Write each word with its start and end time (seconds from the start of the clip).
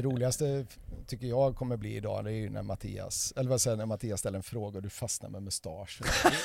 Det 0.00 0.06
roligaste 0.06 0.66
tycker 1.06 1.26
jag 1.26 1.56
kommer 1.56 1.76
bli 1.76 1.96
idag 1.96 2.24
det 2.24 2.30
är 2.30 2.34
ju 2.34 2.50
när 2.50 2.62
Mattias, 2.62 3.32
eller 3.36 3.50
vad 3.50 3.60
säger 3.60 3.76
när 3.76 3.86
Mattias 3.86 4.20
ställer 4.20 4.36
en 4.36 4.42
fråga 4.42 4.76
och 4.76 4.82
du 4.82 4.90
fastnar 4.90 5.30
med 5.30 5.42
mustasch 5.42 6.00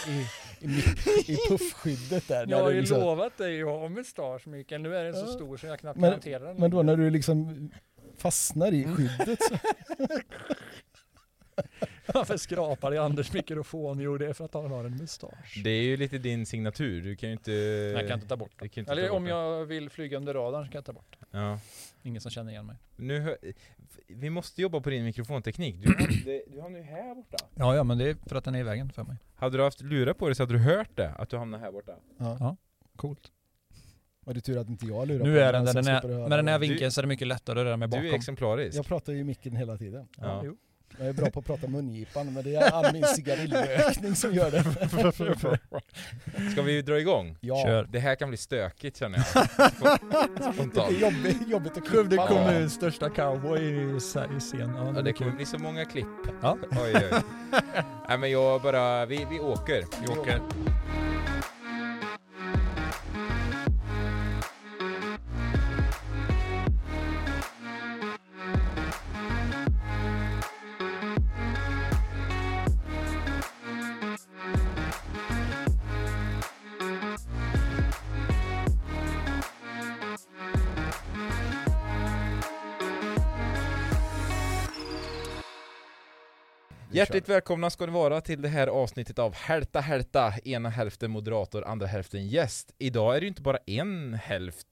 i, 0.08 0.12
i, 0.12 0.68
i, 0.68 1.34
i 1.34 1.38
puffskyddet 1.50 2.28
där. 2.28 2.48
Jag 2.50 2.64
har 2.64 2.72
ju 2.72 2.80
liksom, 2.80 3.00
lovat 3.00 3.38
dig 3.38 3.62
att 3.62 3.68
ha 3.68 3.90
mustasch 3.90 4.48
Mikael, 4.48 4.82
nu 4.82 4.96
är 4.96 5.04
den 5.04 5.14
så 5.14 5.28
stor 5.28 5.58
så 5.58 5.68
jag 5.68 5.80
knappt 5.80 6.00
men, 6.00 6.10
kan 6.10 6.14
hantera 6.14 6.44
den. 6.44 6.58
Men 6.58 6.72
då 6.72 6.84
när 6.84 6.98
du 6.98 7.10
liksom 7.10 7.70
fastnar 8.18 8.74
i 8.74 8.84
skyddet 8.84 9.40
så, 9.44 9.58
Varför 12.14 12.38
skrapar 12.38 12.94
i 12.94 12.98
Anders 12.98 13.34
mikrofon? 13.34 14.00
Jo, 14.00 14.18
det 14.18 14.28
är 14.28 14.34
för 14.34 14.46
att 14.46 14.54
han 14.54 14.72
har 14.72 14.86
en 14.86 14.98
mustasch. 14.98 15.62
Det 15.64 15.70
är 15.70 15.84
ju 15.84 15.98
lite 15.98 16.18
din 16.18 16.46
signatur, 16.46 17.02
du 17.02 17.16
kan 17.16 17.30
ju 17.30 17.34
inte... 17.34 17.52
Jag 17.52 18.08
kan 18.08 18.18
inte 18.18 18.28
ta 18.28 18.38
bort 18.38 18.60
den. 18.60 18.86
Eller 18.88 19.02
ta 19.02 19.10
bort 19.10 19.18
om 19.18 19.24
den. 19.24 19.38
jag 19.38 19.66
vill 19.66 19.90
flyga 19.90 20.18
under 20.18 20.34
radarn 20.34 20.66
så 20.66 20.72
kan 20.72 20.78
jag 20.78 20.86
ta 20.86 20.94
bort 20.94 21.18
den. 21.20 21.42
Ja. 21.42 21.60
Ingen 22.06 22.22
som 22.22 22.32
känner 22.32 22.52
igen 22.52 22.66
mig. 22.66 22.76
Nu 22.96 23.20
hör, 23.20 23.38
vi 24.08 24.30
måste 24.30 24.62
jobba 24.62 24.80
på 24.80 24.90
din 24.90 25.04
mikrofonteknik. 25.04 25.76
Du 25.84 25.88
hamnade, 25.98 26.44
du 26.48 26.62
hamnade 26.62 26.84
ju 26.86 26.90
här 26.92 27.16
borta. 27.16 27.38
Ja, 27.56 27.76
ja, 27.76 27.84
men 27.84 27.98
det 27.98 28.10
är 28.10 28.16
för 28.30 28.36
att 28.36 28.44
den 28.44 28.56
är 28.56 28.60
i 28.60 28.64
vägen 28.64 28.90
för 28.90 29.04
mig. 29.04 29.18
Hade 29.36 29.58
du 29.58 29.64
haft 29.64 29.82
lurar 29.82 30.14
på 30.14 30.26
dig 30.26 30.36
så 30.36 30.44
hade 30.44 30.54
du 30.54 30.60
hört 30.60 30.90
det, 30.96 31.10
att 31.10 31.30
du 31.30 31.38
hamnade 31.38 31.64
här 31.64 31.72
borta. 31.72 31.96
ja. 32.18 32.58
Coolt. 32.96 33.32
var 34.26 34.34
det 34.34 34.42
tur 34.42 34.58
att 34.58 34.70
inte 34.70 34.86
jag 34.86 35.08
lurar 35.08 35.26
Nu 35.26 35.34
på 35.34 35.40
är 35.40 35.54
den 35.54 35.66
där 35.66 35.74
den 35.74 35.88
är, 35.88 36.30
med 36.30 36.40
den 36.40 36.48
här 36.48 36.60
det. 36.60 36.68
vinkeln 36.68 36.92
så 36.92 37.02
är 37.02 37.04
det 37.04 37.08
mycket 37.08 37.28
lättare 37.28 37.60
att 37.60 37.66
röra 37.66 37.78
mig 37.78 37.88
Du 37.88 37.98
är 37.98 38.02
bakom. 38.04 38.16
exemplarisk. 38.16 38.78
Jag 38.78 38.86
pratar 38.86 39.14
ju 39.14 39.20
i 39.20 39.24
micken 39.24 39.56
hela 39.56 39.78
tiden. 39.78 40.08
Ja. 40.18 40.42
jo. 40.46 40.58
Jag 41.00 41.08
är 41.08 41.14
bra 41.14 41.30
på 41.30 41.40
att 41.40 41.46
prata 41.46 41.68
mungipan 41.68 42.34
men 42.34 42.44
det 42.44 42.56
är 42.56 42.72
all 42.72 42.94
min 42.94 43.04
cigarillrökning 43.04 44.16
som 44.16 44.34
gör 44.34 44.52
det. 44.52 44.64
Ska 46.52 46.62
vi 46.62 46.82
dra 46.82 47.00
igång? 47.00 47.38
Ja, 47.42 47.64
Kör. 47.66 47.88
Det 47.92 48.00
här 48.00 48.16
kan 48.16 48.30
bli 48.30 48.38
stökigt 48.38 48.98
känner 48.98 49.18
jag. 49.34 49.48
det 50.74 50.80
är 50.82 51.02
jobbigt, 51.02 51.48
jobbigt 51.48 51.78
att 51.78 51.88
Skövde 51.88 52.10
klippa. 52.10 52.28
kommuns 52.28 52.74
största 52.74 53.10
cowboy 53.10 53.60
i, 53.60 53.96
i 53.96 54.00
scen. 54.40 54.74
Ja, 54.76 54.94
Ja, 54.96 55.02
det 55.02 55.14
kommer 55.14 55.32
kul. 55.32 55.36
bli 55.38 55.46
så 55.46 55.58
många 55.58 55.86
klipp. 55.86 56.06
Ja. 56.42 56.58
Oj, 56.72 56.94
oj. 56.96 57.22
Nej 58.10 58.18
men 58.18 58.32
jag 58.32 58.62
bara, 58.62 59.06
vi, 59.06 59.28
vi 59.32 59.40
åker. 59.40 59.84
Vi 60.02 60.20
åker. 60.20 60.42
Hjärtligt 87.06 87.30
välkomna 87.30 87.70
ska 87.70 87.86
ni 87.86 87.92
vara 87.92 88.22
till 88.22 88.42
det 88.42 88.50
här 88.50 88.68
avsnittet 88.68 89.20
av 89.20 89.34
Hälta 89.34 89.80
Hälta, 89.80 90.34
ena 90.44 90.70
hälften 90.70 91.12
moderator, 91.12 91.66
andra 91.66 91.88
hälften 91.88 92.28
gäst. 92.28 92.76
Idag 92.78 93.16
är 93.16 93.20
det 93.20 93.24
ju 93.24 93.28
inte 93.28 93.42
bara 93.42 93.58
en 93.66 94.14
hälft 94.14 94.68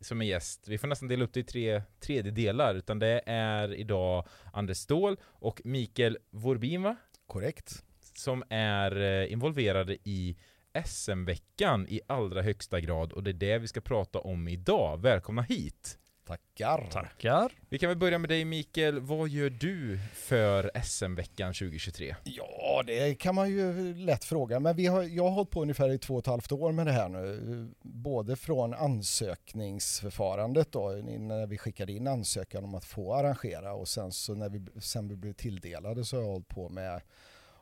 som 0.00 0.22
är 0.22 0.26
gäst, 0.26 0.68
vi 0.68 0.78
får 0.78 0.88
nästan 0.88 1.08
dela 1.08 1.24
upp 1.24 1.32
det 1.32 1.40
i 1.40 1.44
tre 1.44 1.82
tredjedelar, 2.00 2.74
utan 2.74 2.98
det 2.98 3.22
är 3.26 3.74
idag 3.74 4.26
Anders 4.52 4.76
Ståhl 4.76 5.16
och 5.22 5.60
Mikael 5.64 6.18
Vorbin 6.30 6.82
va? 6.82 6.96
Korrekt. 7.26 7.84
Som 8.14 8.44
är 8.50 9.00
eh, 9.00 9.32
involverade 9.32 9.96
i 10.04 10.36
SM-veckan 10.84 11.86
i 11.88 12.00
allra 12.06 12.42
högsta 12.42 12.80
grad 12.80 13.12
och 13.12 13.22
det 13.22 13.30
är 13.30 13.34
det 13.34 13.58
vi 13.58 13.68
ska 13.68 13.80
prata 13.80 14.18
om 14.18 14.48
idag. 14.48 15.02
Välkomna 15.02 15.42
hit! 15.42 15.98
Tackar. 16.26 16.88
Tackar. 16.92 17.52
Vi 17.68 17.78
kan 17.78 17.88
väl 17.88 17.98
börja 17.98 18.18
med 18.18 18.30
dig 18.30 18.44
Mikael, 18.44 19.00
vad 19.00 19.28
gör 19.28 19.50
du 19.50 19.98
för 20.14 20.70
SM-veckan 20.84 21.54
2023? 21.54 22.16
Ja, 22.24 22.82
det 22.86 23.14
kan 23.14 23.34
man 23.34 23.50
ju 23.50 23.94
lätt 23.94 24.24
fråga. 24.24 24.60
Men 24.60 24.76
vi 24.76 24.86
har, 24.86 25.02
jag 25.02 25.22
har 25.22 25.30
hållit 25.30 25.50
på 25.50 25.62
ungefär 25.62 25.92
i 25.92 25.98
två 25.98 26.14
och 26.14 26.20
ett 26.20 26.26
halvt 26.26 26.52
år 26.52 26.72
med 26.72 26.86
det 26.86 26.92
här 26.92 27.08
nu. 27.08 27.68
Både 27.82 28.36
från 28.36 28.74
ansökningsförfarandet 28.74 30.72
då, 30.72 30.88
när 31.18 31.46
vi 31.46 31.58
skickade 31.58 31.92
in 31.92 32.06
ansökan 32.06 32.64
om 32.64 32.74
att 32.74 32.84
få 32.84 33.14
arrangera 33.14 33.74
och 33.74 33.88
sen 33.88 34.12
så 34.12 34.34
när 34.34 34.48
vi, 34.48 34.80
sen 34.80 35.08
vi 35.08 35.16
blev 35.16 35.32
tilldelade 35.32 36.04
så 36.04 36.16
har 36.16 36.22
jag 36.22 36.30
hållit 36.30 36.48
på 36.48 36.68
med 36.68 37.00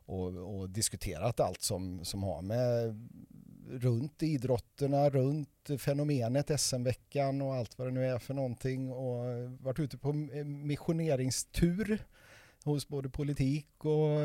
och, 0.06 0.58
och 0.58 0.70
diskuterat 0.70 1.40
allt 1.40 1.62
som, 1.62 2.04
som 2.04 2.22
har 2.22 2.42
med 2.42 2.94
runt 3.70 4.22
idrotterna, 4.22 5.10
runt 5.10 5.70
fenomenet 5.78 6.60
SM-veckan 6.60 7.42
och 7.42 7.54
allt 7.54 7.78
vad 7.78 7.88
det 7.88 7.92
nu 7.92 8.06
är 8.06 8.18
för 8.18 8.34
någonting 8.34 8.92
och 8.92 9.24
varit 9.60 9.78
ute 9.78 9.98
på 9.98 10.12
missioneringstur 10.44 12.04
hos 12.64 12.88
både 12.88 13.08
politik 13.08 13.84
och 13.84 14.20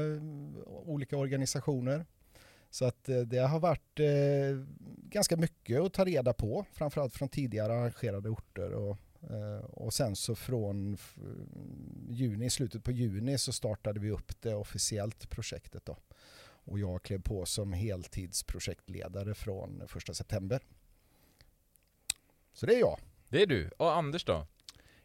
olika 0.86 1.18
organisationer. 1.18 2.06
Så 2.70 2.86
att 2.86 3.10
eh, 3.10 3.20
det 3.20 3.38
har 3.38 3.60
varit 3.60 4.00
eh, 4.00 4.66
ganska 5.10 5.38
mycket 5.38 5.82
att 5.82 5.94
ta 5.94 6.06
reda 6.06 6.34
på, 6.34 6.66
framförallt 6.74 7.14
från 7.14 7.30
tidigare 7.30 7.74
arrangerade 7.74 8.30
orter. 8.30 8.74
Och, 8.74 8.98
och 9.64 9.94
sen 9.94 10.16
så 10.16 10.36
från 10.36 10.98
juni, 12.10 12.50
slutet 12.50 12.84
på 12.84 12.92
juni 12.92 13.38
så 13.38 13.54
startade 13.54 14.00
vi 14.00 14.12
upp 14.12 14.42
det 14.42 14.56
officiellt 14.56 15.30
projektet 15.30 15.86
då. 15.86 15.98
Och 16.42 16.80
jag 16.80 17.04
klev 17.04 17.22
på 17.22 17.46
som 17.46 17.74
heltidsprojektledare 17.74 19.34
från 19.34 19.82
1 19.82 20.16
september. 20.16 20.62
Så 22.54 22.66
det 22.66 22.76
är 22.76 22.80
jag. 22.80 23.00
Det 23.30 23.42
är 23.42 23.48
du. 23.48 23.70
Och 23.78 23.94
Anders 23.94 24.26
då? 24.26 24.48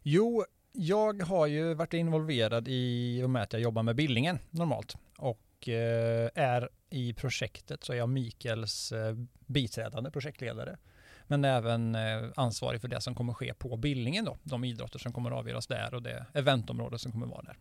Jo, 0.02 0.44
jag 0.72 1.22
har 1.22 1.46
ju 1.46 1.75
varit 1.75 1.94
involverad 1.94 2.69
i 2.69 3.22
och 3.22 3.31
med 3.31 3.42
att 3.42 3.52
jag 3.52 3.62
jobbar 3.62 3.82
med 3.82 3.96
Billingen 3.96 4.38
normalt 4.50 4.96
och 5.19 5.69
eh, 5.69 6.31
är 6.34 6.69
i 6.91 7.12
projektet 7.12 7.84
så 7.84 7.92
är 7.92 7.96
jag 7.96 8.08
Mikaels 8.08 8.92
eh, 8.92 9.16
biträdande 9.46 10.10
projektledare. 10.10 10.78
Men 11.27 11.45
även 11.45 11.95
eh, 11.95 12.23
ansvarig 12.37 12.81
för 12.81 12.89
det 12.89 13.01
som 13.01 13.15
kommer 13.15 13.33
ske 13.33 13.55
på 13.55 13.77
Billingen 13.77 14.25
då, 14.25 14.39
de 14.43 14.65
idrotter 14.65 14.99
som 14.99 15.12
kommer 15.12 15.31
avgöras 15.31 15.67
där 15.67 15.95
och 15.95 16.03
det 16.03 16.27
eventområde 16.33 16.99
som 16.99 17.12
kommer 17.12 17.27
vara 17.27 17.43
där. 17.43 17.59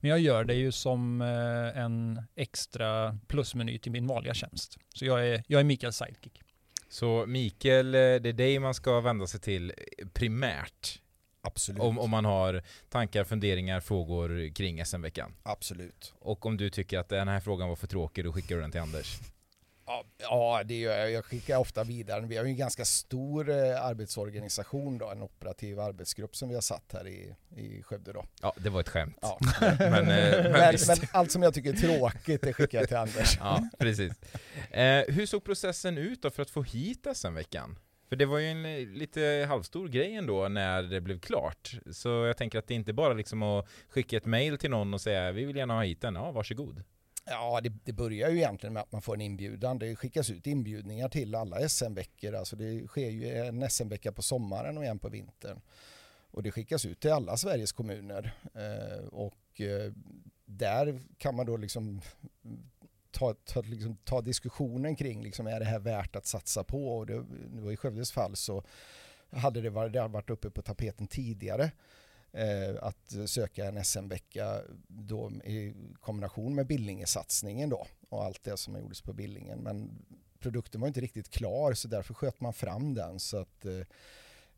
Men 0.00 0.10
jag 0.10 0.20
gör 0.20 0.44
det 0.44 0.54
ju 0.54 0.72
som 0.72 1.20
eh, 1.20 1.82
en 1.82 2.22
extra 2.36 3.18
plusmeny 3.26 3.78
till 3.78 3.92
min 3.92 4.06
vanliga 4.06 4.34
tjänst. 4.34 4.78
Så 4.94 5.04
jag 5.04 5.28
är, 5.28 5.44
jag 5.46 5.60
är 5.60 5.64
Mikaels 5.64 5.96
sidekick. 5.96 6.40
Så 6.88 7.24
Mikael, 7.26 7.94
eh, 7.94 7.98
det 8.00 8.28
är 8.28 8.32
dig 8.32 8.58
man 8.58 8.74
ska 8.74 9.00
vända 9.00 9.26
sig 9.26 9.40
till 9.40 9.72
primärt 10.12 11.00
Absolut. 11.42 11.82
om, 11.82 11.98
om 11.98 12.10
man 12.10 12.24
har 12.24 12.62
tankar, 12.88 13.24
funderingar, 13.24 13.80
frågor 13.80 14.54
kring 14.54 14.84
SM-veckan. 14.84 15.34
Absolut. 15.42 16.14
Och 16.18 16.46
om 16.46 16.56
du 16.56 16.70
tycker 16.70 16.98
att 16.98 17.08
den 17.08 17.28
här 17.28 17.40
frågan 17.40 17.68
var 17.68 17.76
för 17.76 17.86
tråkig, 17.86 18.24
då 18.24 18.32
skickar 18.32 18.54
du 18.54 18.60
den 18.60 18.70
till 18.70 18.80
Anders. 18.80 19.20
Ja, 20.18 20.62
det 20.64 20.74
gör 20.74 20.98
jag. 20.98 21.10
Jag 21.10 21.24
skickar 21.24 21.56
ofta 21.58 21.84
vidare. 21.84 22.26
Vi 22.26 22.36
har 22.36 22.44
ju 22.44 22.50
en 22.50 22.56
ganska 22.56 22.84
stor 22.84 23.50
eh, 23.50 23.84
arbetsorganisation 23.84 24.98
då, 24.98 25.10
en 25.10 25.22
operativ 25.22 25.80
arbetsgrupp 25.80 26.36
som 26.36 26.48
vi 26.48 26.54
har 26.54 26.62
satt 26.62 26.92
här 26.92 27.06
i, 27.06 27.34
i 27.56 27.82
Skövde 27.82 28.12
då. 28.12 28.24
Ja, 28.42 28.52
det 28.56 28.70
var 28.70 28.80
ett 28.80 28.88
skämt. 28.88 29.18
Ja. 29.22 29.38
Men, 29.60 29.94
eh, 29.94 30.42
men, 30.42 30.52
Men, 30.52 30.72
visst. 30.72 30.88
men 30.88 31.08
allt 31.12 31.30
som 31.30 31.42
jag 31.42 31.54
tycker 31.54 31.72
är 31.72 31.76
tråkigt 31.76 32.42
det 32.42 32.52
skickar 32.52 32.78
jag 32.78 32.88
till 32.88 32.96
Anders. 32.96 33.36
Ja, 33.40 33.68
precis. 33.78 34.12
Eh, 34.70 35.04
hur 35.08 35.26
såg 35.26 35.44
processen 35.44 35.98
ut 35.98 36.22
då 36.22 36.30
för 36.30 36.42
att 36.42 36.50
få 36.50 36.62
hit 36.62 37.06
SM-veckan? 37.14 37.78
För 38.08 38.16
det 38.16 38.26
var 38.26 38.38
ju 38.38 38.46
en 38.46 38.66
eh, 38.66 38.86
lite 38.86 39.46
halvstor 39.48 39.88
grej 39.88 40.14
ändå 40.14 40.48
när 40.48 40.82
det 40.82 41.00
blev 41.00 41.20
klart. 41.20 41.72
Så 41.92 42.08
jag 42.08 42.36
tänker 42.36 42.58
att 42.58 42.68
det 42.68 42.74
inte 42.74 42.92
bara 42.92 43.12
liksom 43.14 43.42
att 43.42 43.68
skicka 43.88 44.16
ett 44.16 44.26
mail 44.26 44.58
till 44.58 44.70
någon 44.70 44.94
och 44.94 45.00
säga 45.00 45.32
vi 45.32 45.44
vill 45.44 45.56
gärna 45.56 45.74
ha 45.74 45.82
hit 45.82 46.00
den, 46.00 46.14
ja 46.14 46.30
varsågod. 46.30 46.82
Ja, 47.24 47.60
det, 47.60 47.72
det 47.84 47.92
börjar 47.92 48.30
ju 48.30 48.36
egentligen 48.36 48.72
med 48.72 48.82
att 48.82 48.92
man 48.92 49.02
får 49.02 49.14
en 49.14 49.20
inbjudan. 49.20 49.78
Det 49.78 49.96
skickas 49.96 50.30
ut 50.30 50.46
inbjudningar 50.46 51.08
till 51.08 51.34
alla 51.34 51.68
SM-veckor. 51.68 52.34
Alltså 52.34 52.56
det 52.56 52.86
sker 52.86 53.10
ju 53.10 53.28
en 53.28 53.70
SM-vecka 53.70 54.12
på 54.12 54.22
sommaren 54.22 54.78
och 54.78 54.84
en 54.84 54.98
på 54.98 55.08
vintern. 55.08 55.60
Och 56.30 56.42
det 56.42 56.50
skickas 56.50 56.84
ut 56.84 57.00
till 57.00 57.12
alla 57.12 57.36
Sveriges 57.36 57.72
kommuner. 57.72 58.34
Eh, 58.54 59.06
och 59.06 59.60
eh, 59.60 59.92
där 60.44 61.00
kan 61.18 61.36
man 61.36 61.46
då 61.46 61.56
liksom 61.56 62.00
ta, 63.10 63.34
ta, 63.34 63.60
liksom, 63.60 63.96
ta 63.96 64.20
diskussionen 64.20 64.96
kring, 64.96 65.22
liksom, 65.22 65.46
är 65.46 65.58
det 65.60 65.66
här 65.66 65.78
värt 65.78 66.16
att 66.16 66.26
satsa 66.26 66.64
på? 66.64 66.98
Och 66.98 67.06
det, 67.06 67.24
nu 67.50 67.72
i 67.72 67.76
Skövdes 67.76 68.12
fall 68.12 68.36
så 68.36 68.64
hade 69.30 69.60
det 69.60 69.70
varit, 69.70 69.92
det 69.92 70.00
hade 70.00 70.14
varit 70.14 70.30
uppe 70.30 70.50
på 70.50 70.62
tapeten 70.62 71.06
tidigare 71.06 71.70
eh, 72.34 72.74
att 72.82 73.14
söka 73.26 73.64
en 73.64 73.84
SM-vecka 73.84 74.60
då 74.88 75.30
i 75.44 75.74
kombination 76.00 76.54
med 76.54 76.66
Billingesatsningen 76.66 77.70
då 77.70 77.86
och 78.08 78.24
allt 78.24 78.44
det 78.44 78.56
som 78.56 78.78
gjordes 78.78 79.02
på 79.02 79.12
Billingen. 79.12 79.58
Men 79.58 80.04
produkten 80.38 80.80
var 80.80 80.88
inte 80.88 81.00
riktigt 81.00 81.30
klar 81.30 81.74
så 81.74 81.88
därför 81.88 82.14
sköt 82.14 82.40
man 82.40 82.52
fram 82.52 82.94
den. 82.94 83.20
Så 83.20 83.36
att, 83.36 83.64
eh, 83.64 83.80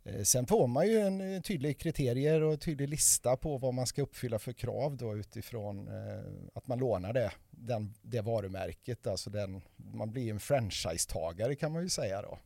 eh 0.04 0.22
sen 0.22 0.46
får 0.46 0.66
man 0.66 0.86
ju 0.86 0.98
en 0.98 1.20
eh, 1.20 1.42
tydlig 1.42 1.78
kriterier 1.78 2.42
och 2.42 2.60
tydlig 2.60 2.88
lista 2.88 3.36
på 3.36 3.58
vad 3.58 3.74
man 3.74 3.86
ska 3.86 4.02
uppfylla 4.02 4.38
för 4.38 4.52
krav 4.52 4.96
då 4.96 5.16
utifrån 5.16 5.88
eh, 5.88 6.24
att 6.54 6.66
man 6.66 6.78
lånar 6.78 7.12
det, 7.12 7.32
den, 7.50 7.94
det 8.02 8.20
varumärket. 8.20 9.06
Alltså 9.06 9.30
den, 9.30 9.62
man 9.76 10.10
blir 10.10 10.30
en 10.30 10.40
franchisetagare 10.40 11.54
kan 11.54 11.72
man 11.72 11.82
ju 11.82 11.88
säga 11.88 12.22
då. 12.22 12.38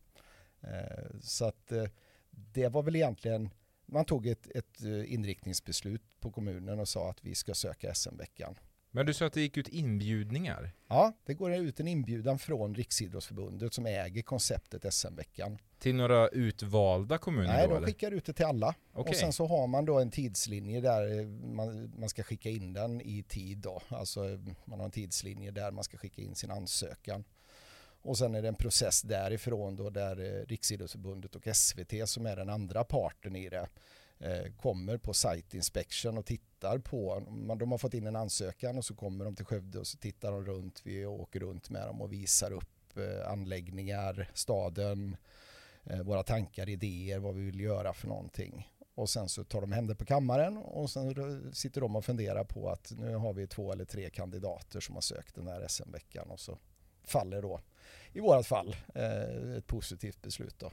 Eh, 0.69 1.21
så 1.23 1.45
att 1.45 1.73
eh, 1.73 1.85
det 2.31 2.69
var 2.69 2.83
väl 2.83 2.97
egentligen 2.97 3.51
man 3.93 4.05
tog 4.05 4.27
ett, 4.27 4.47
ett 4.55 4.83
eh, 4.83 5.13
inriktningsbeslut 5.13 6.21
på 6.21 6.31
kommunen 6.31 6.81
och 6.81 6.89
sa 6.89 7.11
att 7.11 7.25
vi 7.25 7.35
ska 7.35 7.55
söka 7.55 7.95
SM-veckan. 7.95 8.55
Men 8.93 9.07
du 9.07 9.15
sa 9.15 9.27
att 9.27 9.33
det 9.33 9.41
gick 9.41 9.57
ut 9.57 9.69
inbjudningar? 9.69 10.71
Ja, 10.89 11.13
det 11.25 11.35
går 11.35 11.55
ut 11.55 11.81
en 11.81 11.89
inbjudan 11.89 12.39
från 12.39 12.75
Riksidrottsförbundet 12.75 13.75
som 13.75 13.87
äger 13.87 14.23
konceptet 14.23 14.95
SM-veckan. 14.95 15.59
Till 15.79 15.95
några 15.95 16.29
utvalda 16.29 17.19
kommuner 17.19 17.49
Nej, 17.49 17.69
då 17.69 17.75
de 17.75 17.87
skickar 17.87 18.11
ut 18.11 18.25
det 18.25 18.33
till 18.33 18.45
alla. 18.45 18.75
Okej. 18.93 19.11
Och 19.11 19.17
sen 19.17 19.33
så 19.33 19.47
har 19.47 19.67
man 19.67 19.85
då 19.85 19.99
en 19.99 20.11
tidslinje 20.11 20.81
där 20.81 21.19
eh, 21.19 21.27
man, 21.27 21.93
man 21.99 22.09
ska 22.09 22.23
skicka 22.23 22.51
in 22.51 22.73
den 22.73 23.01
i 23.01 23.23
tid 23.23 23.59
då. 23.59 23.83
Alltså 23.89 24.29
eh, 24.29 24.39
man 24.65 24.79
har 24.79 24.85
en 24.85 24.93
tidslinje 24.93 25.51
där 25.51 25.71
man 25.71 25.85
ska 25.85 25.97
skicka 25.97 26.23
in 26.23 26.35
sin 26.35 26.51
ansökan. 26.51 27.25
Och 28.03 28.19
sen 28.19 28.35
är 28.35 28.43
det 28.43 28.49
en 28.49 28.55
process 28.55 29.03
därifrån 29.03 29.77
då 29.77 29.91
där 29.91 30.21
eh, 30.21 30.47
Riksidrottsförbundet 30.47 31.37
och 31.37 31.57
SVT 31.57 32.09
som 32.09 32.27
är 32.27 32.37
den 32.37 32.51
andra 32.51 32.85
parten 32.85 33.37
i 33.37 33.49
det 33.49 33.69
eh, 34.19 34.53
kommer 34.57 34.97
på 34.97 35.15
site 35.15 35.57
inspection 35.57 36.19
och 36.19 36.27
tittar 36.27 36.79
på, 36.79 37.23
de 37.59 37.71
har 37.71 37.79
fått 37.79 37.95
in 37.95 38.07
en 38.07 38.17
ansökan 38.17 38.79
och 38.79 38.85
så 38.85 38.95
kommer 38.95 39.25
de 39.25 39.37
till 39.37 39.45
Skövde 39.45 39.79
och 39.79 39.87
så 39.87 39.99
tittar 39.99 40.33
de 40.33 40.45
runt, 40.45 40.81
vi 40.85 41.07
åker 41.07 41.41
runt 41.41 41.71
med 41.71 41.87
dem 41.87 42.01
och 42.01 42.13
visar 42.13 42.53
upp 42.53 42.97
eh, 42.97 43.31
anläggningar, 43.31 44.31
staden, 44.35 45.17
våra 46.05 46.23
tankar, 46.23 46.69
idéer, 46.69 47.19
vad 47.19 47.35
vi 47.35 47.43
vill 47.43 47.61
göra 47.61 47.93
för 47.93 48.09
någonting. 48.09 48.69
Och 48.95 49.11
sen 49.11 49.29
så 49.29 49.45
tar 49.45 49.61
de 49.61 49.73
händer 49.73 49.95
på 49.95 50.05
kammaren 50.05 50.57
och 50.57 50.91
sen 50.91 51.55
sitter 51.55 51.81
de 51.81 51.97
och 51.97 52.05
funderar 52.05 52.45
på 52.45 52.71
att 52.71 52.93
nu 52.99 53.15
har 53.15 53.33
vi 53.33 53.47
två 53.47 53.73
eller 53.73 53.85
tre 53.85 54.11
kandidater 54.11 54.81
som 54.81 54.95
har 54.95 55.03
sökt 55.03 55.35
den 55.35 55.49
här 55.49 55.69
SM-veckan 55.69 56.31
och 56.31 56.41
så 56.41 56.59
faller 57.05 57.43
då 57.43 57.61
i 58.13 58.21
vårat 58.21 58.47
fall 58.47 58.77
eh, 58.95 59.57
ett 59.57 59.67
positivt 59.67 60.23
beslut 60.23 60.55
då. 60.59 60.73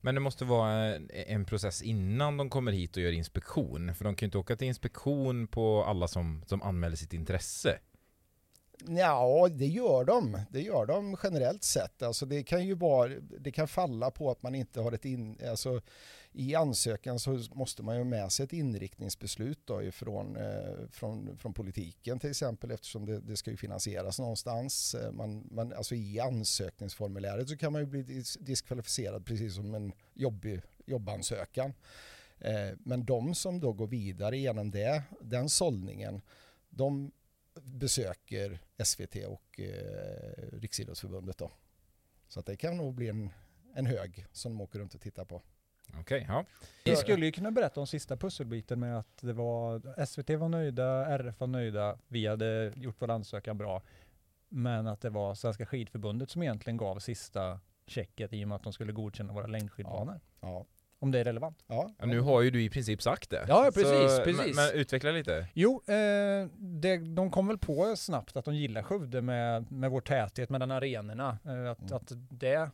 Men 0.00 0.14
det 0.14 0.20
måste 0.20 0.44
vara 0.44 0.72
en, 0.72 1.10
en 1.10 1.44
process 1.44 1.82
innan 1.82 2.36
de 2.36 2.50
kommer 2.50 2.72
hit 2.72 2.96
och 2.96 3.02
gör 3.02 3.12
inspektion. 3.12 3.94
För 3.94 4.04
de 4.04 4.14
kan 4.16 4.26
ju 4.26 4.28
inte 4.28 4.38
åka 4.38 4.56
till 4.56 4.66
inspektion 4.66 5.46
på 5.46 5.84
alla 5.84 6.08
som, 6.08 6.44
som 6.46 6.62
anmäler 6.62 6.96
sitt 6.96 7.12
intresse. 7.12 7.78
Ja, 8.86 9.48
det 9.50 9.66
gör 9.66 10.04
de. 10.04 10.40
Det 10.50 10.60
gör 10.60 10.86
de 10.86 11.16
generellt 11.22 11.64
sett. 11.64 12.02
Alltså 12.02 12.26
det 12.26 12.42
kan 12.42 12.66
ju 12.66 12.74
vara, 12.74 13.08
det 13.40 13.52
kan 13.52 13.68
falla 13.68 14.10
på 14.10 14.30
att 14.30 14.42
man 14.42 14.54
inte 14.54 14.80
har 14.80 14.92
ett 14.92 15.04
in, 15.04 15.38
alltså 15.50 15.80
i 16.32 16.54
ansökan 16.54 17.18
så 17.18 17.40
måste 17.54 17.82
man 17.82 17.94
ju 17.94 18.00
ha 18.00 18.08
med 18.08 18.32
sig 18.32 18.44
ett 18.44 18.52
inriktningsbeslut 18.52 19.60
då 19.64 19.82
ifrån, 19.82 20.36
eh, 20.36 20.88
från, 20.90 21.38
från 21.38 21.54
politiken 21.54 22.18
till 22.18 22.30
exempel 22.30 22.70
eftersom 22.70 23.06
det, 23.06 23.20
det 23.20 23.36
ska 23.36 23.50
ju 23.50 23.56
finansieras 23.56 24.18
någonstans. 24.18 24.94
Eh, 24.94 25.12
man, 25.12 25.48
man, 25.50 25.72
alltså 25.72 25.94
i 25.94 26.20
ansökningsformuläret 26.20 27.48
så 27.48 27.56
kan 27.56 27.72
man 27.72 27.80
ju 27.80 27.86
bli 27.86 28.22
diskvalificerad 28.40 29.26
precis 29.26 29.54
som 29.54 29.74
en 29.74 29.92
jobb, 30.14 30.46
jobbansökan. 30.86 31.72
Eh, 32.38 32.70
Men 32.78 33.04
de 33.04 33.34
som 33.34 33.60
då 33.60 33.72
går 33.72 33.86
vidare 33.86 34.38
genom 34.38 34.70
det, 34.70 35.02
den 35.20 35.48
sållningen, 35.48 36.22
de 36.70 37.12
besöker 37.62 38.60
SVT 38.84 39.16
och 39.26 39.60
eh, 39.60 40.32
Riksidrottsförbundet 40.52 41.38
då. 41.38 41.50
Så 42.28 42.40
att 42.40 42.46
det 42.46 42.56
kan 42.56 42.76
nog 42.76 42.94
bli 42.94 43.08
en, 43.08 43.30
en 43.74 43.86
hög 43.86 44.26
som 44.32 44.52
de 44.52 44.60
åker 44.60 44.78
runt 44.78 44.94
och 44.94 45.00
tittar 45.00 45.24
på. 45.24 45.42
Okej, 46.00 46.24
ja. 46.28 46.44
Vi 46.84 46.96
skulle 46.96 47.26
ju 47.26 47.32
kunna 47.32 47.50
berätta 47.50 47.80
om 47.80 47.86
sista 47.86 48.16
pusselbiten 48.16 48.80
med 48.80 48.98
att 48.98 49.18
det 49.20 49.32
var 49.32 50.04
SVT 50.06 50.30
var 50.30 50.48
nöjda, 50.48 51.06
RF 51.06 51.40
var 51.40 51.46
nöjda, 51.46 51.98
vi 52.08 52.26
hade 52.26 52.72
gjort 52.76 52.96
vår 52.98 53.10
ansökan 53.10 53.58
bra. 53.58 53.82
Men 54.48 54.86
att 54.86 55.00
det 55.00 55.10
var 55.10 55.34
Svenska 55.34 55.66
skidförbundet 55.66 56.30
som 56.30 56.42
egentligen 56.42 56.76
gav 56.76 56.98
sista 56.98 57.60
checket 57.86 58.32
i 58.32 58.44
och 58.44 58.48
med 58.48 58.56
att 58.56 58.62
de 58.62 58.72
skulle 58.72 58.92
godkänna 58.92 59.32
våra 59.32 59.46
längdskidbanor. 59.46 60.20
Ja, 60.40 60.66
Om 60.98 61.10
det 61.10 61.18
är 61.18 61.24
relevant. 61.24 61.64
ja, 61.66 61.90
Ja, 61.98 62.06
Nu 62.06 62.20
har 62.20 62.42
ju 62.42 62.50
du 62.50 62.62
i 62.62 62.70
princip 62.70 63.02
sagt 63.02 63.30
det. 63.30 63.44
Ja, 63.48 63.70
precis, 63.74 64.16
Så, 64.16 64.22
precis. 64.24 64.56
Men, 64.56 64.66
men 64.66 64.80
utveckla 64.80 65.10
lite. 65.10 65.48
Jo, 65.54 65.82
eh, 65.86 66.48
det, 66.58 66.96
de 67.14 67.30
kom 67.30 67.46
väl 67.48 67.58
på 67.58 67.96
snabbt 67.96 68.36
att 68.36 68.44
de 68.44 68.54
gillar 68.54 68.82
Skövde 68.82 69.22
med, 69.22 69.72
med 69.72 69.90
vår 69.90 70.00
täthet 70.00 70.50
mellan 70.50 70.70
arenorna. 70.70 71.38
Eh, 71.44 71.70
att, 71.70 71.80
Mm. 71.80 71.92
att 71.96 72.12
det 72.30 72.70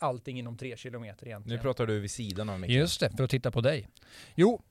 allting 0.00 0.38
inom 0.38 0.56
tre 0.56 0.76
kilometer 0.76 1.26
egentligen. 1.26 1.56
Nu 1.56 1.62
pratar 1.62 1.86
du 1.86 2.00
vid 2.00 2.10
sidan 2.10 2.48
av 2.48 2.60
micken. 2.60 2.76
Just 2.76 3.00
det, 3.00 3.10
för 3.16 3.24
att 3.24 3.30
titta 3.30 3.50
på 3.50 3.60
dig. 3.60 3.88
Jo, 4.34 4.62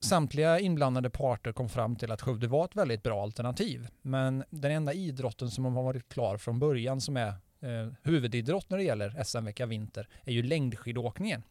samtliga 0.00 0.60
inblandade 0.60 1.10
parter 1.10 1.52
kom 1.52 1.68
fram 1.68 1.96
till 1.96 2.12
att 2.12 2.22
Skövde 2.22 2.46
var 2.46 2.64
ett 2.64 2.76
väldigt 2.76 3.02
bra 3.02 3.22
alternativ. 3.22 3.88
Men 4.02 4.44
den 4.50 4.72
enda 4.72 4.92
idrotten 4.92 5.50
som 5.50 5.64
har 5.64 5.82
varit 5.82 6.08
klar 6.08 6.36
från 6.36 6.58
början 6.58 7.00
som 7.00 7.16
är 7.16 7.28
eh, 7.60 7.92
huvudidrott 8.02 8.70
när 8.70 8.78
det 8.78 8.84
gäller 8.84 9.24
SM-vecka 9.24 9.66
vinter 9.66 10.08
är 10.22 10.32
ju 10.32 10.42
längdskidåkningen. 10.42 11.42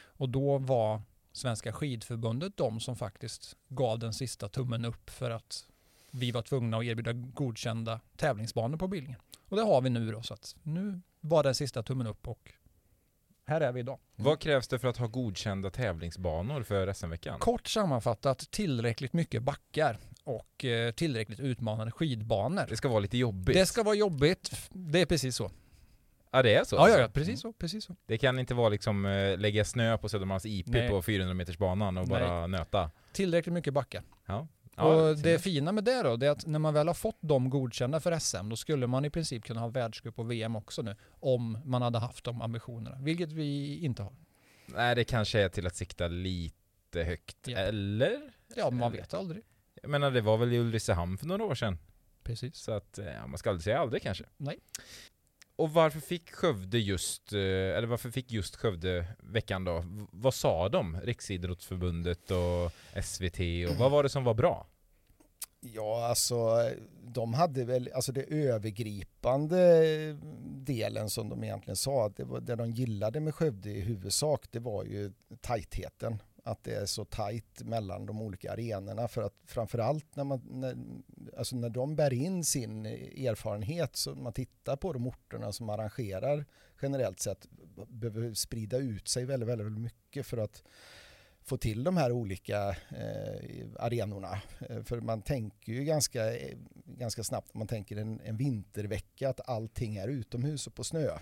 Och 0.00 0.28
då 0.28 0.58
var 0.58 1.02
Svenska 1.32 1.72
skidförbundet 1.72 2.56
de 2.56 2.80
som 2.80 2.96
faktiskt 2.96 3.56
gav 3.68 3.98
den 3.98 4.14
sista 4.14 4.48
tummen 4.48 4.84
upp 4.84 5.10
för 5.10 5.30
att 5.30 5.68
vi 6.10 6.30
var 6.30 6.42
tvungna 6.42 6.78
att 6.78 6.84
erbjuda 6.84 7.12
godkända 7.12 8.00
tävlingsbanor 8.16 8.76
på 8.76 8.88
Billingen. 8.88 9.20
Och 9.48 9.56
det 9.56 9.62
har 9.62 9.80
vi 9.80 9.90
nu 9.90 10.12
då, 10.12 10.22
så 10.22 10.34
att 10.34 10.56
nu 10.62 11.00
var 11.20 11.42
den 11.42 11.54
sista 11.54 11.82
tummen 11.82 12.06
upp 12.06 12.28
och 12.28 12.52
här 13.46 13.60
är 13.60 13.72
vi 13.72 13.80
idag. 13.80 13.98
Vad 14.16 14.40
krävs 14.40 14.68
det 14.68 14.78
för 14.78 14.88
att 14.88 14.96
ha 14.96 15.06
godkända 15.06 15.70
tävlingsbanor 15.70 16.62
för 16.62 16.92
SM-veckan? 16.92 17.38
Kort 17.38 17.68
sammanfattat 17.68 18.50
tillräckligt 18.50 19.12
mycket 19.12 19.42
backar 19.42 19.98
och 20.24 20.64
eh, 20.64 20.92
tillräckligt 20.92 21.40
utmanande 21.40 21.92
skidbanor. 21.92 22.66
Det 22.68 22.76
ska 22.76 22.88
vara 22.88 23.00
lite 23.00 23.16
jobbigt. 23.16 23.56
Det 23.56 23.66
ska 23.66 23.82
vara 23.82 23.94
jobbigt. 23.94 24.68
Det 24.70 25.00
är 25.00 25.06
precis 25.06 25.36
så. 25.36 25.50
Ja 26.30 26.42
det 26.42 26.54
är 26.54 26.64
så? 26.64 26.76
Ja, 26.76 26.80
alltså? 26.80 27.00
ja, 27.00 27.08
precis 27.08 27.40
så. 27.40 27.52
Precis 27.52 27.84
så. 27.84 27.96
Det 28.06 28.18
kan 28.18 28.38
inte 28.38 28.54
vara 28.54 28.68
liksom 28.68 29.06
eh, 29.06 29.38
lägga 29.38 29.64
snö 29.64 29.98
på 29.98 30.08
Södermalms 30.08 30.46
IP 30.46 30.66
Nej. 30.66 30.88
på 30.88 31.02
400 31.02 31.34
meters 31.34 31.58
banan 31.58 31.98
och 31.98 32.06
bara 32.08 32.46
nöta. 32.46 32.90
Tillräckligt 33.12 33.52
mycket 33.52 33.74
backar. 33.74 34.02
Ja. 34.26 34.48
Och 34.78 35.16
det 35.16 35.22
det 35.32 35.38
fina 35.38 35.72
med 35.72 35.84
det 35.84 36.02
då, 36.02 36.16
det 36.16 36.26
är 36.26 36.30
att 36.30 36.46
när 36.46 36.58
man 36.58 36.74
väl 36.74 36.86
har 36.86 36.94
fått 36.94 37.18
dem 37.20 37.50
godkända 37.50 38.00
för 38.00 38.18
SM, 38.18 38.48
då 38.48 38.56
skulle 38.56 38.86
man 38.86 39.04
i 39.04 39.10
princip 39.10 39.44
kunna 39.44 39.60
ha 39.60 39.68
världscup 39.68 40.18
och 40.18 40.30
VM 40.30 40.56
också 40.56 40.82
nu, 40.82 40.96
om 41.10 41.58
man 41.64 41.82
hade 41.82 41.98
haft 41.98 42.24
de 42.24 42.42
ambitionerna, 42.42 42.98
vilket 43.00 43.32
vi 43.32 43.78
inte 43.84 44.02
har. 44.02 44.12
Nej 44.66 44.94
det 44.94 45.04
kanske 45.04 45.40
är 45.40 45.48
till 45.48 45.66
att 45.66 45.76
sikta 45.76 46.08
lite 46.08 47.02
högt. 47.02 47.36
Ja. 47.46 47.58
Eller? 47.58 48.20
Ja, 48.56 48.70
man 48.70 48.92
vet 48.92 49.14
aldrig. 49.14 49.44
Jag 49.82 49.90
menar 49.90 50.10
det 50.10 50.20
var 50.20 50.36
väl 50.36 50.52
i 50.52 50.58
Ulricehamn 50.58 51.18
för 51.18 51.26
några 51.26 51.44
år 51.44 51.54
sedan. 51.54 51.78
Precis. 52.22 52.56
Så 52.56 52.72
att, 52.72 52.98
ja, 53.14 53.26
man 53.26 53.38
ska 53.38 53.50
aldrig 53.50 53.64
säga 53.64 53.78
aldrig 53.78 54.02
kanske. 54.02 54.24
Nej. 54.36 54.58
Och 55.58 55.70
varför 55.70 56.00
fick 56.00 56.30
Skövde 56.30 56.78
just, 56.78 57.32
eh, 57.32 57.38
eller 57.40 57.86
varför 57.86 58.10
fick 58.10 58.32
just 58.32 58.56
Skövde 58.56 59.06
veckan 59.18 59.64
då? 59.64 59.78
V- 59.78 60.06
vad 60.12 60.34
sa 60.34 60.68
de? 60.68 61.00
Riksidrottsförbundet 61.00 62.30
och 62.30 62.72
SVT 63.04 63.40
och 63.70 63.76
vad 63.76 63.90
var 63.90 64.02
det 64.02 64.08
som 64.08 64.24
var 64.24 64.34
bra? 64.34 64.66
Ja, 65.60 66.06
alltså 66.06 66.70
de 67.02 67.34
hade 67.34 67.64
väl, 67.64 67.90
alltså 67.94 68.12
det 68.12 68.22
övergripande 68.22 69.82
delen 70.44 71.10
som 71.10 71.28
de 71.28 71.44
egentligen 71.44 71.76
sa, 71.76 72.08
det, 72.08 72.24
var, 72.24 72.40
det 72.40 72.54
de 72.56 72.70
gillade 72.70 73.20
med 73.20 73.34
Skövde 73.34 73.70
i 73.70 73.80
huvudsak, 73.80 74.44
det 74.50 74.58
var 74.58 74.84
ju 74.84 75.12
tajtheten. 75.40 76.22
Att 76.44 76.64
det 76.64 76.74
är 76.74 76.86
så 76.86 77.04
tajt 77.04 77.62
mellan 77.62 78.06
de 78.06 78.22
olika 78.22 78.52
arenorna 78.52 79.08
för 79.08 79.22
att 79.22 79.34
framförallt 79.46 80.16
när, 80.16 80.24
man, 80.24 80.42
när, 80.50 80.76
alltså 81.38 81.56
när 81.56 81.68
de 81.68 81.96
bär 81.96 82.12
in 82.12 82.44
sin 82.44 82.86
erfarenhet 82.86 83.96
så 83.96 84.14
man 84.14 84.32
tittar 84.32 84.76
på 84.76 84.92
de 84.92 85.06
orterna 85.06 85.52
som 85.52 85.70
arrangerar 85.70 86.44
generellt 86.82 87.20
sett 87.20 87.46
behöver 87.88 88.34
sprida 88.34 88.76
ut 88.76 89.08
sig 89.08 89.24
väldigt, 89.24 89.48
väldigt, 89.48 89.78
mycket 89.78 90.26
för 90.26 90.36
att 90.36 90.62
få 91.42 91.56
till 91.56 91.84
de 91.84 91.96
här 91.96 92.12
olika 92.12 92.68
eh, 92.68 93.66
arenorna. 93.78 94.42
Eh, 94.68 94.82
för 94.82 95.00
man 95.00 95.22
tänker 95.22 95.72
ju 95.72 95.84
ganska, 95.84 96.36
eh, 96.36 96.58
ganska 96.84 97.24
snabbt, 97.24 97.54
man 97.54 97.66
tänker 97.66 97.96
en, 97.96 98.20
en 98.20 98.36
vintervecka, 98.36 99.28
att 99.28 99.48
allting 99.48 99.96
är 99.96 100.08
utomhus 100.08 100.66
och 100.66 100.74
på 100.74 100.84
snö. 100.84 101.18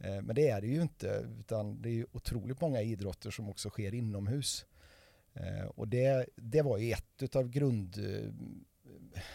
Eh, 0.00 0.22
men 0.22 0.34
det 0.34 0.48
är 0.48 0.60
det 0.60 0.66
ju 0.66 0.82
inte, 0.82 1.26
utan 1.40 1.82
det 1.82 1.88
är 1.88 1.92
ju 1.92 2.06
otroligt 2.12 2.60
många 2.60 2.82
idrotter 2.82 3.30
som 3.30 3.48
också 3.48 3.70
sker 3.70 3.94
inomhus. 3.94 4.66
Eh, 5.34 5.64
och 5.64 5.88
det, 5.88 6.26
det 6.36 6.62
var 6.62 6.78
ju 6.78 6.92
ett 6.92 7.36
av 7.36 7.48
grund, 7.48 7.98
eh, 7.98 8.32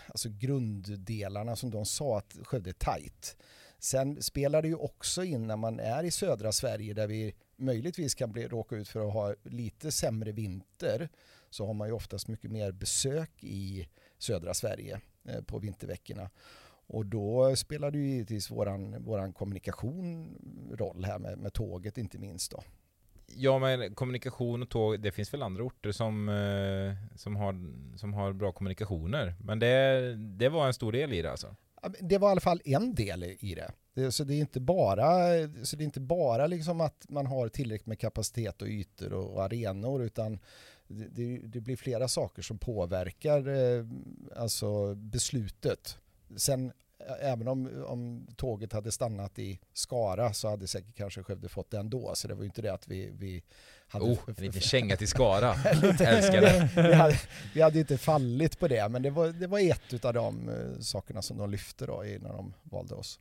alltså 0.07 0.29
grunddelarna 0.29 1.55
som 1.55 1.72
de 1.72 1.86
sa 1.86 2.17
att 2.17 2.38
Skövde 2.43 2.69
är 2.69 2.74
tajt. 2.74 3.38
Sen 3.79 4.24
spelar 4.24 4.62
det 4.62 4.67
ju 4.67 4.75
också 4.75 5.24
in 5.24 5.48
när 5.48 5.57
man 5.57 5.79
är 5.79 6.03
i 6.03 6.12
södra 6.12 6.51
Sverige 6.51 6.93
där 6.93 7.07
vi 7.07 7.36
möjligtvis 7.55 8.15
kan 8.15 8.31
bli, 8.31 8.48
råka 8.48 8.75
ut 8.75 8.88
för 8.88 9.07
att 9.07 9.13
ha 9.13 9.36
lite 9.43 9.91
sämre 9.91 10.31
vinter 10.31 11.10
så 11.50 11.65
har 11.65 11.74
man 11.74 11.88
ju 11.88 11.93
oftast 11.93 12.27
mycket 12.27 12.51
mer 12.51 12.72
besök 12.72 13.31
i 13.43 13.88
södra 14.17 14.53
Sverige 14.53 15.01
på 15.45 15.60
vinterveckorna. 15.60 16.29
Och 16.87 17.05
då 17.05 17.55
spelar 17.55 17.91
det 17.91 17.97
ju 17.97 18.07
givetvis 18.07 18.51
våran, 18.51 19.03
våran 19.03 19.33
kommunikation 19.33 20.35
roll 20.73 21.05
här 21.05 21.19
med, 21.19 21.37
med 21.37 21.53
tåget 21.53 21.97
inte 21.97 22.17
minst 22.17 22.51
då. 22.51 22.63
Ja 23.27 23.59
men 23.59 23.95
kommunikation 23.95 24.61
och 24.61 24.69
tåg, 24.69 24.99
det 24.99 25.11
finns 25.11 25.33
väl 25.33 25.41
andra 25.41 25.63
orter 25.63 25.91
som, 25.91 26.29
eh, 26.29 27.17
som, 27.17 27.35
har, 27.35 27.55
som 27.97 28.13
har 28.13 28.33
bra 28.33 28.51
kommunikationer. 28.51 29.35
Men 29.43 29.59
det, 29.59 30.15
det 30.15 30.49
var 30.49 30.67
en 30.67 30.73
stor 30.73 30.91
del 30.91 31.13
i 31.13 31.21
det 31.21 31.31
alltså. 31.31 31.55
Det 31.99 32.17
var 32.17 32.29
i 32.29 32.31
alla 32.31 32.41
fall 32.41 32.61
en 32.65 32.95
del 32.95 33.23
i 33.23 33.55
det. 33.55 33.71
det 33.93 34.11
så 34.11 34.23
det 34.23 34.33
är 34.33 34.39
inte 34.39 34.59
bara, 34.59 35.07
så 35.63 35.75
det 35.75 35.83
är 35.83 35.85
inte 35.85 35.99
bara 35.99 36.47
liksom 36.47 36.81
att 36.81 37.05
man 37.09 37.25
har 37.25 37.49
tillräckligt 37.49 37.87
med 37.87 37.99
kapacitet 37.99 38.61
och 38.61 38.67
ytor 38.67 39.13
och 39.13 39.43
arenor 39.43 40.03
utan 40.03 40.39
det, 40.87 41.37
det 41.37 41.61
blir 41.61 41.75
flera 41.75 42.07
saker 42.07 42.41
som 42.41 42.57
påverkar 42.57 43.47
eh, 43.47 43.85
alltså 44.35 44.95
beslutet. 44.95 45.97
Sen 46.38 46.72
även 47.22 47.48
om, 47.48 47.84
om 47.88 48.27
tåget 48.36 48.74
hade 48.74 48.91
stannat 48.91 49.39
i 49.39 49.60
Skara 49.74 50.34
så 50.34 50.50
hade 50.50 50.67
säkert 50.67 50.96
kanske 50.96 51.24
Skövde 51.24 51.50
fått 51.50 51.72
det 51.72 51.77
ändå. 51.77 52.12
Så 52.15 52.27
det 52.27 52.34
var 52.34 52.41
ju 52.41 52.46
inte 52.46 52.62
det 52.62 52.74
att 52.74 52.88
vi, 52.88 53.10
vi 53.13 53.44
hade... 53.88 54.05
Oh, 54.05 54.20
en 54.27 54.34
liten 54.34 54.62
känga 54.62 54.96
till 54.96 55.08
Skara. 55.08 55.53
Älskar 56.00 56.41
det. 56.41 56.70
vi, 56.75 56.94
hade, 56.94 57.20
vi 57.53 57.62
hade 57.62 57.79
inte 57.79 57.98
fallit 57.98 58.60
på 58.60 58.67
det, 58.67 58.89
men 58.89 59.01
det 59.01 59.10
var, 59.10 59.27
det 59.27 59.48
var 59.48 59.60
ett 59.60 60.05
av 60.05 60.13
de 60.13 60.50
uh, 60.50 60.79
sakerna 60.79 61.22
som 61.22 61.38
de 61.38 61.50
lyfte 61.50 61.86
då 61.86 62.03
när 62.22 62.34
de 62.34 62.53
valde 62.63 62.96
oss. 62.96 63.20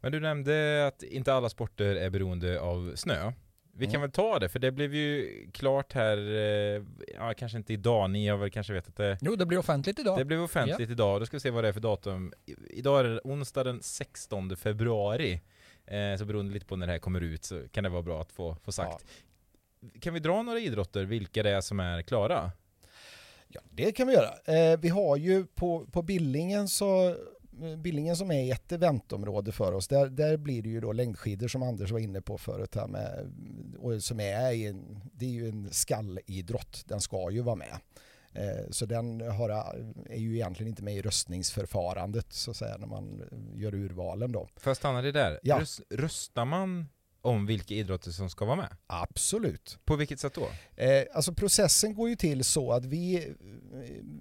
Men 0.00 0.12
du 0.12 0.20
nämnde 0.20 0.86
att 0.86 1.02
inte 1.02 1.34
alla 1.34 1.48
sporter 1.48 1.96
är 1.96 2.10
beroende 2.10 2.60
av 2.60 2.92
snö. 2.96 3.32
Vi 3.78 3.86
kan 3.86 3.94
mm. 3.94 4.00
väl 4.00 4.10
ta 4.10 4.38
det, 4.38 4.48
för 4.48 4.58
det 4.58 4.70
blev 4.70 4.94
ju 4.94 5.30
klart 5.52 5.92
här, 5.92 6.18
eh, 6.18 6.82
ja 7.14 7.34
kanske 7.36 7.58
inte 7.58 7.72
idag, 7.72 8.10
ni 8.10 8.28
har 8.28 8.36
väl 8.36 8.50
kanske 8.50 8.72
vetat 8.72 8.96
det? 8.96 9.18
Jo, 9.20 9.36
det 9.36 9.46
blir 9.46 9.58
offentligt 9.58 9.98
idag. 9.98 10.18
Det 10.18 10.24
blev 10.24 10.42
offentligt 10.42 10.88
ja. 10.88 10.92
idag, 10.92 11.20
då 11.20 11.26
ska 11.26 11.36
vi 11.36 11.40
se 11.40 11.50
vad 11.50 11.64
det 11.64 11.68
är 11.68 11.72
för 11.72 11.80
datum. 11.80 12.32
Idag 12.70 13.00
är 13.00 13.04
det 13.04 13.20
onsdag 13.24 13.64
den 13.64 13.82
16 13.82 14.56
februari. 14.56 15.40
Eh, 15.86 16.18
så 16.18 16.24
beroende 16.24 16.52
lite 16.52 16.66
på 16.66 16.76
när 16.76 16.86
det 16.86 16.92
här 16.92 16.98
kommer 16.98 17.20
ut 17.20 17.44
så 17.44 17.68
kan 17.68 17.84
det 17.84 17.90
vara 17.90 18.02
bra 18.02 18.20
att 18.20 18.32
få, 18.32 18.56
få 18.64 18.72
sagt. 18.72 19.04
Ja. 19.80 19.88
Kan 20.00 20.14
vi 20.14 20.20
dra 20.20 20.42
några 20.42 20.60
idrotter, 20.60 21.04
vilka 21.04 21.42
det 21.42 21.50
är 21.50 21.60
som 21.60 21.80
är 21.80 22.02
klara? 22.02 22.50
Ja, 23.48 23.60
det 23.70 23.92
kan 23.92 24.06
vi 24.06 24.14
göra. 24.14 24.30
Eh, 24.44 24.78
vi 24.78 24.88
har 24.88 25.16
ju 25.16 25.46
på, 25.46 25.86
på 25.92 26.02
Billingen 26.02 26.68
så 26.68 27.16
Billingen 27.78 28.16
som 28.16 28.30
är 28.30 28.52
ett 28.52 28.72
eventområde 28.72 29.52
för 29.52 29.72
oss, 29.72 29.88
där, 29.88 30.08
där 30.08 30.36
blir 30.36 30.62
det 30.62 30.68
ju 30.68 30.80
då 30.80 30.92
längdskidor 30.92 31.48
som 31.48 31.62
Anders 31.62 31.90
var 31.90 31.98
inne 31.98 32.20
på 32.20 32.38
förut 32.38 32.74
här 32.74 32.86
med, 32.86 33.32
och 33.78 34.02
som 34.02 34.20
är 34.20 34.52
en, 34.52 35.00
det 35.12 35.26
är 35.26 35.30
ju 35.30 35.48
en 35.48 35.68
skallidrott, 35.72 36.82
den 36.86 37.00
ska 37.00 37.30
ju 37.30 37.42
vara 37.42 37.56
med. 37.56 37.78
Eh, 38.32 38.70
så 38.70 38.86
den 38.86 39.20
har, 39.20 39.48
är 40.10 40.18
ju 40.18 40.34
egentligen 40.34 40.68
inte 40.68 40.82
med 40.82 40.96
i 40.96 41.02
röstningsförfarandet 41.02 42.32
så 42.32 42.50
att 42.50 42.56
säga 42.56 42.76
när 42.76 42.86
man 42.86 43.22
gör 43.54 43.74
urvalen 43.74 44.32
då. 44.32 44.48
Får 44.56 44.70
jag 44.70 44.76
stanna 44.76 45.02
det 45.02 45.12
där? 45.12 45.40
Ja. 45.42 45.60
Röstar 45.90 46.44
man 46.44 46.86
om 47.26 47.46
vilka 47.46 47.74
idrotter 47.74 48.10
som 48.10 48.30
ska 48.30 48.44
vara 48.44 48.56
med? 48.56 48.76
Absolut. 48.86 49.78
På 49.84 49.96
vilket 49.96 50.20
sätt 50.20 50.34
då? 50.34 50.48
Eh, 50.82 51.04
alltså 51.14 51.32
processen 51.32 51.94
går 51.94 52.08
ju 52.08 52.16
till 52.16 52.44
så 52.44 52.72
att 52.72 52.84
vi, 52.84 53.34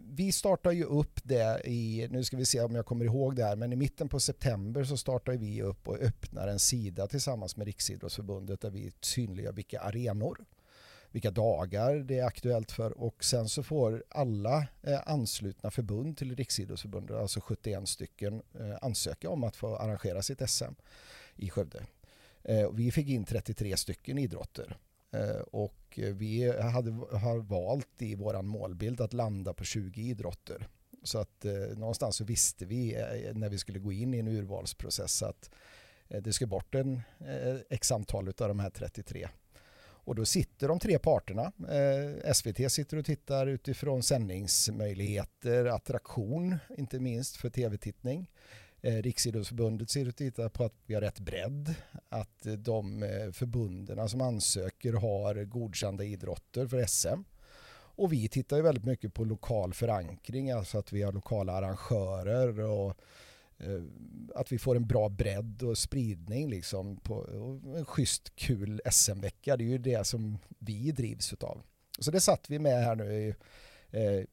vi 0.09 0.31
startar 0.31 0.71
ju 0.71 0.83
upp 0.83 1.19
det 1.23 1.61
i, 1.65 2.07
nu 2.11 2.23
ska 2.23 2.37
vi 2.37 2.45
se 2.45 2.61
om 2.61 2.75
jag 2.75 2.85
kommer 2.85 3.05
ihåg 3.05 3.35
det 3.35 3.43
här, 3.43 3.55
men 3.55 3.73
i 3.73 3.75
mitten 3.75 4.09
på 4.09 4.19
september 4.19 4.83
så 4.83 4.97
startar 4.97 5.33
vi 5.33 5.61
upp 5.61 5.87
och 5.87 5.97
öppnar 5.99 6.47
en 6.47 6.59
sida 6.59 7.07
tillsammans 7.07 7.57
med 7.57 7.67
Riksidrottsförbundet 7.67 8.61
där 8.61 8.69
vi 8.69 8.91
synliggör 9.01 9.51
vilka 9.51 9.81
arenor, 9.81 10.45
vilka 11.11 11.31
dagar 11.31 11.95
det 11.95 12.19
är 12.19 12.25
aktuellt 12.25 12.71
för 12.71 12.91
och 13.01 13.23
sen 13.23 13.49
så 13.49 13.63
får 13.63 14.03
alla 14.09 14.67
eh, 14.81 15.01
anslutna 15.05 15.71
förbund 15.71 16.17
till 16.17 16.35
Riksidrottsförbundet, 16.35 17.17
alltså 17.17 17.41
71 17.41 17.87
stycken, 17.87 18.41
eh, 18.59 18.77
ansöka 18.81 19.29
om 19.29 19.43
att 19.43 19.55
få 19.55 19.75
arrangera 19.75 20.21
sitt 20.21 20.49
SM 20.49 20.73
i 21.35 21.49
Skövde. 21.49 21.83
Eh, 22.45 22.71
vi 22.71 22.91
fick 22.91 23.07
in 23.07 23.25
33 23.25 23.77
stycken 23.77 24.17
idrotter 24.17 24.77
eh, 25.11 25.41
och 25.51 25.99
vi 26.13 26.61
hade, 26.61 26.91
har 27.17 27.37
valt 27.37 28.01
i 28.01 28.15
vår 28.15 28.41
målbild 28.41 29.01
att 29.01 29.13
landa 29.13 29.53
på 29.53 29.63
20 29.63 30.01
idrotter. 30.01 30.67
Så 31.05 31.19
att 31.19 31.45
eh, 31.45 31.53
någonstans 31.53 32.15
så 32.15 32.23
visste 32.23 32.65
vi 32.65 32.95
eh, 32.95 33.33
när 33.33 33.49
vi 33.49 33.57
skulle 33.57 33.79
gå 33.79 33.91
in 33.91 34.13
i 34.13 34.19
en 34.19 34.27
urvalsprocess 34.27 35.23
att 35.23 35.49
eh, 36.07 36.21
det 36.21 36.33
ska 36.33 36.47
bort 36.47 36.75
en 36.75 37.01
eh, 37.19 37.55
x 37.69 37.91
antal 37.91 38.27
av 38.27 38.47
de 38.47 38.59
här 38.59 38.69
33. 38.69 39.27
Och 39.77 40.15
då 40.15 40.25
sitter 40.25 40.67
de 40.67 40.79
tre 40.79 40.99
parterna. 40.99 41.51
SVT 42.33 42.71
sitter 42.71 42.97
och 42.97 43.05
tittar 43.05 43.47
utifrån 43.47 44.03
sändningsmöjligheter, 44.03 45.65
attraktion, 45.65 46.57
inte 46.77 46.99
minst 46.99 47.35
för 47.35 47.49
tv-tittning. 47.49 48.27
Eh, 48.85 49.01
Riksidrottsförbundet 49.01 49.89
ser 49.89 50.01
ut 50.01 50.07
att 50.07 50.17
titta 50.17 50.49
på 50.49 50.63
att 50.63 50.73
vi 50.85 50.93
har 50.93 51.01
rätt 51.01 51.19
bredd, 51.19 51.75
att 52.09 52.45
eh, 52.45 52.53
de 52.53 53.03
eh, 53.03 53.31
förbunden 53.31 54.09
som 54.09 54.21
ansöker 54.21 54.93
har 54.93 55.43
godkända 55.43 56.03
idrotter 56.03 56.67
för 56.67 56.85
SM. 56.85 57.21
Och 57.97 58.13
vi 58.13 58.27
tittar 58.27 58.57
ju 58.57 58.63
väldigt 58.63 58.85
mycket 58.85 59.13
på 59.13 59.23
lokal 59.23 59.73
förankring, 59.73 60.51
alltså 60.51 60.77
att 60.77 60.93
vi 60.93 61.03
har 61.03 61.11
lokala 61.11 61.53
arrangörer 61.53 62.59
och 62.59 62.97
att 64.35 64.51
vi 64.51 64.59
får 64.59 64.75
en 64.75 64.87
bra 64.87 65.09
bredd 65.09 65.63
och 65.63 65.77
spridning 65.77 66.49
liksom 66.49 66.97
på 66.97 67.25
en 67.75 67.85
schysst 67.85 68.35
kul 68.35 68.81
SM-vecka. 68.91 69.57
Det 69.57 69.63
är 69.63 69.67
ju 69.67 69.77
det 69.77 70.07
som 70.07 70.37
vi 70.59 70.91
drivs 70.91 71.33
utav. 71.33 71.61
Så 71.99 72.11
det 72.11 72.19
satt 72.19 72.49
vi 72.49 72.59
med 72.59 72.83
här 72.83 72.95
nu 72.95 73.13
i... 73.13 73.35
Eh, 73.91 74.23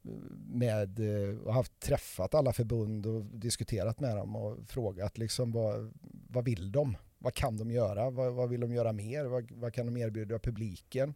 med 0.46 0.98
eh, 0.98 1.38
och 1.38 1.54
haft 1.54 1.80
träffat 1.80 2.34
alla 2.34 2.52
förbund 2.52 3.06
och 3.06 3.24
diskuterat 3.24 4.00
med 4.00 4.16
dem 4.16 4.36
och 4.36 4.58
frågat 4.68 5.18
liksom 5.18 5.52
vad, 5.52 5.92
vad 6.28 6.44
vill 6.44 6.72
de? 6.72 6.96
Vad 7.18 7.34
kan 7.34 7.56
de 7.56 7.70
göra? 7.70 8.10
Vad, 8.10 8.32
vad 8.32 8.48
vill 8.48 8.60
de 8.60 8.72
göra 8.72 8.92
mer? 8.92 9.24
Vad, 9.24 9.50
vad 9.52 9.74
kan 9.74 9.86
de 9.86 9.96
erbjuda 9.96 10.38
publiken? 10.38 11.14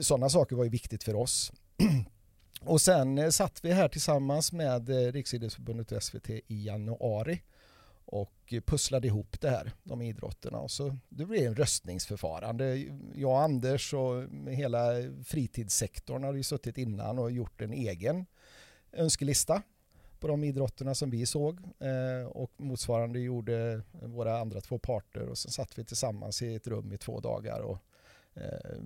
Sådana 0.00 0.28
saker 0.28 0.56
var 0.56 0.64
ju 0.64 0.70
viktigt 0.70 1.04
för 1.04 1.14
oss. 1.14 1.52
Och 2.60 2.80
sen 2.80 3.18
eh, 3.18 3.30
satt 3.30 3.64
vi 3.64 3.72
här 3.72 3.88
tillsammans 3.88 4.52
med 4.52 4.88
Riksidrottsförbundet 4.88 5.92
och 5.92 6.02
SVT 6.02 6.30
i 6.30 6.42
januari 6.46 7.42
och 8.04 8.54
pusslade 8.66 9.06
ihop 9.06 9.40
det 9.40 9.50
här, 9.50 9.72
de 9.82 10.02
idrotterna. 10.02 10.58
Och 10.58 10.70
så 10.70 10.96
det 11.08 11.26
blev 11.26 11.46
en 11.46 11.54
röstningsförfarande. 11.54 12.76
Jag, 13.14 13.42
Anders 13.42 13.94
och 13.94 14.22
hela 14.48 14.82
fritidssektorn 15.24 16.24
hade 16.24 16.38
ju 16.38 16.44
suttit 16.44 16.78
innan 16.78 17.18
och 17.18 17.30
gjort 17.30 17.62
en 17.62 17.72
egen 17.72 18.26
önskelista 18.92 19.62
på 20.20 20.28
de 20.28 20.44
idrotterna 20.44 20.94
som 20.94 21.10
vi 21.10 21.26
såg 21.26 21.60
eh, 21.78 22.26
och 22.26 22.52
motsvarande 22.56 23.20
gjorde 23.20 23.82
våra 23.92 24.38
andra 24.38 24.60
två 24.60 24.78
parter 24.78 25.28
och 25.28 25.38
sen 25.38 25.52
satt 25.52 25.78
vi 25.78 25.84
tillsammans 25.84 26.42
i 26.42 26.54
ett 26.54 26.66
rum 26.66 26.92
i 26.92 26.98
två 26.98 27.20
dagar 27.20 27.60
och 27.60 27.78
eh, 28.34 28.78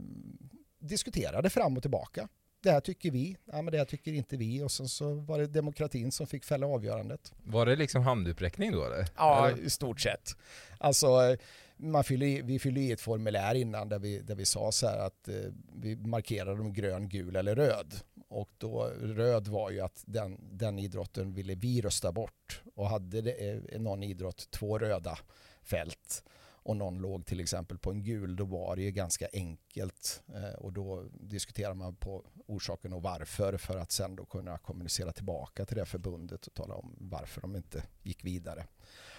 diskuterade 0.79 1.51
fram 1.51 1.77
och 1.77 1.83
tillbaka 1.83 2.29
det 2.61 2.71
här 2.71 2.81
tycker 2.81 3.11
vi, 3.11 3.37
ja, 3.45 3.63
men 3.63 3.73
det 3.73 3.79
här 3.79 3.85
tycker 3.85 4.13
inte 4.13 4.37
vi 4.37 4.63
och 4.63 4.71
sen 4.71 4.89
så 4.89 5.15
var 5.15 5.39
det 5.39 5.47
demokratin 5.47 6.13
som 6.13 6.27
fick 6.27 6.45
fälla 6.45 6.67
avgörandet. 6.67 7.33
Var 7.45 7.67
det 7.67 7.77
liksom 7.77 8.03
handuppräckning 8.03 8.73
då 8.73 8.85
eller? 8.85 9.09
Ja, 9.17 9.51
i 9.51 9.71
stort 9.71 10.01
sett. 10.01 10.37
Alltså, 10.79 11.37
man 11.77 12.05
fyller, 12.05 12.43
vi 12.43 12.59
fyllde 12.59 12.81
i 12.81 12.93
ett 12.93 13.01
formulär 13.01 13.55
innan 13.55 13.89
där 13.89 13.99
vi, 13.99 14.19
där 14.19 14.35
vi 14.35 14.45
sa 14.45 14.73
så 14.73 14.87
här 14.87 14.99
att 14.99 15.29
eh, 15.29 15.35
vi 15.73 15.97
markerade 15.97 16.61
om 16.61 16.73
grön, 16.73 17.09
gul 17.09 17.37
eller 17.37 17.55
röd. 17.55 17.95
Och 18.29 18.51
då 18.59 18.93
röd 19.01 19.49
var 19.49 19.71
ju 19.71 19.81
att 19.81 20.03
den, 20.07 20.39
den 20.53 20.79
idrotten 20.79 21.35
ville 21.35 21.55
vi 21.55 21.81
rösta 21.81 22.13
bort. 22.13 22.63
Och 22.75 22.89
hade 22.89 23.21
det, 23.21 23.33
eh, 23.33 23.81
någon 23.81 24.03
idrott 24.03 24.51
två 24.51 24.79
röda 24.79 25.19
fält 25.63 26.23
och 26.69 26.77
någon 26.77 26.99
låg 26.99 27.27
till 27.27 27.41
exempel 27.41 27.79
på 27.79 27.91
en 27.91 28.03
gul, 28.03 28.37
då 28.37 28.45
var 28.45 28.77
det 28.77 28.83
ju 28.83 28.91
ganska 28.91 29.29
enkelt 29.33 30.23
eh, 30.35 30.59
och 30.59 30.73
då 30.73 31.05
diskuterar 31.13 31.75
man 31.75 31.97
på 31.97 32.25
orsaken 32.47 32.93
och 32.93 33.03
varför 33.03 33.57
för 33.57 33.79
att 33.79 33.93
sen 33.93 34.17
då 34.17 34.25
kunna 34.25 34.59
kommunicera 34.59 35.13
tillbaka 35.13 35.65
till 35.65 35.77
det 35.77 35.85
förbundet 35.85 36.47
och 36.47 36.55
tala 36.55 36.75
om 36.75 36.97
varför 37.01 37.41
de 37.41 37.57
inte 37.57 37.83
gick 38.03 38.25
vidare. 38.25 38.67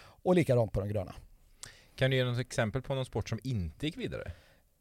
Och 0.01 0.35
likadant 0.35 0.71
på 0.71 0.79
de 0.79 0.89
gröna. 0.89 1.15
Kan 1.95 2.11
du 2.11 2.17
ge 2.17 2.23
något 2.23 2.39
exempel 2.39 2.81
på 2.81 2.95
någon 2.95 3.05
sport 3.05 3.29
som 3.29 3.39
inte 3.43 3.85
gick 3.85 3.97
vidare? 3.97 4.31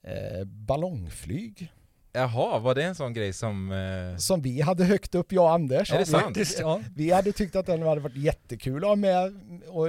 Eh, 0.02 0.44
ballongflyg. 0.44 1.72
Jaha, 2.12 2.58
var 2.58 2.74
det 2.74 2.82
en 2.82 2.94
sån 2.94 3.12
grej 3.12 3.32
som... 3.32 3.72
Eh... 3.72 4.16
Som 4.16 4.42
vi 4.42 4.60
hade 4.60 4.84
högt 4.84 5.14
upp, 5.14 5.32
jag 5.32 5.44
och 5.44 5.52
Anders. 5.52 5.92
Är 5.92 5.98
det 5.98 6.06
sant? 6.06 6.38
Ja. 6.58 6.82
Vi 6.96 7.10
hade 7.10 7.32
tyckt 7.32 7.56
att 7.56 7.66
den 7.66 7.82
hade 7.82 8.00
varit 8.00 8.16
jättekul 8.16 8.84
att 8.84 8.88
ha 8.88 8.96
med 8.96 9.40
och 9.68 9.88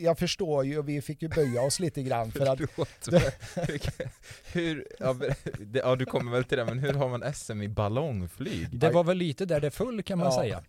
jag 0.00 0.18
förstår 0.18 0.64
ju, 0.64 0.78
och 0.78 0.88
vi 0.88 1.02
fick 1.02 1.22
ju 1.22 1.28
böja 1.28 1.62
oss 1.62 1.80
lite 1.80 2.02
grann 2.02 2.32
för 2.32 2.46
att... 2.46 2.60
hur, 4.52 4.86
ja, 4.98 5.16
ja, 5.72 5.96
du 5.96 6.04
kommer 6.04 6.32
väl 6.32 6.44
till 6.44 6.58
det, 6.58 6.64
men 6.64 6.78
hur 6.78 6.92
har 6.92 7.08
man 7.08 7.34
SM 7.34 7.62
i 7.62 7.68
ballongflyg? 7.68 8.78
Det 8.78 8.90
var 8.90 9.04
väl 9.04 9.16
lite 9.16 9.44
där 9.44 9.60
det 9.60 9.70
föll 9.70 10.02
kan 10.02 10.18
man 10.18 10.26
ja. 10.26 10.40
säga. 10.40 10.62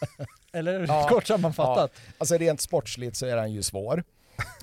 Eller 0.52 0.86
ja, 0.86 1.08
kort 1.08 1.26
sammanfattat. 1.26 1.92
Ja. 1.94 2.12
Alltså 2.18 2.36
rent 2.36 2.60
sportsligt 2.60 3.16
så 3.16 3.26
är 3.26 3.36
den 3.36 3.52
ju 3.52 3.62
svår. 3.62 4.04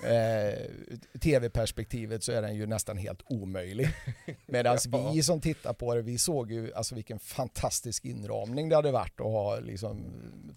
Eh, 0.03 1.19
Tv-perspektivet 1.19 2.23
så 2.23 2.31
är 2.31 2.41
den 2.41 2.55
ju 2.55 2.65
nästan 2.65 2.97
helt 2.97 3.21
omöjlig. 3.25 3.89
Medan 4.45 4.77
ja. 4.91 5.11
vi 5.11 5.23
som 5.23 5.41
tittar 5.41 5.73
på 5.73 5.95
det, 5.95 6.01
vi 6.01 6.17
såg 6.17 6.51
ju 6.51 6.73
alltså 6.73 6.95
vilken 6.95 7.19
fantastisk 7.19 8.05
inramning 8.05 8.69
det 8.69 8.75
hade 8.75 8.91
varit 8.91 9.19
att 9.19 9.25
ha 9.25 9.59
liksom 9.59 10.05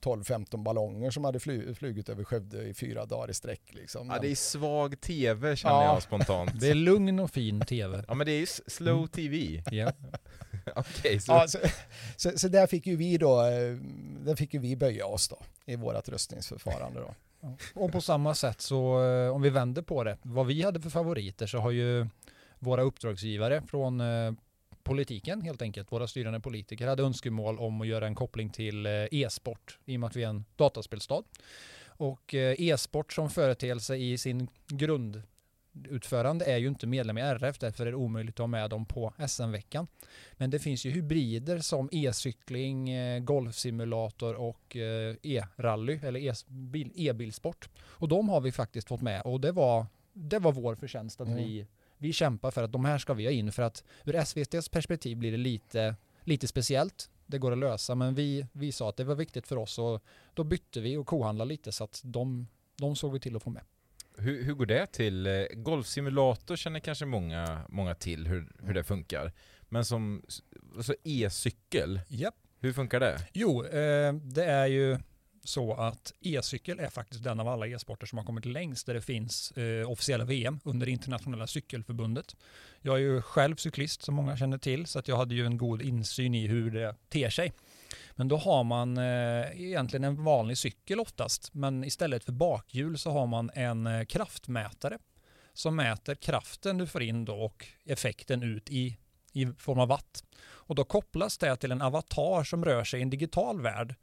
12-15 0.00 0.62
ballonger 0.62 1.10
som 1.10 1.24
hade 1.24 1.40
fly 1.40 1.74
flugit 1.74 2.08
över 2.08 2.24
Skövde 2.24 2.62
i 2.62 2.74
fyra 2.74 3.06
dagar 3.06 3.30
i 3.30 3.34
sträck. 3.34 3.62
Liksom. 3.70 4.08
Ja, 4.08 4.18
det 4.18 4.30
är 4.30 4.34
svag 4.34 5.00
tv 5.00 5.56
känner 5.56 5.74
ja. 5.74 5.94
jag 5.94 6.02
spontant. 6.02 6.60
Det 6.60 6.70
är 6.70 6.74
lugn 6.74 7.18
och 7.18 7.30
fin 7.30 7.60
tv. 7.60 8.04
Ja, 8.08 8.14
men 8.14 8.26
det 8.26 8.32
är 8.32 8.40
ju 8.40 8.46
slow 8.46 8.98
mm. 8.98 9.08
tv. 9.08 9.62
Ja. 9.70 9.92
okay, 10.76 11.20
så. 11.20 11.32
Ja, 11.32 11.48
så, 11.48 11.58
så, 12.16 12.38
så, 12.38 12.48
där 12.48 12.66
fick 12.66 12.86
ju 12.86 12.96
vi 12.96 13.18
då, 13.18 13.40
eh, 13.40 13.76
där 14.24 14.36
fick 14.36 14.54
ju 14.54 14.60
vi 14.60 14.76
böja 14.76 15.06
oss 15.06 15.28
då 15.28 15.38
i 15.66 15.76
vårt 15.76 16.08
röstningsförfarande 16.08 17.00
då. 17.00 17.14
Och 17.74 17.92
på 17.92 18.00
samma 18.00 18.34
sätt 18.34 18.60
så 18.60 19.04
eh, 19.04 19.34
om 19.34 19.42
vi 19.42 19.50
vänder 19.50 19.82
på 19.82 20.04
det, 20.04 20.18
vad 20.22 20.46
vi 20.46 20.62
hade 20.62 20.80
för 20.80 20.90
favoriter 20.90 21.46
så 21.46 21.58
har 21.58 21.70
ju 21.70 22.06
våra 22.58 22.82
uppdragsgivare 22.82 23.62
från 23.66 24.00
eh, 24.00 24.32
politiken 24.82 25.42
helt 25.42 25.62
enkelt, 25.62 25.92
våra 25.92 26.06
styrande 26.06 26.40
politiker 26.40 26.86
hade 26.86 27.02
önskemål 27.02 27.58
om 27.58 27.80
att 27.80 27.86
göra 27.86 28.06
en 28.06 28.14
koppling 28.14 28.50
till 28.50 28.86
eh, 28.86 28.92
e-sport 28.92 29.78
i 29.84 29.96
och 29.96 30.00
med 30.00 30.06
att 30.06 30.16
vi 30.16 30.22
är 30.22 30.28
en 30.28 30.44
dataspelstad. 30.56 31.22
Och 31.86 32.34
e-sport 32.34 33.12
som 33.12 33.30
företeelse 33.30 33.96
i 33.96 34.18
sin 34.18 34.48
grund 34.68 35.22
grundutförande 35.72 36.44
är 36.44 36.56
ju 36.56 36.68
inte 36.68 36.86
medlem 36.86 37.18
i 37.18 37.20
RF, 37.20 37.58
därför 37.58 37.86
är 37.86 37.90
det 37.90 37.96
omöjligt 37.96 38.34
att 38.34 38.38
ha 38.38 38.46
med 38.46 38.70
dem 38.70 38.86
på 38.86 39.12
SM-veckan. 39.28 39.86
Men 40.36 40.50
det 40.50 40.58
finns 40.58 40.84
ju 40.86 40.90
hybrider 40.90 41.58
som 41.58 41.88
e-cykling, 41.92 42.90
eh, 42.90 43.20
golfsimulator 43.20 44.34
och 44.34 44.76
eh, 44.76 45.16
e-rally 45.22 46.00
eller 46.02 46.50
bil- 46.52 46.92
e-bilsport. 46.94 47.68
Och 47.82 48.08
de 48.08 48.28
har 48.28 48.40
vi 48.40 48.52
faktiskt 48.52 48.88
fått 48.88 49.02
med 49.02 49.22
och 49.22 49.40
det 49.40 49.52
var, 49.52 49.86
det 50.12 50.38
var 50.38 50.52
vår 50.52 50.74
förtjänst 50.74 51.20
att 51.20 51.28
Mm. 51.28 51.38
vi, 51.44 51.66
vi 51.98 52.12
kämpar 52.12 52.50
för 52.50 52.62
att 52.62 52.72
de 52.72 52.84
här 52.84 52.98
ska 52.98 53.14
vi 53.14 53.24
ha 53.24 53.32
in 53.32 53.52
för 53.52 53.62
att 53.62 53.84
ur 54.04 54.14
SVTs 54.14 54.68
perspektiv 54.68 55.16
blir 55.16 55.30
det 55.30 55.36
lite, 55.38 55.96
lite 56.24 56.46
speciellt. 56.48 57.10
Det 57.26 57.38
går 57.38 57.52
att 57.52 57.58
lösa 57.58 57.94
men 57.94 58.14
vi, 58.14 58.46
vi 58.52 58.72
sa 58.72 58.88
att 58.88 58.96
det 58.96 59.04
var 59.04 59.14
viktigt 59.14 59.46
för 59.46 59.56
oss 59.56 59.78
och 59.78 60.02
då 60.34 60.44
bytte 60.44 60.80
vi 60.80 60.96
och 60.96 61.06
kohandlade 61.06 61.48
lite 61.48 61.72
så 61.72 61.84
att 61.84 62.00
de, 62.04 62.46
de 62.76 62.96
såg 62.96 63.12
vi 63.12 63.20
till 63.20 63.36
att 63.36 63.42
få 63.42 63.50
med. 63.50 63.62
Hur, 64.18 64.44
hur 64.44 64.54
går 64.54 64.66
det 64.66 64.86
till? 64.86 65.26
Eh, 65.26 65.42
Golfsimulator 65.52 66.56
känner 66.56 66.80
kanske 66.80 67.04
många, 67.04 67.60
många 67.68 67.94
till 67.94 68.26
hur, 68.26 68.52
hur 68.62 68.74
det 68.74 68.84
funkar. 68.84 69.32
Men 69.68 69.84
som 69.84 70.22
alltså 70.76 70.94
e-cykel, 71.04 72.00
Japp. 72.08 72.34
hur 72.60 72.72
funkar 72.72 73.00
det? 73.00 73.18
Jo, 73.32 73.64
eh, 73.64 74.12
det 74.12 74.44
är 74.44 74.66
ju 74.66 74.98
så 75.44 75.74
att 75.74 76.12
e-cykel 76.20 76.80
är 76.80 76.88
faktiskt 76.88 77.24
den 77.24 77.40
av 77.40 77.48
alla 77.48 77.66
e-sporter 77.66 78.06
som 78.06 78.18
har 78.18 78.24
kommit 78.24 78.44
längst 78.44 78.86
där 78.86 78.94
det 78.94 79.00
finns 79.00 79.52
eh, 79.52 79.90
officiella 79.90 80.24
VM 80.24 80.60
under 80.64 80.88
internationella 80.88 81.46
cykelförbundet. 81.46 82.36
Jag 82.80 82.94
är 82.96 83.00
ju 83.00 83.22
själv 83.22 83.56
cyklist 83.56 84.02
som 84.02 84.14
många 84.14 84.36
känner 84.36 84.58
till 84.58 84.86
så 84.86 84.98
att 84.98 85.08
jag 85.08 85.16
hade 85.16 85.34
ju 85.34 85.46
en 85.46 85.56
god 85.58 85.82
insyn 85.82 86.34
i 86.34 86.46
hur 86.46 86.70
det 86.70 86.94
ter 87.08 87.30
sig. 87.30 87.52
Men 88.12 88.28
då 88.28 88.36
har 88.36 88.64
man 88.64 88.98
eh, 88.98 89.62
egentligen 89.62 90.04
en 90.04 90.24
vanlig 90.24 90.58
cykel 90.58 91.00
oftast 91.00 91.54
men 91.54 91.84
istället 91.84 92.24
för 92.24 92.32
bakhjul 92.32 92.98
så 92.98 93.10
har 93.10 93.26
man 93.26 93.50
en 93.54 93.86
eh, 93.86 94.04
kraftmätare 94.04 94.98
som 95.52 95.76
mäter 95.76 96.14
kraften 96.14 96.78
du 96.78 96.86
får 96.86 97.02
in 97.02 97.24
då 97.24 97.34
och 97.34 97.66
effekten 97.84 98.42
ut 98.42 98.70
i, 98.70 98.96
i 99.32 99.46
form 99.46 99.78
av 99.78 99.88
watt. 99.88 100.24
Och 100.42 100.74
då 100.74 100.84
kopplas 100.84 101.38
det 101.38 101.56
till 101.56 101.72
en 101.72 101.82
avatar 101.82 102.44
som 102.44 102.64
rör 102.64 102.84
sig 102.84 103.00
i 103.00 103.02
en 103.02 103.10
digital 103.10 103.60
värld. 103.60 103.94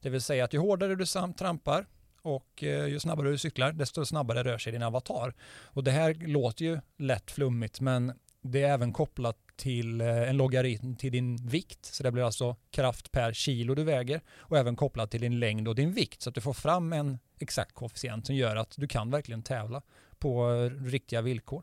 Det 0.00 0.10
vill 0.10 0.22
säga 0.22 0.44
att 0.44 0.54
ju 0.54 0.58
hårdare 0.58 0.94
du 0.94 1.06
trampar 1.38 1.86
och 2.22 2.64
eh, 2.64 2.86
ju 2.86 3.00
snabbare 3.00 3.30
du 3.30 3.38
cyklar, 3.38 3.72
desto 3.72 4.04
snabbare 4.04 4.44
rör 4.44 4.58
sig 4.58 4.72
din 4.72 4.82
avatar. 4.82 5.34
Och 5.64 5.84
det 5.84 5.90
här 5.90 6.14
låter 6.14 6.64
ju 6.64 6.80
lätt 6.96 7.30
flummigt, 7.30 7.80
men 7.80 8.12
det 8.42 8.62
är 8.62 8.72
även 8.72 8.92
kopplat 8.92 9.36
till 9.60 10.00
eh, 10.00 10.28
en 10.28 10.36
logaritm 10.36 10.96
till 10.96 11.12
din 11.12 11.36
vikt. 11.36 11.84
Så 11.84 12.02
det 12.02 12.12
blir 12.12 12.22
alltså 12.22 12.56
kraft 12.70 13.12
per 13.12 13.32
kilo 13.32 13.74
du 13.74 13.84
väger 13.84 14.20
och 14.38 14.58
även 14.58 14.76
kopplat 14.76 15.10
till 15.10 15.20
din 15.20 15.38
längd 15.38 15.68
och 15.68 15.74
din 15.74 15.92
vikt. 15.92 16.22
Så 16.22 16.28
att 16.28 16.34
du 16.34 16.40
får 16.40 16.52
fram 16.52 16.92
en 16.92 17.18
exakt 17.38 17.74
koefficient 17.74 18.26
som 18.26 18.36
gör 18.36 18.56
att 18.56 18.74
du 18.76 18.88
kan 18.88 19.10
verkligen 19.10 19.42
tävla 19.42 19.82
på 20.18 20.52
eh, 20.52 20.84
riktiga 20.84 21.22
villkor. 21.22 21.62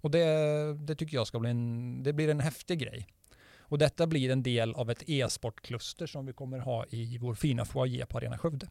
Och 0.00 0.10
det, 0.10 0.24
det 0.74 0.94
tycker 0.94 1.16
jag 1.16 1.26
ska 1.26 1.38
bli 1.38 1.50
en, 1.50 2.02
det 2.02 2.12
blir 2.12 2.28
en 2.28 2.40
häftig 2.40 2.78
grej. 2.78 3.06
Och 3.58 3.78
detta 3.78 4.06
blir 4.06 4.30
en 4.30 4.42
del 4.42 4.74
av 4.74 4.90
ett 4.90 5.02
e-sportkluster 5.06 6.06
som 6.06 6.26
vi 6.26 6.32
kommer 6.32 6.58
ha 6.58 6.84
i 6.90 7.18
vår 7.18 7.34
fina 7.34 7.64
foyer 7.64 8.06
på 8.06 8.18
Arena 8.18 8.38
Skövde. 8.38 8.68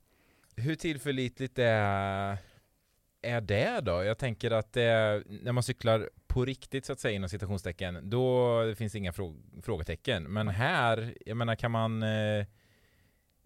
Hur 0.55 0.75
tillförlitligt 0.75 1.59
är, 1.59 2.37
är 3.21 3.41
det 3.41 3.79
då? 3.81 4.03
Jag 4.03 4.17
tänker 4.17 4.51
att 4.51 4.73
det, 4.73 5.23
när 5.27 5.51
man 5.51 5.63
cyklar 5.63 6.09
på 6.29 6.45
riktigt 6.45 6.85
så 6.85 6.93
att 6.93 6.99
säga 6.99 7.15
inom 7.15 7.29
citationstecken, 7.29 8.09
då 8.09 8.63
det 8.63 8.75
finns 8.75 8.95
inga 8.95 9.13
frå, 9.13 9.35
frågetecken. 9.61 10.23
Men 10.23 10.47
här, 10.47 11.13
jag 11.25 11.37
menar 11.37 11.55
kan 11.55 11.71
man, 11.71 12.03
eh, 12.03 12.45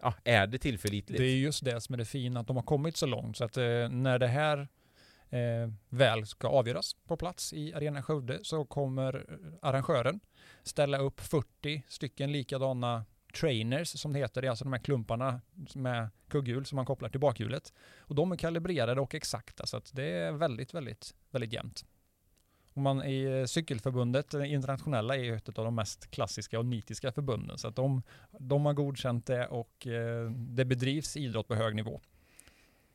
ja, 0.00 0.14
är 0.24 0.46
det 0.46 0.58
tillförlitligt? 0.58 1.18
Det 1.18 1.26
är 1.26 1.36
just 1.36 1.64
det 1.64 1.80
som 1.80 1.92
är 1.92 1.96
det 1.96 2.04
fina, 2.04 2.40
att 2.40 2.46
de 2.46 2.56
har 2.56 2.62
kommit 2.62 2.96
så 2.96 3.06
långt 3.06 3.36
så 3.36 3.44
att 3.44 3.56
eh, 3.56 3.88
när 3.88 4.18
det 4.18 4.26
här 4.26 4.68
eh, 5.30 5.72
väl 5.88 6.26
ska 6.26 6.48
avgöras 6.48 6.96
på 7.06 7.16
plats 7.16 7.52
i 7.52 7.74
Arena 7.74 8.02
Skövde 8.02 8.38
så 8.42 8.64
kommer 8.64 9.26
arrangören 9.62 10.20
ställa 10.62 10.98
upp 10.98 11.20
40 11.20 11.82
stycken 11.88 12.32
likadana 12.32 13.04
trainers 13.34 13.88
som 14.00 14.12
det 14.12 14.18
heter, 14.18 14.42
det 14.42 14.48
är 14.48 14.50
alltså 14.50 14.64
de 14.64 14.72
här 14.72 14.80
klumparna 14.80 15.40
med 15.74 16.08
kugghjul 16.28 16.66
som 16.66 16.76
man 16.76 16.86
kopplar 16.86 17.08
till 17.08 17.20
bakhjulet. 17.20 17.72
Och 17.98 18.14
de 18.14 18.32
är 18.32 18.36
kalibrerade 18.36 19.00
och 19.00 19.14
exakta 19.14 19.66
så 19.66 19.76
att 19.76 19.90
det 19.94 20.04
är 20.04 20.32
väldigt, 20.32 20.74
väldigt, 20.74 21.14
väldigt 21.30 21.52
jämnt. 21.52 21.84
Och 22.74 22.82
man 22.82 23.04
i 23.04 23.22
eh, 23.24 23.44
cykelförbundet, 23.44 24.30
det 24.30 24.46
internationella, 24.48 25.16
är 25.16 25.22
ju 25.22 25.36
ett 25.36 25.58
av 25.58 25.64
de 25.64 25.74
mest 25.74 26.10
klassiska 26.10 26.58
och 26.58 26.66
nitiska 26.66 27.12
förbunden. 27.12 27.58
Så 27.58 27.68
att 27.68 27.76
de, 27.76 28.02
de 28.38 28.66
har 28.66 28.72
godkänt 28.72 29.26
det 29.26 29.46
och 29.46 29.86
eh, 29.86 30.30
det 30.30 30.64
bedrivs 30.64 31.16
idrott 31.16 31.48
på 31.48 31.54
hög 31.54 31.74
nivå. 31.74 32.00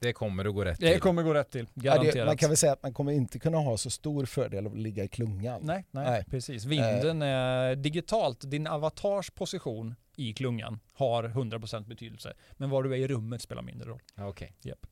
Det 0.01 0.13
kommer 0.13 0.45
att 0.45 0.53
gå 0.55 0.65
rätt 0.65 0.79
Det 0.79 0.91
till. 0.91 1.01
kommer 1.01 1.23
gå 1.23 1.33
rätt 1.33 1.51
till, 1.51 1.67
Ja, 1.73 1.81
garanterat. 1.81 2.13
det, 2.15 2.25
man 2.25 2.37
kan 2.37 2.49
väl 2.49 2.57
säga 2.57 2.73
att 2.73 2.83
man 2.83 2.93
kommer 2.93 3.11
inte 3.11 3.39
kunna 3.39 3.57
ha 3.57 3.77
så 3.77 3.89
stor 3.89 4.25
fördel 4.25 4.65
av 4.65 4.71
att 4.71 4.77
ligga 4.79 5.03
i 5.03 5.07
klungan. 5.07 5.61
Nej, 5.63 5.85
nej, 5.91 6.05
Nej. 6.05 6.25
precis. 6.29 6.65
Vinden 6.65 7.21
är 7.21 7.75
digitalt, 7.75 8.51
din 8.51 8.67
avatars 8.67 9.29
position 9.29 9.95
i 10.15 10.33
klungan 10.33 10.79
har 10.93 11.23
100% 11.23 11.87
betydelse. 11.87 12.33
Men 12.57 12.69
var 12.69 12.83
du 12.83 12.93
är 12.93 12.97
i 12.97 13.07
rummet 13.07 13.41
spelar 13.41 13.61
mindre 13.61 13.89
roll. 13.89 14.01
Ja, 14.15 14.27
Okej. 14.27 14.53
Japp. 14.61 14.85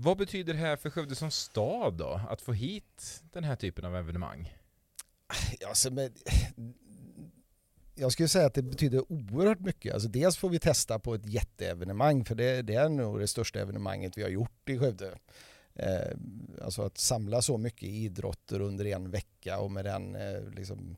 Vad 0.00 0.16
betyder 0.16 0.52
det 0.54 0.58
här 0.58 0.76
för 0.76 0.90
Skövde 0.90 1.14
som 1.14 1.30
stad 1.30 1.94
då? 1.94 2.20
Att 2.28 2.40
få 2.40 2.52
hit 2.52 3.22
den 3.32 3.44
här 3.44 3.56
typen 3.56 3.84
av 3.84 3.96
evenemang? 3.96 4.54
Alltså, 5.68 5.90
men, 5.90 6.12
jag 7.94 8.12
skulle 8.12 8.28
säga 8.28 8.46
att 8.46 8.54
det 8.54 8.62
betyder 8.62 9.12
oerhört 9.12 9.60
mycket. 9.60 9.94
Alltså, 9.94 10.08
dels 10.08 10.36
får 10.36 10.48
vi 10.48 10.58
testa 10.58 10.98
på 10.98 11.14
ett 11.14 11.26
jätteevenemang, 11.26 12.24
för 12.24 12.34
det, 12.34 12.62
det 12.62 12.74
är 12.74 12.88
nog 12.88 13.20
det 13.20 13.28
största 13.28 13.60
evenemanget 13.60 14.18
vi 14.18 14.22
har 14.22 14.30
gjort 14.30 14.68
i 14.68 14.78
Skövde. 14.78 15.18
Eh, 15.74 16.16
alltså 16.62 16.82
att 16.82 16.98
samla 16.98 17.42
så 17.42 17.56
mycket 17.58 17.88
idrotter 17.88 18.60
under 18.60 18.84
en 18.84 19.10
vecka 19.10 19.58
och 19.58 19.70
med 19.70 19.84
den 19.84 20.14
eh, 20.14 20.50
liksom, 20.56 20.96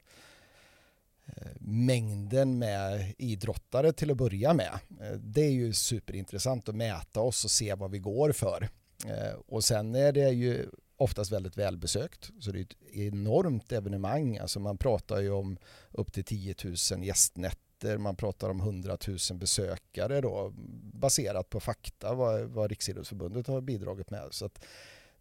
eh, 1.26 1.50
mängden 1.60 2.58
med 2.58 3.14
idrottare 3.18 3.92
till 3.92 4.10
att 4.10 4.16
börja 4.16 4.54
med. 4.54 4.78
Eh, 5.00 5.12
det 5.12 5.42
är 5.42 5.52
ju 5.52 5.72
superintressant 5.72 6.68
att 6.68 6.74
mäta 6.74 7.20
oss 7.20 7.44
och 7.44 7.50
se 7.50 7.74
vad 7.74 7.90
vi 7.90 7.98
går 7.98 8.32
för. 8.32 8.68
Eh, 9.06 9.34
och 9.46 9.64
sen 9.64 9.94
är 9.94 10.12
det 10.12 10.30
ju 10.30 10.66
oftast 10.96 11.32
väldigt 11.32 11.56
välbesökt. 11.56 12.30
Så 12.40 12.52
det 12.52 12.58
är 12.58 12.62
ett 12.62 12.96
enormt 12.96 13.72
evenemang. 13.72 14.38
Alltså 14.38 14.60
man 14.60 14.78
pratar 14.78 15.20
ju 15.20 15.30
om 15.30 15.58
upp 15.90 16.12
till 16.12 16.24
10 16.24 16.54
000 16.64 17.04
gästnätter. 17.04 17.98
Man 17.98 18.16
pratar 18.16 18.50
om 18.50 18.60
100 18.60 18.98
000 19.08 19.18
besökare 19.38 20.20
då, 20.20 20.52
baserat 20.94 21.50
på 21.50 21.60
fakta 21.60 22.14
vad, 22.14 22.40
vad 22.40 22.70
Riksidrottsförbundet 22.70 23.46
har 23.46 23.60
bidragit 23.60 24.10
med. 24.10 24.28
Så 24.30 24.44
att 24.44 24.64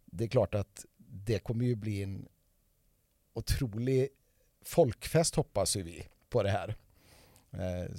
det 0.04 0.24
är 0.24 0.28
klart 0.28 0.54
att 0.54 0.84
det 0.96 1.38
kommer 1.38 1.64
ju 1.64 1.74
bli 1.74 2.02
en 2.02 2.28
otrolig 3.32 4.08
folkfest 4.64 5.34
hoppas 5.34 5.76
ju 5.76 5.82
vi 5.82 6.08
på 6.28 6.42
det 6.42 6.50
här. 6.50 6.76
Eh, 7.52 7.90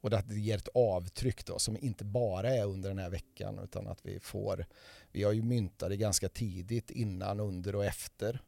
och 0.00 0.12
att 0.12 0.28
det 0.28 0.38
ger 0.38 0.56
ett 0.56 0.68
avtryck 0.74 1.46
då 1.46 1.58
som 1.58 1.76
inte 1.76 2.04
bara 2.04 2.50
är 2.50 2.64
under 2.64 2.88
den 2.88 2.98
här 2.98 3.10
veckan 3.10 3.58
utan 3.58 3.86
att 3.86 4.06
vi 4.06 4.20
får 4.20 4.66
vi 5.14 5.22
har 5.22 5.32
ju 5.32 5.42
myntat 5.42 5.88
det 5.88 5.96
ganska 5.96 6.28
tidigt 6.28 6.90
innan, 6.90 7.40
under 7.40 7.74
och 7.74 7.84
efter. 7.84 8.40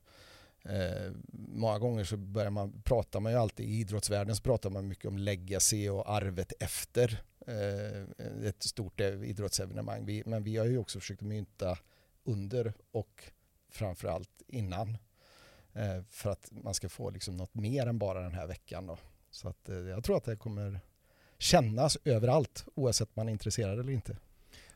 Eh, 0.63 1.13
många 1.33 1.79
gånger 1.79 2.05
så 2.05 2.17
börjar 2.17 2.51
man, 2.51 2.83
pratar 2.83 3.21
man 3.21 3.33
ju 3.33 3.39
alltid, 3.39 3.67
i 3.67 3.73
idrottsvärlden 3.73 4.37
så 4.37 4.43
pratar 4.43 4.71
man 4.71 4.89
mycket 4.89 5.05
om 5.05 5.19
legacy 5.19 5.89
och 5.89 6.11
arvet 6.11 6.53
efter 6.61 7.23
eh, 7.47 8.03
ett 8.49 8.63
stort 8.63 9.01
e-, 9.01 9.25
idrottsevenemang. 9.25 10.05
Vi, 10.05 10.23
men 10.27 10.45
vi 10.45 10.57
har 10.57 10.67
ju 10.67 10.79
också 10.79 11.01
försökt 11.01 11.23
mynta 11.23 11.79
under 12.25 12.73
och 12.91 13.33
framförallt 13.71 14.43
innan. 14.47 14.99
Eh, 15.73 16.03
för 16.11 16.31
att 16.31 16.49
man 16.51 16.75
ska 16.75 16.89
få 16.89 17.11
liksom 17.11 17.37
något 17.37 17.55
mer 17.55 17.87
än 17.87 17.99
bara 17.99 18.23
den 18.23 18.35
här 18.35 18.47
veckan. 18.47 18.87
Då. 18.87 18.99
Så 19.37 19.49
att, 19.49 19.69
eh, 19.69 19.77
jag 19.77 20.05
tror 20.05 20.17
att 20.17 20.25
det 20.25 20.37
kommer 20.37 20.81
kännas 21.39 21.99
överallt 22.05 22.65
oavsett 22.75 23.09
om 23.09 23.13
man 23.15 23.29
är 23.29 23.33
intresserad 23.33 23.81
eller 23.81 23.93
inte. 23.93 24.17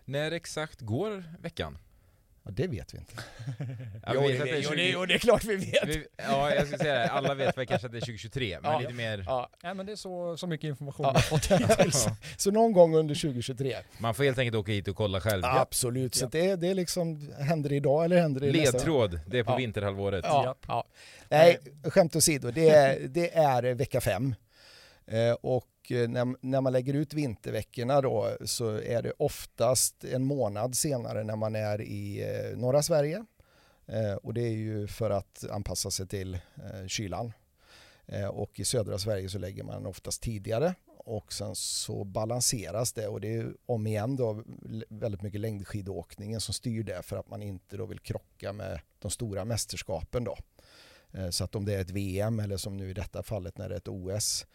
När 0.05 0.33
exakt 0.33 0.81
går 0.81 1.25
veckan? 1.41 1.79
Ja, 2.45 2.51
det 2.51 2.67
vet 2.67 2.95
vi 2.95 2.99
inte. 2.99 3.15
Ja, 4.07 4.13
Jo, 4.15 4.21
vi 4.21 4.27
det 4.29 4.33
vet 4.33 4.43
att 4.43 4.49
vet- 4.49 4.65
jo, 4.65 4.71
20 4.71 4.77
det- 4.77 4.89
jo, 4.91 5.07
det 5.07 5.15
är 5.15 5.19
klart 5.19 5.45
vi 5.45 5.57
vet. 5.57 5.89
Vi, 5.89 6.07
ja, 6.17 6.55
jag 6.55 6.63
skulle 6.67 6.79
säga 6.79 6.95
det. 6.95 7.09
Alla 7.11 7.35
vet 7.35 7.59
väl 7.59 7.67
kanske 7.67 7.87
att 7.87 7.93
det 7.93 7.99
är 7.99 8.01
2023, 8.01 8.59
men 8.63 8.73
Ja. 8.73 8.79
lite 8.81 8.93
mer... 8.93 9.25
Ja, 9.27 9.49
Nej 9.63 9.75
men 9.75 9.87
det 9.87 9.93
är 9.93 9.97
så, 9.97 10.37
så 10.37 10.47
mycket 10.47 10.69
information 10.69 11.05
Ja. 11.07 11.11
jag 11.13 11.15
har 11.15 11.21
fått 11.21 11.47
hittills. 11.79 12.05
Ja. 12.09 12.17
så 12.37 12.51
någon 12.51 12.73
gång 12.73 12.95
under 12.95 13.15
2023. 13.15 13.77
Man 13.99 14.15
får 14.15 14.25
helt 14.25 14.39
enkelt 14.39 14.57
åka 14.57 14.73
hit 14.73 14.89
och 14.89 14.97
kolla 14.97 15.21
själv. 15.21 15.45
Absolut, 15.45 16.15
så 16.15 16.25
Ja. 16.25 16.29
det, 16.33 16.57
det 16.57 16.69
är 16.69 16.75
liksom, 16.75 17.33
händer 17.39 17.71
det 17.71 17.77
idag 17.77 18.05
eller 18.05 18.21
händer 18.21 18.41
det 18.41 18.53
nästa? 18.53 18.77
Ledtråd, 18.79 19.21
det 19.27 19.39
är 19.39 19.45
på 19.45 19.53
Ja. 19.53 19.57
vinterhalvåret. 19.57 20.25
Ja, 20.29 20.55
ja. 20.69 20.85
Nej, 21.29 21.59
skämt 21.85 22.17
åsido, 22.17 22.51
det 22.51 22.69
är, 22.69 23.01
det 23.09 23.35
är 23.35 23.75
vecka 23.75 24.01
fem. 24.01 24.35
Eh, 25.11 25.33
och 25.33 25.93
eh, 25.93 26.09
när, 26.09 26.47
när 26.47 26.61
man 26.61 26.73
lägger 26.73 26.95
ut 26.95 27.15
vinterveckorna 27.15 28.01
då 28.01 28.37
så 28.45 28.81
är 28.81 29.03
det 29.03 29.13
oftast 29.19 30.05
en 30.05 30.25
månad 30.25 30.77
senare 30.77 31.25
när 31.25 31.37
man 31.37 31.57
är 31.57 31.81
i 31.81 32.23
eh, 32.23 32.59
norra 32.59 32.83
Sverige. 32.83 33.25
Och 34.23 34.35
det 34.35 34.41
är 34.41 34.53
ju 34.53 34.87
för 34.87 35.11
att 35.11 35.45
anpassa 35.51 35.91
sig 35.91 36.07
till 36.07 36.39
kylan. 36.87 37.33
Och 38.33 38.61
i 38.61 38.65
södra 38.65 38.99
Sverige 38.99 39.29
så 39.29 39.39
lägger 39.39 39.63
man 39.63 39.87
oftast 39.87 40.23
tidigare 40.23 40.75
och 40.97 41.33
sen 41.33 41.55
så 41.55 42.05
balanseras 42.05 42.93
det 42.93 43.09
och 43.09 43.21
det 43.21 43.37
är 43.37 43.55
om 43.67 43.87
igen 43.87 44.17
då 44.17 44.45
väldigt 44.89 45.23
mycket 45.23 45.41
längdskidåkningen 45.41 46.41
som 46.41 46.55
styr 46.55 46.83
det 46.83 47.03
för 47.03 47.17
att 47.17 47.29
man 47.29 47.43
inte 47.43 47.77
då 47.77 47.87
vill 47.87 47.99
krocka 47.99 48.53
med 48.53 48.81
de 48.99 49.11
stora 49.11 49.45
mästerskapen 49.45 50.25
då. 50.25 50.37
Så 51.31 51.45
att 51.45 51.55
om 51.55 51.65
det 51.65 51.75
är 51.75 51.81
ett 51.81 51.91
VM 51.91 52.41
eller 52.41 52.57
som 52.57 52.77
nu 52.77 52.91
i 52.91 52.95
detta 52.95 53.23
fallet 53.23 53.59
när 53.59 53.69
det 53.69 53.75
är 53.75 53.79
ett 53.79 53.89
OS 53.89 54.47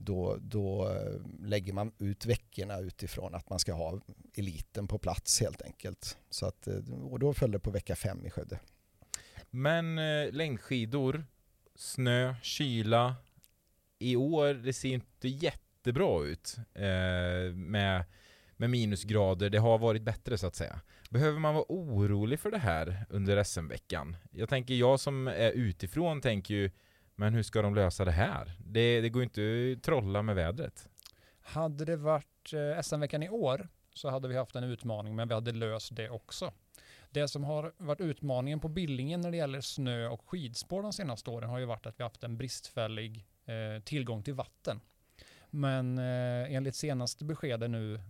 då, 0.00 0.36
då 0.40 0.88
eh, 0.88 1.46
lägger 1.46 1.72
man 1.72 1.92
ut 1.98 2.26
veckorna 2.26 2.78
utifrån 2.78 3.34
att 3.34 3.50
man 3.50 3.58
ska 3.58 3.72
ha 3.72 4.00
eliten 4.34 4.88
på 4.88 4.98
plats 4.98 5.40
helt 5.40 5.62
enkelt. 5.62 6.18
Så 6.30 6.46
att, 6.46 6.66
eh, 6.66 7.04
och 7.04 7.18
då 7.18 7.34
föll 7.34 7.50
det 7.50 7.58
på 7.58 7.70
vecka 7.70 7.96
fem 7.96 8.26
i 8.26 8.30
Skövde. 8.30 8.58
Men 9.50 9.98
eh, 9.98 10.32
längdskidor, 10.32 11.24
snö, 11.74 12.34
kyla. 12.42 13.14
I 13.98 14.16
år, 14.16 14.54
det 14.54 14.72
ser 14.72 14.88
inte 14.88 15.28
jättebra 15.28 16.24
ut 16.24 16.56
eh, 16.74 17.54
med, 17.54 18.04
med 18.56 18.70
minusgrader. 18.70 19.50
Det 19.50 19.58
har 19.58 19.78
varit 19.78 20.02
bättre 20.02 20.38
så 20.38 20.46
att 20.46 20.56
säga. 20.56 20.80
Behöver 21.10 21.38
man 21.38 21.54
vara 21.54 21.64
orolig 21.68 22.40
för 22.40 22.50
det 22.50 22.58
här 22.58 23.06
under 23.10 23.44
SM-veckan? 23.44 24.16
Jag 24.30 24.48
tänker, 24.48 24.74
jag 24.74 25.00
som 25.00 25.28
är 25.28 25.50
utifrån 25.50 26.20
tänker 26.20 26.54
ju, 26.54 26.70
men 27.20 27.34
hur 27.34 27.42
ska 27.42 27.62
de 27.62 27.74
lösa 27.74 28.04
det 28.04 28.10
här? 28.10 28.52
Det, 28.58 29.00
det 29.00 29.08
går 29.08 29.22
inte 29.22 29.74
att 29.76 29.82
trolla 29.82 30.22
med 30.22 30.34
vädret. 30.34 30.88
Hade 31.40 31.84
det 31.84 31.96
varit 31.96 32.52
eh, 32.52 32.82
SM-veckan 32.82 33.22
i 33.22 33.28
år 33.28 33.68
så 33.94 34.10
hade 34.10 34.28
vi 34.28 34.36
haft 34.36 34.56
en 34.56 34.64
utmaning, 34.64 35.16
men 35.16 35.28
vi 35.28 35.34
hade 35.34 35.52
löst 35.52 35.96
det 35.96 36.10
också. 36.10 36.52
Det 37.10 37.28
som 37.28 37.44
har 37.44 37.72
varit 37.76 38.00
utmaningen 38.00 38.60
på 38.60 38.68
Billingen 38.68 39.20
när 39.20 39.30
det 39.30 39.36
gäller 39.36 39.60
snö 39.60 40.08
och 40.08 40.30
skidspår 40.30 40.82
de 40.82 40.92
senaste 40.92 41.30
åren 41.30 41.50
har 41.50 41.58
ju 41.58 41.64
varit 41.64 41.86
att 41.86 41.98
vi 41.98 42.04
haft 42.04 42.24
en 42.24 42.36
bristfällig 42.36 43.26
eh, 43.44 43.82
tillgång 43.82 44.22
till 44.22 44.34
vatten. 44.34 44.80
Men 45.50 45.98
eh, 45.98 46.54
enligt 46.54 46.74
senaste 46.74 47.24
beskedet 47.24 47.70
nu 47.70 48.00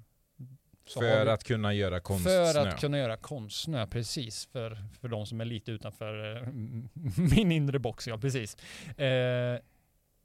för 0.95 1.25
vi, 1.25 1.31
att 1.31 1.45
kunna 1.45 1.75
göra 1.75 2.01
konstsnö? 2.01 2.53
För 2.53 2.69
att 2.69 2.81
kunna 2.81 2.99
göra 2.99 3.17
konstsnö, 3.17 3.87
precis. 3.87 4.47
För, 4.47 4.79
för 5.01 5.09
de 5.09 5.27
som 5.27 5.41
är 5.41 5.45
lite 5.45 5.73
utanför 5.73 6.37
eh, 6.37 6.49
min 7.35 7.53
inre 7.53 7.79
box, 7.79 8.09
ja 8.09 8.19
precis. 8.19 8.57
Eh, 8.99 9.59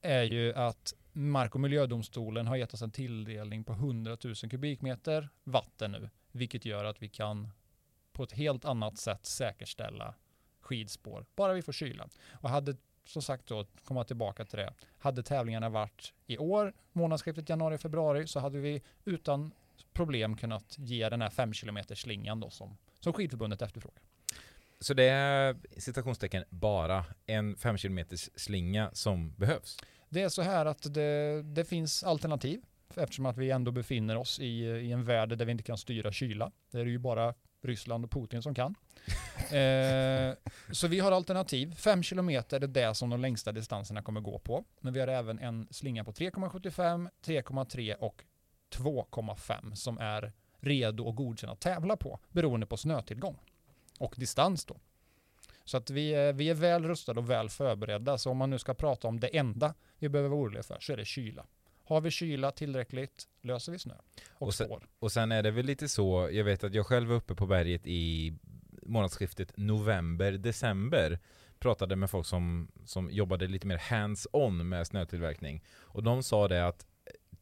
är 0.02 0.24
ju 0.24 0.54
att 0.54 0.94
Mark 1.14 1.56
och 1.56 1.62
miljödomstolen 1.62 2.48
har 2.48 2.56
gett 2.56 2.74
oss 2.74 2.82
en 2.82 2.92
tilldelning 2.92 3.64
på 3.64 3.74
100 3.74 4.18
000 4.24 4.36
kubikmeter 4.36 5.30
vatten 5.44 5.92
nu, 5.92 6.10
vilket 6.32 6.66
gör 6.66 6.86
att 6.86 7.02
vi 7.02 7.10
kan 7.10 7.50
på 8.14 8.24
ett 8.24 8.32
helt 8.32 8.66
annat 8.66 8.98
sätt 8.98 9.26
säkerställa 9.26 10.16
skidspår, 10.60 11.26
bara 11.36 11.54
vi 11.54 11.62
får 11.62 11.74
kyla. 11.74 12.10
Och 12.32 12.50
hade 12.50 12.76
som 13.06 13.22
sagt 13.22 13.48
då, 13.48 13.66
komma 13.84 14.04
tillbaka 14.04 14.46
till 14.46 14.60
det, 14.60 14.74
hade 14.98 15.24
tävlingarna 15.24 15.70
varit 15.70 16.14
i 16.26 16.38
år, 16.38 16.74
månadsskiftet 16.92 17.50
januari-februari, 17.50 18.28
så 18.28 18.40
hade 18.40 18.60
vi 18.60 18.82
utan 19.06 19.52
problem 19.96 20.38
kunnat 20.38 20.76
ge 20.78 21.10
den 21.10 21.22
här 21.22 21.30
5 21.30 21.54
km 21.54 21.78
slingan 21.96 22.40
då 22.40 22.50
som, 22.50 22.78
som 23.00 23.14
skidförbundet 23.14 23.62
efterfrågar. 23.62 24.02
Så 24.80 24.94
det 24.94 25.04
är 25.04 25.56
citationstecken 25.78 26.44
bara 26.50 27.06
en 27.26 27.56
5 27.56 27.78
km 27.78 28.00
slinga 28.36 28.90
som 28.94 29.34
behövs? 29.34 29.78
Det 30.10 30.22
är 30.22 30.30
så 30.30 30.42
här 30.42 30.66
att 30.66 30.94
det, 30.94 31.42
det 31.44 31.66
finns 31.66 32.04
alternativ 32.04 32.62
eftersom 32.96 33.26
att 33.26 33.38
vi 33.38 33.52
ändå 33.52 33.72
befinner 33.72 34.18
oss 34.18 34.40
i, 34.40 34.66
i 34.66 34.92
en 34.92 35.06
värld 35.06 35.38
där 35.38 35.46
vi 35.46 35.52
inte 35.52 35.64
kan 35.64 35.78
styra 35.78 36.12
kyla. 36.12 36.52
Det 36.72 36.80
är 36.80 36.86
ju 36.86 36.98
bara 37.00 37.34
Ryssland 37.62 38.06
och 38.06 38.12
Putin 38.12 38.42
som 38.42 38.56
kan. 38.56 38.76
Eh, 39.46 40.34
så 40.72 40.88
vi 40.88 41.00
har 41.00 41.12
alternativ. 41.12 41.76
5 41.76 42.04
kilometer 42.04 42.62
är 42.62 42.68
det 42.68 42.96
som 42.96 43.10
de 43.10 43.22
längsta 43.22 43.52
distanserna 43.52 44.02
kommer 44.02 44.22
gå 44.22 44.40
på. 44.40 44.66
Men 44.80 44.94
vi 44.94 45.00
har 45.00 45.08
även 45.08 45.40
en 45.40 45.68
slinga 45.72 46.04
på 46.04 46.12
3,75, 46.12 47.10
3,3 47.26 47.94
och 47.94 48.24
2,5 48.70 49.74
som 49.74 49.98
är 49.98 50.34
redo 50.60 51.04
och 51.04 51.16
godkänd 51.16 51.52
att 51.52 51.60
tävla 51.60 51.98
på 51.98 52.20
beroende 52.32 52.66
på 52.66 52.78
snötillgång 52.78 53.38
och 54.00 54.16
distans 54.18 54.66
då. 54.66 54.78
Så 55.64 55.78
att 55.78 55.90
vi 55.90 56.14
är, 56.14 56.34
vi 56.34 56.50
är 56.50 56.54
väl 56.54 56.84
rustade 56.84 57.20
och 57.20 57.30
väl 57.30 57.50
förberedda. 57.50 58.18
Så 58.18 58.32
om 58.32 58.38
man 58.38 58.50
nu 58.50 58.60
ska 58.60 58.74
prata 58.74 59.08
om 59.08 59.20
det 59.20 59.38
enda 59.38 59.74
vi 59.98 60.10
behöver 60.10 60.30
vara 60.30 60.40
oroliga 60.42 60.64
för 60.64 60.78
så 60.80 60.94
är 60.94 60.98
det 60.98 61.06
kyla. 61.06 61.46
Har 61.84 62.02
vi 62.02 62.12
kyla 62.12 62.52
tillräckligt 62.52 63.28
löser 63.42 63.72
vi 63.72 63.80
snö 63.80 63.94
och, 64.32 64.48
och 64.48 64.54
sen, 64.54 64.68
spår. 64.68 64.88
Och 65.00 65.12
sen 65.12 65.32
är 65.32 65.44
det 65.44 65.52
väl 65.52 65.66
lite 65.66 65.90
så, 65.90 66.30
jag 66.32 66.44
vet 66.44 66.64
att 66.64 66.74
jag 66.74 66.88
själv 66.88 67.10
var 67.10 67.16
uppe 67.16 67.36
på 67.36 67.46
berget 67.46 67.88
i 67.88 68.34
månadsskiftet 68.82 69.58
november-december 69.58 71.20
pratade 71.60 71.96
med 71.96 72.10
folk 72.10 72.26
som, 72.26 72.72
som 72.86 73.12
jobbade 73.12 73.48
lite 73.48 73.68
mer 73.68 73.78
hands-on 73.78 74.70
med 74.70 74.88
snötillverkning 74.88 75.64
och 75.80 76.04
de 76.04 76.24
sa 76.24 76.48
det 76.48 76.68
att 76.68 76.86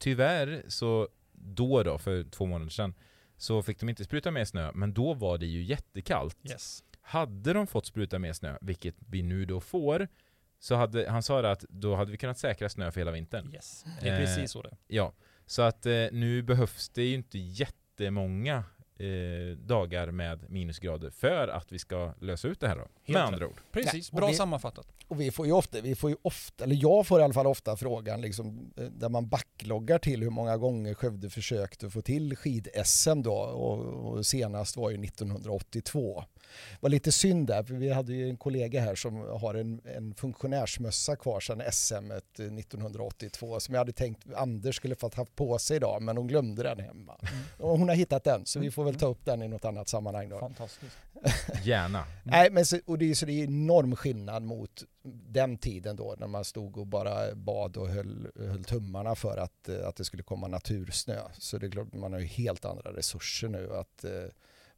tyvärr 0.03 0.63
så 0.67 1.07
då 1.31 1.83
då, 1.83 1.97
för 1.97 2.23
två 2.23 2.45
månader 2.45 2.71
sedan 2.71 2.93
så 3.37 3.61
fick 3.61 3.79
de 3.79 3.89
inte 3.89 4.03
spruta 4.03 4.31
mer 4.31 4.45
snö, 4.45 4.71
men 4.73 4.93
då 4.93 5.13
var 5.13 5.37
det 5.37 5.45
ju 5.45 5.63
jättekallt. 5.63 6.37
Yes. 6.43 6.83
Hade 7.01 7.53
de 7.53 7.67
fått 7.67 7.85
spruta 7.85 8.19
mer 8.19 8.33
snö, 8.33 8.57
vilket 8.61 8.95
vi 9.09 9.21
nu 9.21 9.45
då 9.45 9.59
får, 9.59 10.07
så 10.59 10.75
hade, 10.75 11.09
han 11.09 11.23
sa 11.23 11.51
att 11.51 11.65
då 11.69 11.95
hade 11.95 12.11
vi 12.11 12.17
kunnat 12.17 12.37
säkra 12.37 12.69
snö 12.69 12.91
för 12.91 13.01
hela 13.01 13.11
vintern. 13.11 13.53
Yes, 13.53 13.85
det 14.01 14.09
är 14.09 14.19
precis 14.19 14.51
så 14.51 14.61
det 14.61 14.69
eh, 14.69 14.77
Ja, 14.87 15.13
så 15.45 15.61
att 15.61 15.85
eh, 15.85 16.05
nu 16.11 16.41
behövs 16.41 16.89
det 16.89 17.03
ju 17.03 17.15
inte 17.15 17.39
jättemånga 17.39 18.63
eh, 18.97 19.57
dagar 19.57 20.11
med 20.11 20.49
minusgrader 20.49 21.09
för 21.09 21.47
att 21.47 21.71
vi 21.71 21.79
ska 21.79 22.13
lösa 22.19 22.47
ut 22.47 22.59
det 22.59 22.67
här 22.67 22.75
då. 22.75 22.81
Helt 22.81 23.07
med 23.07 23.23
andra 23.23 23.47
ord. 23.47 23.57
Precis, 23.71 24.11
Nej, 24.11 24.19
bra 24.19 24.27
vi, 24.27 24.33
sammanfattat. 24.33 24.87
Och 25.07 25.21
vi 25.21 25.31
får 25.31 25.45
ju 25.45 25.51
ofta, 25.51 25.81
vi 25.81 25.95
får 25.95 26.09
ju 26.09 26.15
ofta, 26.21 26.63
eller 26.63 26.75
jag 26.75 27.07
får 27.07 27.19
i 27.19 27.23
alla 27.23 27.33
fall 27.33 27.47
ofta 27.47 27.77
frågan 27.77 28.21
liksom, 28.21 28.73
eh, 28.77 28.83
där 28.83 29.09
man 29.09 29.29
backloggar 29.29 29.99
till 29.99 30.21
hur 30.23 30.29
många 30.29 30.57
gånger 30.57 30.93
Skövde 30.93 31.29
försökte 31.29 31.89
få 31.89 32.01
till 32.01 32.35
skid-SM 32.35 33.21
då 33.21 33.33
och, 33.33 33.79
och 34.13 34.25
senast 34.25 34.77
var 34.77 34.89
ju 34.89 35.03
1982 35.03 36.23
var 36.79 36.89
lite 36.89 37.11
synd 37.11 37.47
där, 37.47 37.63
för 37.63 37.73
vi 37.73 37.89
hade 37.89 38.13
ju 38.13 38.29
en 38.29 38.37
kollega 38.37 38.81
här 38.81 38.95
som 38.95 39.15
har 39.41 39.55
en, 39.55 39.81
en 39.85 40.15
funktionärsmössa 40.15 41.15
kvar 41.15 41.39
sedan 41.39 41.61
SM 41.71 42.11
1982 42.11 43.59
som 43.59 43.73
jag 43.73 43.79
hade 43.79 43.91
tänkt 43.91 44.33
Anders 44.35 44.75
skulle 44.75 44.95
fått 44.95 45.13
haft 45.13 45.35
på 45.35 45.59
sig 45.59 45.77
idag, 45.77 46.01
men 46.01 46.17
hon 46.17 46.27
glömde 46.27 46.63
den 46.63 46.79
hemma. 46.79 47.17
Mm. 47.21 47.43
Och 47.57 47.79
hon 47.79 47.89
har 47.89 47.95
hittat 47.95 48.23
den, 48.23 48.45
så 48.45 48.59
vi 48.59 48.71
får 48.71 48.83
väl 48.83 48.95
ta 48.95 49.07
upp 49.07 49.25
den 49.25 49.41
i 49.41 49.47
något 49.47 49.65
annat 49.65 49.89
sammanhang 49.89 50.29
då. 50.29 50.39
Fantastiskt. 50.39 50.97
Gärna. 51.63 52.05
Nej, 52.23 52.51
men 52.51 52.65
så, 52.65 52.79
och 52.85 52.97
det 52.97 53.11
är 53.11 53.15
så 53.15 53.25
det 53.25 53.31
är 53.31 53.43
enorm 53.43 53.95
skillnad 53.95 54.43
mot 54.43 54.83
den 55.27 55.57
tiden 55.57 55.95
då 55.95 56.15
när 56.19 56.27
man 56.27 56.45
stod 56.45 56.77
och 56.77 56.87
bara 56.87 57.35
bad 57.35 57.77
och 57.77 57.87
höll, 57.87 58.27
höll 58.35 58.63
tummarna 58.63 59.15
för 59.15 59.37
att, 59.37 59.69
att 59.69 59.95
det 59.95 60.05
skulle 60.05 60.23
komma 60.23 60.47
natursnö. 60.47 61.19
Så 61.33 61.57
det 61.57 61.65
är 61.65 61.71
klart, 61.71 61.93
man 61.93 62.13
har 62.13 62.19
ju 62.19 62.25
helt 62.25 62.65
andra 62.65 62.93
resurser 62.93 63.47
nu 63.47 63.75
att 63.75 64.05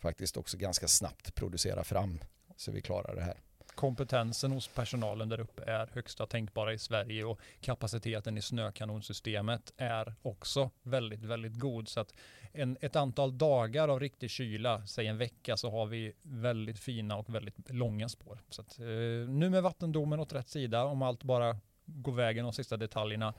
faktiskt 0.05 0.37
också 0.37 0.57
ganska 0.57 0.87
snabbt 0.87 1.35
producera 1.35 1.83
fram 1.83 2.19
så 2.55 2.71
vi 2.71 2.81
klarar 2.81 3.15
det 3.15 3.21
här. 3.21 3.37
Kompetensen 3.75 4.51
hos 4.51 4.67
personalen 4.67 5.29
där 5.29 5.39
uppe 5.39 5.63
är 5.63 5.89
högsta 5.93 6.25
tänkbara 6.25 6.73
i 6.73 6.79
Sverige 6.79 7.23
och 7.23 7.39
kapaciteten 7.61 8.37
i 8.37 8.41
snökanonsystemet 8.41 9.73
är 9.77 10.13
också 10.21 10.69
väldigt, 10.83 11.23
väldigt 11.23 11.59
god. 11.59 11.87
Så 11.87 11.99
att 11.99 12.13
en, 12.53 12.77
ett 12.81 12.95
antal 12.95 13.37
dagar 13.37 13.87
av 13.87 13.99
riktig 13.99 14.29
kyla, 14.29 14.87
säg 14.87 15.07
en 15.07 15.17
vecka, 15.17 15.57
så 15.57 15.71
har 15.71 15.85
vi 15.85 16.13
väldigt 16.21 16.79
fina 16.79 17.17
och 17.17 17.35
väldigt 17.35 17.69
långa 17.69 18.09
spår. 18.09 18.39
Så 18.49 18.61
att, 18.61 18.79
eh, 18.79 18.85
nu 19.29 19.49
med 19.49 19.63
vattendomen 19.63 20.19
åt 20.19 20.33
rätt 20.33 20.49
sida, 20.49 20.83
om 20.83 21.01
allt 21.01 21.23
bara 21.23 21.57
går 21.85 22.13
vägen 22.13 22.45
och 22.45 22.55
sista 22.55 22.77
detaljerna, 22.77 23.33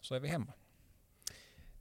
så 0.00 0.14
är 0.14 0.20
vi 0.20 0.28
hemma. 0.28 0.52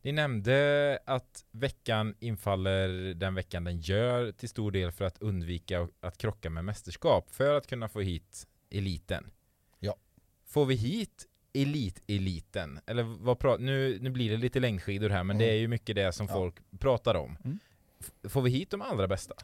Ni 0.05 0.11
nämnde 0.11 0.99
att 1.05 1.45
veckan 1.51 2.15
infaller 2.19 3.13
den 3.13 3.35
veckan 3.35 3.63
den 3.63 3.79
gör 3.79 4.31
till 4.31 4.49
stor 4.49 4.71
del 4.71 4.91
för 4.91 5.05
att 5.05 5.21
undvika 5.21 5.87
att 5.99 6.17
krocka 6.17 6.49
med 6.49 6.65
mästerskap 6.65 7.31
för 7.31 7.53
att 7.53 7.67
kunna 7.67 7.89
få 7.89 8.01
hit 8.01 8.47
eliten. 8.69 9.31
Ja. 9.79 9.95
Får 10.45 10.65
vi 10.65 10.75
hit 10.75 11.25
elit-eliten? 11.53 12.79
Eller 12.85 13.03
vad 13.03 13.39
pratar, 13.39 13.63
nu, 13.63 13.97
nu 14.01 14.09
blir 14.09 14.31
det 14.31 14.37
lite 14.37 14.59
längdskidor 14.59 15.09
här 15.09 15.23
men 15.23 15.35
mm. 15.35 15.47
det 15.47 15.53
är 15.53 15.57
ju 15.57 15.67
mycket 15.67 15.95
det 15.95 16.11
som 16.11 16.27
ja. 16.27 16.33
folk 16.33 16.55
pratar 16.79 17.15
om. 17.15 17.37
Mm. 17.43 17.59
Får 18.29 18.41
vi 18.41 18.49
hit 18.49 18.69
de 18.71 18.81
allra 18.81 19.07
bästa? 19.07 19.35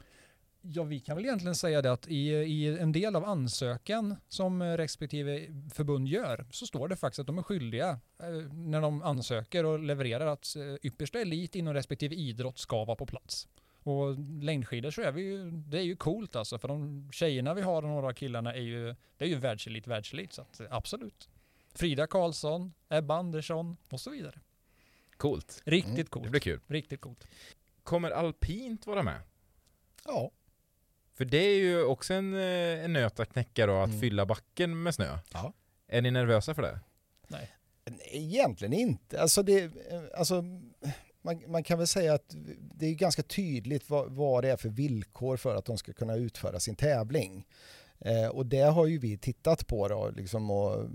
Ja, 0.62 0.84
vi 0.84 1.00
kan 1.00 1.16
väl 1.16 1.26
egentligen 1.26 1.56
säga 1.56 1.82
det 1.82 1.92
att 1.92 2.08
i, 2.08 2.30
i 2.30 2.80
en 2.80 2.92
del 2.92 3.16
av 3.16 3.26
ansökan 3.26 4.16
som 4.28 4.64
respektive 4.64 5.48
förbund 5.74 6.08
gör 6.08 6.46
så 6.52 6.68
står 6.68 6.88
det 6.88 6.96
faktiskt 6.96 7.20
att 7.20 7.28
de 7.28 7.38
är 7.38 7.44
skyldiga 7.44 7.90
eh, 8.20 8.30
när 8.54 8.82
de 8.82 9.02
ansöker 9.04 9.66
och 9.66 9.80
levererar 9.80 10.28
att 10.28 10.56
eh, 10.56 10.76
yppersta 10.84 11.20
elit 11.20 11.56
inom 11.56 11.74
respektive 11.74 12.16
idrott 12.16 12.58
ska 12.58 12.86
vara 12.86 12.96
på 12.96 13.06
plats. 13.06 13.48
Och 13.84 14.20
längdskidor 14.44 14.92
så 14.92 15.02
är 15.02 15.12
vi 15.12 15.22
ju, 15.22 15.52
det 15.52 15.78
är 15.78 15.82
ju 15.84 15.96
coolt 15.96 16.36
alltså 16.36 16.58
för 16.60 16.68
de 16.68 17.10
tjejerna 17.12 17.54
vi 17.54 17.62
har 17.62 17.84
och 17.84 17.90
några 17.90 18.08
av 18.08 18.14
killarna 18.14 18.54
är 18.54 18.62
ju, 18.62 18.96
det 19.18 19.26
är 19.26 19.30
ju 19.30 19.36
världselit, 19.36 19.88
världselit 19.88 20.34
så 20.34 20.42
att 20.42 20.62
absolut. 20.70 21.30
Frida 21.74 22.08
Karlsson, 22.08 22.74
Ebba 22.90 23.16
Andersson 23.16 23.78
och 23.90 24.02
så 24.02 24.10
vidare. 24.10 24.40
Coolt. 25.18 25.62
Riktigt 25.66 25.94
Mm. 25.94 26.06
coolt. 26.06 26.24
Det 26.26 26.30
blir 26.32 26.40
kul. 26.42 26.60
Riktigt 26.68 27.02
coolt. 27.02 27.28
Kommer 27.84 28.12
alpint 28.12 28.88
vara 28.88 29.04
med? 29.04 29.22
Ja. 30.06 30.32
För 31.14 31.26
det 31.26 31.38
är 31.38 31.58
ju 31.58 31.84
också 31.84 32.14
en, 32.14 32.34
eh, 32.34 32.84
en 32.86 32.94
nöt 32.94 33.20
att 33.20 33.34
knäcka 33.34 33.66
då, 33.66 33.78
att 33.80 33.88
Mm. 33.90 34.00
fylla 34.02 34.26
backen 34.26 34.84
med 34.84 34.96
snö. 34.96 35.18
Ja. 35.34 35.54
Är 35.88 36.02
ni 36.02 36.12
nervösa 36.12 36.54
för 36.56 36.62
det? 36.62 36.80
Nej. 37.28 37.52
Nej, 37.86 38.00
Egentligen 38.12 38.74
inte. 38.74 39.22
Alltså 39.22 39.44
det, 39.44 39.72
alltså, 40.16 40.42
man, 41.22 41.44
man 41.48 41.64
kan 41.64 41.78
väl 41.78 41.88
säga 41.88 42.14
att 42.14 42.36
det 42.76 42.86
är 42.86 42.94
ganska 42.94 43.24
tydligt 43.24 43.90
vad, 43.90 44.12
vad 44.12 44.44
det 44.44 44.50
är 44.52 44.58
för 44.58 44.70
villkor 44.70 45.38
för 45.38 45.56
att 45.56 45.66
de 45.66 45.78
ska 45.78 45.94
kunna 45.94 46.16
utföra 46.16 46.60
sin 46.60 46.76
tävling. 46.76 47.48
Eh, 48.00 48.28
och 48.28 48.46
det 48.46 48.62
har 48.62 48.86
ju 48.88 48.98
vi 48.98 49.18
tittat 49.18 49.68
på 49.68 49.88
då, 49.88 50.10
liksom 50.16 50.52
och, 50.52 50.90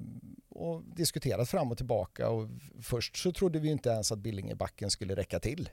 och 0.49 0.83
diskuterat 0.97 1.49
fram 1.49 1.71
och 1.71 1.77
tillbaka. 1.77 2.29
Och 2.29 2.49
först 2.83 3.17
så 3.17 3.33
trodde 3.33 3.59
vi 3.59 3.69
inte 3.69 3.89
ens 3.89 4.13
att 4.13 4.19
Billingebacken 4.19 4.91
skulle 4.91 5.15
räcka 5.17 5.41
till. 5.41 5.69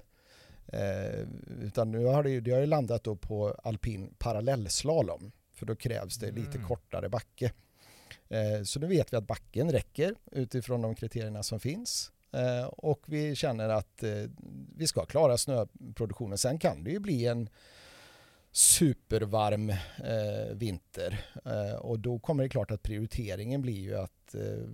Eh, 0.68 1.28
utan 1.62 1.92
nu 1.92 2.06
har 2.06 2.24
det, 2.24 2.40
det 2.40 2.52
har 2.52 2.66
landat 2.66 3.04
då 3.04 3.16
på 3.16 3.56
alpin 3.64 4.14
parallellslalom. 4.18 5.32
För 5.54 5.66
då 5.66 5.76
krävs 5.76 6.18
det 6.18 6.32
lite 6.32 6.58
Mm. 6.58 6.68
kortare 6.68 7.10
backe. 7.10 7.52
Eh, 8.30 8.64
Så 8.64 8.80
nu 8.80 8.88
vet 8.88 9.14
vi 9.14 9.18
att 9.18 9.28
backen 9.28 9.72
räcker 9.72 10.16
utifrån 10.32 10.82
de 10.82 10.96
kriterierna 10.96 11.44
som 11.44 11.60
finns. 11.60 12.12
Eh, 12.32 12.66
Och 12.66 13.02
vi 13.06 13.36
känner 13.36 13.70
att 13.70 14.04
eh, 14.04 14.10
vi 14.78 14.88
ska 14.88 15.06
klara 15.06 15.38
snöproduktionen. 15.38 16.38
Sen 16.38 16.60
kan 16.60 16.84
det 16.84 16.92
ju 16.92 17.00
bli 17.00 17.26
en 17.26 17.50
supervarm 18.54 19.70
eh, 19.70 20.54
vinter. 20.54 21.26
Eh, 21.46 21.76
Och 21.76 22.00
då 22.00 22.20
kommer 22.20 22.44
det 22.44 22.50
klart 22.50 22.72
att 22.72 22.84
prioriteringen 22.84 23.62
blir 23.62 23.80
ju 23.80 23.96
att 23.96 24.36
eh, 24.36 24.68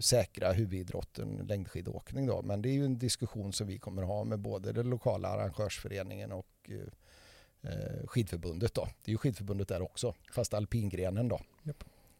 säkra 0.00 0.52
huvudidrotten 0.52 1.46
längdskidåkning. 1.48 2.26
Då. 2.26 2.42
Men 2.42 2.62
det 2.62 2.68
är 2.68 2.72
ju 2.72 2.84
en 2.84 2.98
diskussion 2.98 3.52
som 3.52 3.66
vi 3.66 3.78
kommer 3.78 4.02
ha 4.02 4.24
med 4.24 4.38
både 4.38 4.72
den 4.72 4.90
lokala 4.90 5.28
arrangörsföreningen 5.28 6.32
och 6.32 6.46
eh, 6.68 7.70
eh 7.72 8.06
skidförbundet. 8.06 8.74
Då. 8.74 8.84
Det 8.84 9.10
är 9.10 9.12
ju 9.12 9.18
skidförbundet 9.18 9.68
där 9.68 9.82
också, 9.82 10.14
fast 10.32 10.54
alpingrenen 10.54 11.28
då. 11.28 11.40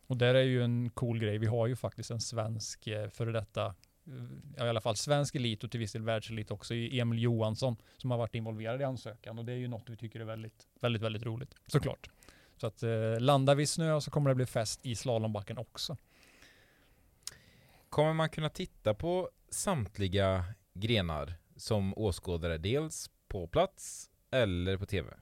Och 0.06 0.16
där 0.16 0.34
är 0.34 0.42
ju 0.42 0.64
en 0.64 0.90
cool 0.90 1.18
grej. 1.18 1.38
Vi 1.38 1.46
har 1.46 1.66
ju 1.66 1.76
faktiskt 1.76 2.10
en 2.10 2.20
svensk 2.20 2.86
eh, 2.86 3.08
före 3.08 3.32
detta, 3.32 3.74
ja, 4.56 4.66
i 4.66 4.68
alla 4.68 4.80
fall 4.80 4.96
svensk 4.96 5.34
elit 5.34 5.64
och 5.64 5.70
till 5.70 5.80
viss 5.80 5.92
del 5.92 6.02
världselit 6.02 6.50
också 6.50 6.74
i 6.74 7.00
Emil 7.00 7.22
Johansson 7.22 7.76
som 7.96 8.10
har 8.10 8.18
varit 8.18 8.34
involverad 8.34 8.80
i 8.80 8.84
ansökan 8.84 9.38
och 9.38 9.44
det 9.44 9.52
är 9.52 9.56
ju 9.56 9.68
något 9.68 9.88
vi 9.88 9.96
tycker 9.96 10.20
är 10.20 10.24
väldigt, 10.24 10.68
väldigt, 10.80 11.02
väldigt 11.02 11.22
roligt. 11.22 11.54
Såklart. 11.66 12.10
Så 12.56 12.66
att 12.66 12.82
eh, 12.82 13.20
landar 13.20 13.54
vi 13.54 13.66
snö 13.66 14.00
så 14.00 14.10
kommer 14.10 14.30
det 14.30 14.34
bli 14.34 14.46
fest 14.46 14.86
i 14.86 14.94
slalombacken 14.94 15.58
också. 15.58 15.96
Kommer 17.88 18.12
man 18.12 18.28
kunna 18.28 18.48
titta 18.48 18.94
på 18.94 19.30
samtliga 19.50 20.44
grenar 20.74 21.34
som 21.56 21.94
åskådare, 21.96 22.58
dels 22.58 23.10
på 23.28 23.46
plats 23.46 24.10
eller 24.30 24.76
på 24.76 24.86
tv? 24.86 25.16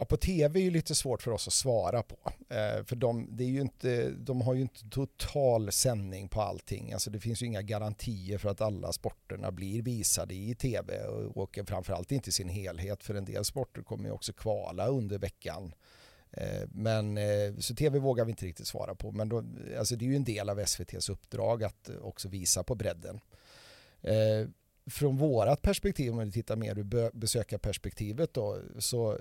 Ja, 0.00 0.04
på 0.04 0.16
tv 0.16 0.60
är 0.60 0.62
ju 0.62 0.70
lite 0.70 0.94
svårt 0.94 1.22
för 1.22 1.30
oss 1.30 1.46
att 1.46 1.52
svara 1.52 2.02
på. 2.02 2.16
Eh, 2.48 2.84
för 2.84 2.96
de, 2.96 3.36
det 3.36 3.44
är 3.44 3.48
ju 3.48 3.60
inte, 3.60 4.10
de 4.10 4.40
har 4.40 4.54
ju 4.54 4.60
inte 4.60 4.88
total 4.88 5.72
sändning 5.72 6.28
på 6.28 6.40
allting. 6.40 6.92
Alltså 6.92 7.10
det 7.10 7.20
finns 7.20 7.42
ju 7.42 7.46
inga 7.46 7.62
garantier 7.62 8.38
för 8.38 8.48
att 8.48 8.60
alla 8.60 8.92
sporterna 8.92 9.50
blir 9.50 9.82
visade 9.82 10.34
i 10.34 10.54
tv 10.54 11.04
och, 11.04 11.36
och 11.36 11.58
framförallt 11.66 12.12
inte 12.12 12.28
i 12.28 12.32
sin 12.32 12.48
helhet. 12.48 13.04
För 13.04 13.14
en 13.14 13.24
del 13.24 13.44
sporter 13.44 13.82
kommer 13.82 14.04
ju 14.04 14.10
också 14.10 14.32
kvala 14.32 14.86
under 14.86 15.18
veckan. 15.18 15.74
Eh, 16.30 16.68
men, 16.72 17.18
eh, 17.18 17.56
så 17.58 17.74
tv 17.74 17.98
vågar 17.98 18.24
vi 18.24 18.30
inte 18.30 18.46
riktigt 18.46 18.66
svara 18.66 18.94
på. 18.94 19.12
Men 19.12 19.28
då, 19.28 19.44
alltså 19.78 19.96
det 19.96 20.04
är 20.04 20.08
ju 20.08 20.16
en 20.16 20.24
del 20.24 20.48
av 20.48 20.58
SVTs 20.58 21.08
uppdrag 21.08 21.64
att 21.64 21.90
också 22.00 22.28
visa 22.28 22.62
på 22.62 22.74
bredden. 22.74 23.20
Eh, 24.02 24.48
från 24.90 25.16
vårat 25.16 25.62
perspektiv, 25.62 26.12
om 26.12 26.18
vi 26.18 26.32
tittar 26.32 26.56
mer 26.56 26.78
ur 26.78 27.16
besökarperspektivet 27.16 28.34
då, 28.34 28.58
så 28.78 29.12
eh, 29.12 29.18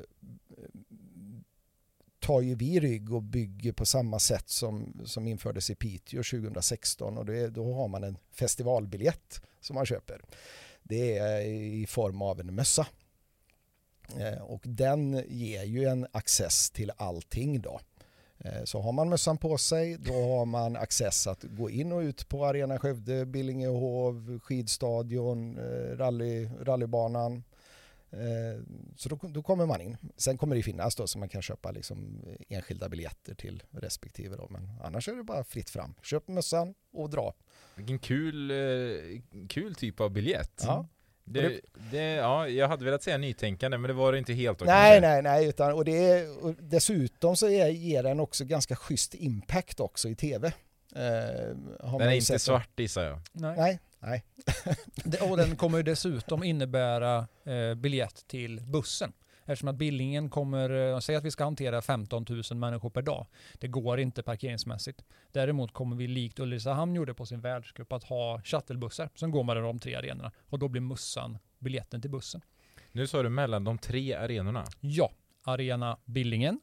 tar 2.19 2.41
ju 2.41 2.55
vi 2.55 2.79
rygg 2.79 3.13
och 3.13 3.23
bygger 3.23 3.71
på 3.71 3.85
samma 3.85 4.19
sätt 4.19 4.49
som, 4.49 5.01
som 5.05 5.27
infördes 5.27 5.69
i 5.69 5.75
Piteå 5.75 6.23
2016 6.23 7.17
och 7.17 7.25
det, 7.25 7.47
då 7.47 7.73
har 7.73 7.87
man 7.87 8.03
en 8.03 8.17
festivalbiljett 8.31 9.41
som 9.59 9.75
man 9.75 9.85
köper. 9.85 10.21
Det 10.83 11.17
är 11.17 11.41
i 11.41 11.85
form 11.87 12.21
av 12.21 12.39
en 12.39 12.55
mössa. 12.55 12.87
Eh, 14.19 14.41
och 14.41 14.61
den 14.63 15.23
ger 15.27 15.63
ju 15.63 15.85
en 15.85 16.07
access 16.11 16.69
till 16.69 16.91
allting 16.97 17.61
då. 17.61 17.79
Eh, 18.39 18.63
Så 18.63 18.81
har 18.81 18.91
man 18.91 19.09
mössan 19.09 19.37
på 19.37 19.57
sig 19.57 19.97
då 19.97 20.13
har 20.13 20.45
man 20.45 20.75
access 20.75 21.27
att 21.27 21.43
gå 21.43 21.69
in 21.69 21.91
och 21.91 21.99
ut 21.99 22.29
på 22.29 22.45
Arena 22.45 22.79
Skövde, 22.79 23.25
Billingehov, 23.25 24.39
skidstadion, 24.43 25.57
eh, 25.57 25.97
rally, 25.97 26.49
rallybanan. 26.61 27.43
Eh, 28.11 28.63
Så 28.95 29.09
då, 29.09 29.19
då 29.21 29.43
kommer 29.43 29.65
man 29.65 29.81
in. 29.81 29.97
Sen 30.17 30.37
kommer 30.37 30.55
det 30.55 30.63
finnas 30.63 30.95
då 30.95 31.07
så 31.07 31.19
man 31.19 31.29
kan 31.29 31.41
köpa 31.41 31.71
liksom 31.71 32.21
enskilda 32.49 32.89
biljetter 32.89 33.35
till 33.35 33.63
respektive 33.71 34.35
då. 34.35 34.47
Men 34.49 34.69
annars 34.83 35.09
är 35.09 35.13
det 35.15 35.23
bara 35.23 35.43
fritt 35.43 35.69
fram. 35.69 35.93
Köp 36.03 36.27
mössan 36.27 36.73
och 36.93 37.09
dra. 37.09 37.33
Vilken 37.75 37.99
kul, 37.99 38.51
kul 39.49 39.75
typ 39.75 39.99
av 39.99 40.09
biljett. 40.11 40.61
Ja. 40.65 40.87
Det, 41.29 41.59
det, 41.91 42.03
ja, 42.13 42.47
jag 42.47 42.67
hade 42.67 42.85
velat 42.85 43.03
säga 43.03 43.17
nytänkande, 43.17 43.77
men 43.77 43.87
det 43.87 43.93
var 43.93 44.11
det 44.11 44.17
inte 44.17 44.33
helt. 44.33 44.59
då, 44.59 44.65
Nej, 44.65 45.01
nej, 45.01 45.21
nej. 45.21 45.47
Utan, 45.47 45.73
och 45.73 45.85
det 45.85 45.97
är, 46.09 46.45
och 46.45 46.55
dessutom 46.59 47.35
så 47.37 47.49
är, 47.49 47.67
ger 47.67 48.03
den 48.03 48.19
också 48.19 48.45
ganska 48.45 48.75
schysst 48.75 49.13
impact 49.15 49.79
också 49.79 50.09
i 50.09 50.15
tv. 50.15 50.47
Eh, 50.95 51.01
har 51.79 51.91
man 51.91 51.99
Den 51.99 52.09
är 52.09 52.13
inte 52.13 52.25
sett. 52.25 52.41
svart 52.41 52.69
gissar 52.79 53.03
jag. 53.03 53.19
Nej, 53.31 53.79
nej. 53.99 54.23
Det- 54.95 55.21
Och 55.21 55.37
den 55.37 55.55
kommer 55.55 55.77
ju 55.77 55.83
dessutom 55.83 56.43
innebära 56.43 57.27
eh, 57.45 57.73
biljett 57.75 58.27
till 58.27 58.61
bussen. 58.61 59.13
Eftersom 59.47 59.69
att 59.69 59.75
Billingen 59.75 60.29
kommer, 60.29 60.69
eh, 60.69 60.99
säg 60.99 61.15
att 61.15 61.23
vi 61.23 61.31
ska 61.31 61.43
hantera 61.43 61.81
15 61.81 62.25
000 62.29 62.43
människor 62.57 62.89
per 62.89 63.01
dag. 63.01 63.25
Det 63.53 63.67
går 63.67 63.99
inte 63.99 64.23
parkeringsmässigt. 64.23 65.03
Däremot 65.31 65.73
kommer 65.73 65.95
vi 65.95 66.07
likt 66.07 66.39
Ulricehamn 66.39 66.95
gjorde 66.95 67.13
på 67.13 67.25
sin 67.25 67.41
världscup 67.41 67.91
att 67.91 68.03
ha 68.03 68.41
shuttlebussar 68.43 69.09
som 69.15 69.31
går 69.31 69.43
mellan 69.43 69.63
de 69.63 69.79
tre 69.79 69.95
arenorna. 69.95 70.31
Och 70.39 70.59
då 70.59 70.67
blir 70.67 70.81
Mussan 70.81 71.37
biljetten 71.59 72.01
till 72.01 72.11
bussen. 72.11 72.41
Nu 72.91 73.07
sa 73.07 73.23
du 73.23 73.29
mellan 73.29 73.63
de 73.63 73.77
tre 73.77 74.13
arenorna. 74.13 74.65
Ja, 74.79 75.11
Arena 75.43 75.97
Billingen 76.05 76.59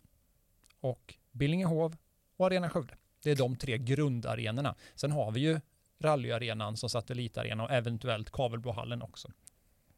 och 0.81 1.15
Billingehov 1.33 1.97
och 2.37 2.47
Arena 2.47 2.71
Skövde. 2.71 2.95
Det 3.23 3.31
är 3.31 3.37
de 3.37 3.57
tre 3.57 3.79
grundarenorna. 3.79 4.75
Sen 4.95 5.13
har 5.13 5.33
vi 5.33 5.41
ju 5.41 5.61
rallyarenan 6.01 6.77
som 6.77 6.89
satellitarena 6.91 7.65
och 7.65 7.71
eventuellt 7.71 8.31
Kavelbohallen 8.31 9.03
också. 9.03 9.31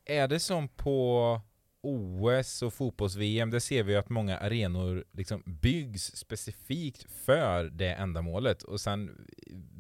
Är 0.05 0.29
det 0.29 0.41
som 0.41 0.69
på 0.69 1.41
OS 1.87 2.63
och 2.63 2.75
fotbolls-VM, 2.75 3.51
där 3.51 3.59
ser 3.59 3.83
vi 3.83 3.93
ju 3.93 3.99
att 3.99 4.09
många 4.09 4.39
arenor 4.39 5.05
liksom 5.13 5.43
byggs 5.47 6.17
specifikt 6.17 7.07
för 7.25 7.65
det 7.65 7.93
ändamålet 7.93 8.63
och 8.63 8.81
sen 8.81 9.27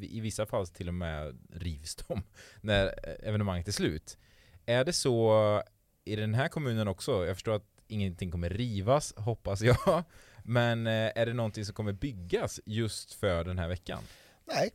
i 0.01 0.21
vissa 0.21 0.47
fall 0.47 0.67
till 0.67 0.89
och 0.89 0.95
med 0.95 1.39
rivs 1.51 1.97
de 1.97 2.23
när 2.61 2.95
evenemanget 3.23 3.69
är 3.69 3.73
slut. 3.73 4.19
Är 4.67 4.85
det 4.85 4.93
så 4.93 5.63
i 6.05 6.17
den 6.17 6.35
här 6.35 6.49
kommunen 6.49 6.89
också? 6.89 7.27
Jag 7.27 7.37
förstår 7.37 7.55
att 7.55 7.77
ingenting 7.89 8.31
kommer 8.31 8.51
rivas, 8.51 9.15
hoppas 9.17 9.61
jag. 9.61 10.05
Men 10.45 10.87
eh, 10.87 11.13
är 11.15 11.27
det 11.27 11.33
någonting 11.33 11.65
som 11.65 11.75
kommer 11.75 11.93
byggas 11.93 12.61
just 12.65 13.13
för 13.15 13.45
den 13.45 13.59
här 13.59 13.69
veckan? 13.69 14.03
Nej, 14.45 14.71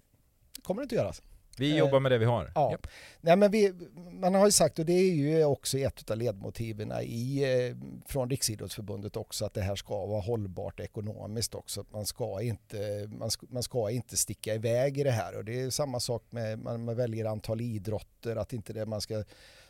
det 0.55 0.61
kommer 0.61 0.81
det 0.81 0.83
inte 0.83 0.95
göras. 0.95 1.21
Vi 1.57 1.71
Eh, 1.71 1.77
jobbar 1.77 1.99
med 1.99 2.11
det 2.11 2.17
vi 2.17 2.25
har. 2.25 2.51
Ja. 2.55 2.77
Nej, 3.21 3.35
men 3.35 3.51
vi, 3.51 3.73
man 4.11 4.35
har 4.35 4.45
ju 4.45 4.51
sagt, 4.51 4.79
och 4.79 4.85
det 4.85 4.93
är 4.93 5.11
ju 5.13 5.45
också 5.45 5.77
ett 5.77 6.11
av 6.11 6.17
ledmotiven 6.17 6.93
i, 7.01 7.43
eh, 7.43 7.77
från 8.07 8.29
Riksidrottsförbundet 8.29 9.17
också, 9.17 9.45
att 9.45 9.53
det 9.53 9.61
här 9.61 9.75
ska 9.75 10.05
vara 10.05 10.21
hållbart 10.21 10.79
ekonomiskt 10.79 11.55
också. 11.55 11.85
Man 11.91 12.05
ska 12.05 12.41
inte, 12.41 13.09
man 13.19 13.31
ska, 13.31 13.45
man 13.49 13.63
ska 13.63 13.89
inte 13.89 14.17
sticka 14.17 14.55
iväg 14.55 14.97
i 14.97 15.03
det 15.03 15.11
här. 15.11 15.37
Och 15.37 15.45
det 15.45 15.61
är 15.61 15.69
samma 15.69 15.99
sak 15.99 16.23
med, 16.29 16.59
man, 16.59 16.85
man 16.85 16.95
väljer 16.95 17.25
antal 17.25 17.61
idrotter, 17.61 18.35
att 18.35 18.53
inte 18.53 18.73
det 18.73 18.85
man 18.85 19.01
ska 19.01 19.23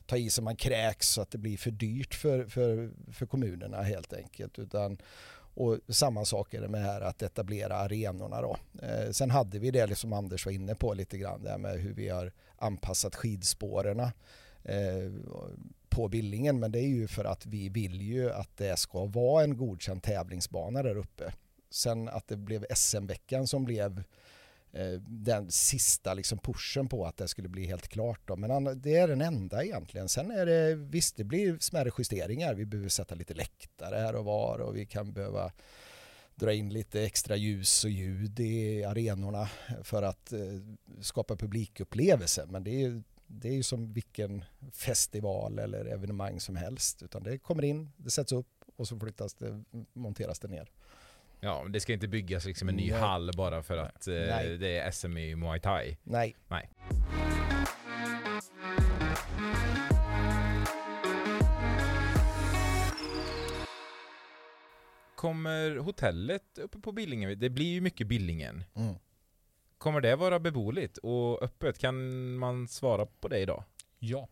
ta 0.05 0.17
i 0.17 0.29
så 0.29 0.41
man 0.41 0.55
kräks 0.55 1.07
så 1.07 1.21
att 1.21 1.31
det 1.31 1.37
blir 1.37 1.57
för 1.57 1.71
dyrt 1.71 2.13
för, 2.13 2.45
för, 2.45 2.91
för 3.11 3.25
kommunerna 3.25 3.81
helt 3.81 4.13
enkelt. 4.13 4.59
Utan, 4.59 4.97
och 5.61 5.79
samma 5.87 6.25
sak 6.25 6.53
är 6.53 6.61
det 6.61 6.67
med 6.67 6.83
här 6.83 7.01
att 7.01 7.21
etablera 7.21 7.75
arenorna 7.75 8.41
då. 8.41 8.57
Eh, 8.81 9.11
sen 9.11 9.31
hade 9.31 9.59
vi 9.59 9.71
det 9.71 9.95
som 9.95 10.13
Anders 10.13 10.45
var 10.45 10.53
inne 10.53 10.75
på 10.75 10.93
lite 10.93 11.17
grann 11.17 11.43
där 11.43 11.57
med 11.57 11.79
hur 11.79 11.93
vi 11.93 12.09
har 12.09 12.31
anpassat 12.55 13.15
skidspåren 13.15 13.99
eh, 13.99 15.11
på 15.89 16.07
Billingen. 16.07 16.59
Men 16.59 16.71
det 16.71 16.79
är 16.79 16.87
ju 16.87 17.07
för 17.07 17.25
att 17.25 17.45
vi 17.45 17.69
vill 17.69 18.01
ju 18.01 18.31
att 18.31 18.57
det 18.57 18.79
ska 18.79 19.05
vara 19.05 19.43
en 19.43 19.57
godkänd 19.57 20.03
tävlingsbana 20.03 20.83
där 20.83 20.97
uppe. 20.97 21.33
Sen 21.69 22.09
att 22.09 22.27
det 22.27 22.37
blev 22.37 22.65
SM-veckan 22.75 23.47
som 23.47 23.65
blev 23.65 23.97
eh, 23.97 24.03
Eh, 24.73 24.93
den 25.01 25.51
sista 25.51 26.13
liksom 26.13 26.37
pushen 26.37 26.87
på 26.87 27.05
att 27.05 27.17
det 27.17 27.27
skulle 27.27 27.49
bli 27.49 27.65
helt 27.65 27.87
klart. 27.87 28.21
Då. 28.25 28.35
Men 28.35 28.81
det 28.81 28.95
är 28.95 29.07
den 29.07 29.21
enda 29.21 29.63
egentligen. 29.63 30.09
Sen 30.09 30.31
är 30.31 30.45
det 30.45 30.75
visst, 30.75 31.15
det 31.15 31.23
blir 31.23 31.57
smärre 31.59 31.91
justeringar. 31.97 32.53
Vi 32.53 32.65
behöver 32.65 32.89
sätta 32.89 33.15
lite 33.15 33.33
läktare 33.33 33.95
här 33.95 34.15
och 34.15 34.25
var 34.25 34.59
och 34.59 34.75
vi 34.75 34.85
kan 34.85 35.13
behöva 35.13 35.51
dra 36.35 36.53
in 36.53 36.69
lite 36.69 37.01
extra 37.01 37.35
ljus 37.35 37.83
och 37.83 37.89
ljud 37.89 38.39
i 38.39 38.83
arenorna 38.83 39.49
för 39.83 40.03
att 40.03 40.33
eh, 40.33 40.39
skapa 41.01 41.35
publikupplevelse. 41.35 42.45
Men 42.49 42.63
det 42.63 42.83
är, 42.83 43.03
det 43.27 43.47
är 43.47 43.53
ju 43.53 43.63
som 43.63 43.93
vilken 43.93 44.43
festival 44.73 45.59
eller 45.59 45.85
evenemang 45.85 46.39
som 46.39 46.55
helst. 46.55 47.03
Utan 47.03 47.23
det 47.23 47.37
kommer 47.37 47.63
in, 47.63 47.91
det 47.97 48.09
sätts 48.09 48.31
upp 48.31 48.47
och 48.75 48.87
så 48.87 48.99
flyttas 48.99 49.33
det, 49.33 49.63
monteras 49.93 50.39
det 50.39 50.47
ner. 50.47 50.71
Ja, 51.43 51.65
det 51.69 51.79
ska 51.79 51.93
inte 51.93 52.07
byggas 52.07 52.45
liksom 52.45 52.69
en 52.69 52.75
ny 52.75 52.91
Nej. 52.91 52.99
hall 52.99 53.31
bara 53.37 53.63
för 53.63 53.77
att 53.77 54.07
eh, 54.07 54.13
Nej. 54.13 54.57
det 54.57 54.77
är 54.77 54.91
SM 54.91 55.17
i 55.17 55.35
Muay 55.35 55.59
Thai. 55.59 55.97
Nej, 56.03 56.35
Kommer 65.15 65.77
hotellet 65.77 66.57
uppe 66.57 66.79
på 66.79 66.91
Billingen, 66.91 67.39
det 67.39 67.49
blir 67.49 67.73
ju 67.73 67.81
mycket 67.81 68.07
Billingen. 68.07 68.63
mm. 68.75 68.95
Kommer 69.77 70.01
det 70.01 70.15
vara 70.15 70.39
beboeligt 70.39 70.97
och 70.97 71.43
öppet? 71.43 71.77
Kan 71.77 72.35
man 72.35 72.67
svara 72.67 73.05
på 73.05 73.27
det 73.27 73.39
idag? 73.39 73.63
Ja. 73.99 74.27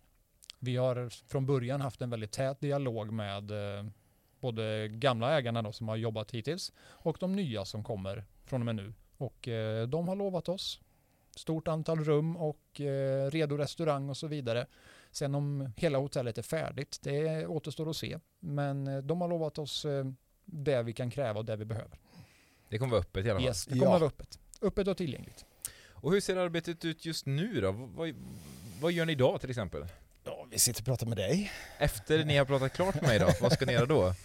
Vi 0.59 0.75
har 0.75 1.09
från 1.29 1.45
början 1.45 1.81
haft 1.81 2.01
en 2.01 2.09
väldigt 2.09 2.31
tät 2.31 2.59
dialog 2.59 3.11
med 3.13 3.51
eh, 3.51 3.85
både 4.41 4.87
gamla 4.87 5.37
ägarna 5.37 5.61
då, 5.61 5.71
som 5.71 5.87
har 5.87 5.95
jobbat 5.95 6.31
hittills 6.31 6.71
och 6.79 7.17
de 7.19 7.35
nya 7.35 7.65
som 7.65 7.83
kommer 7.83 8.25
från 8.45 8.61
och 8.61 8.65
med 8.65 8.75
nu. 8.75 8.93
Och 9.17 9.47
eh, 9.47 9.87
de 9.87 10.07
har 10.07 10.15
lovat 10.15 10.49
oss 10.49 10.79
stort 11.35 11.67
antal 11.67 12.03
rum 12.03 12.37
och 12.37 12.81
eh, 12.81 13.31
redo 13.31 13.57
restaurang 13.57 14.09
och 14.09 14.17
så 14.17 14.27
vidare. 14.27 14.65
Sen 15.11 15.35
om 15.35 15.73
hela 15.77 15.97
hotellet 15.97 16.37
är 16.37 16.41
färdigt, 16.41 16.99
det 17.01 17.47
återstår 17.47 17.89
att 17.89 17.95
se. 17.97 18.19
Men 18.39 18.87
eh, 18.87 18.97
de 18.97 19.21
har 19.21 19.27
lovat 19.27 19.57
oss 19.59 19.85
eh, 19.85 20.05
det 20.45 20.83
vi 20.83 20.93
kan 20.93 21.09
kräva 21.11 21.39
och 21.39 21.45
det 21.45 21.55
vi 21.55 21.65
behöver. 21.65 21.99
Det 22.69 22.77
kommer 22.77 22.91
vara 22.91 23.01
öppet 23.01 23.25
i 23.25 23.29
alla 23.29 23.39
fall. 23.39 23.47
Yes, 23.47 23.65
det 23.65 23.71
kommer 23.71 23.85
Ja. 23.85 23.91
vara 23.91 24.05
öppet. 24.07 24.39
Öppet 24.61 24.87
och 24.87 24.97
tillgängligt. 24.97 25.45
Och 26.01 26.11
hur 26.11 26.21
ser 26.21 26.35
arbetet 26.35 26.85
ut 26.85 27.05
just 27.05 27.25
nu 27.25 27.61
då? 27.61 27.71
Vad, 27.71 27.89
vad, 27.89 28.13
vad 28.81 28.91
gör 28.91 29.05
ni 29.05 29.11
idag 29.11 29.41
till 29.41 29.49
exempel? 29.49 29.85
Vi 30.51 30.59
sitter 30.59 30.81
och 30.81 30.85
pratar 30.85 31.07
med 31.07 31.17
dig. 31.17 31.51
Efter 31.77 32.25
ni 32.25 32.37
har 32.37 32.45
pratat 32.45 32.73
klart 32.73 32.95
med 32.95 33.03
mig 33.03 33.19
då, 33.19 33.29
vad 33.41 33.51
ska 33.51 33.65
ni 33.65 33.73
göra 33.73 33.85
då? 33.85 34.13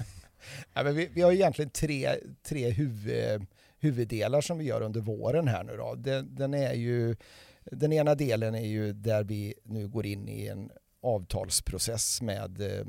Ja, 0.75 0.83
men 0.83 0.95
vi, 0.95 1.07
vi 1.07 1.23
har 1.23 1.33
egentligen 1.33 1.71
tre, 1.71 2.17
tre 2.43 2.71
huvud, 2.71 3.47
huvuddelar 3.79 4.41
som 4.41 4.59
vi 4.59 4.65
gör 4.65 4.81
under 4.81 5.01
våren 5.01 5.49
här 5.49 5.65
nu 5.65 5.77
då. 5.77 5.95
Den, 5.95 6.35
den, 6.35 6.55
är 6.55 6.73
ju, 6.73 7.17
den 7.65 7.93
ena 7.93 8.15
delen 8.15 8.55
är 8.55 8.67
ju 8.67 8.93
där 8.93 9.25
vi 9.25 9.55
nu 9.63 9.89
går 9.89 10.07
in 10.07 10.29
i 10.29 10.47
en 10.47 10.71
avtalsprocess 11.03 12.23
med 12.23 12.61
eh, 12.61 12.87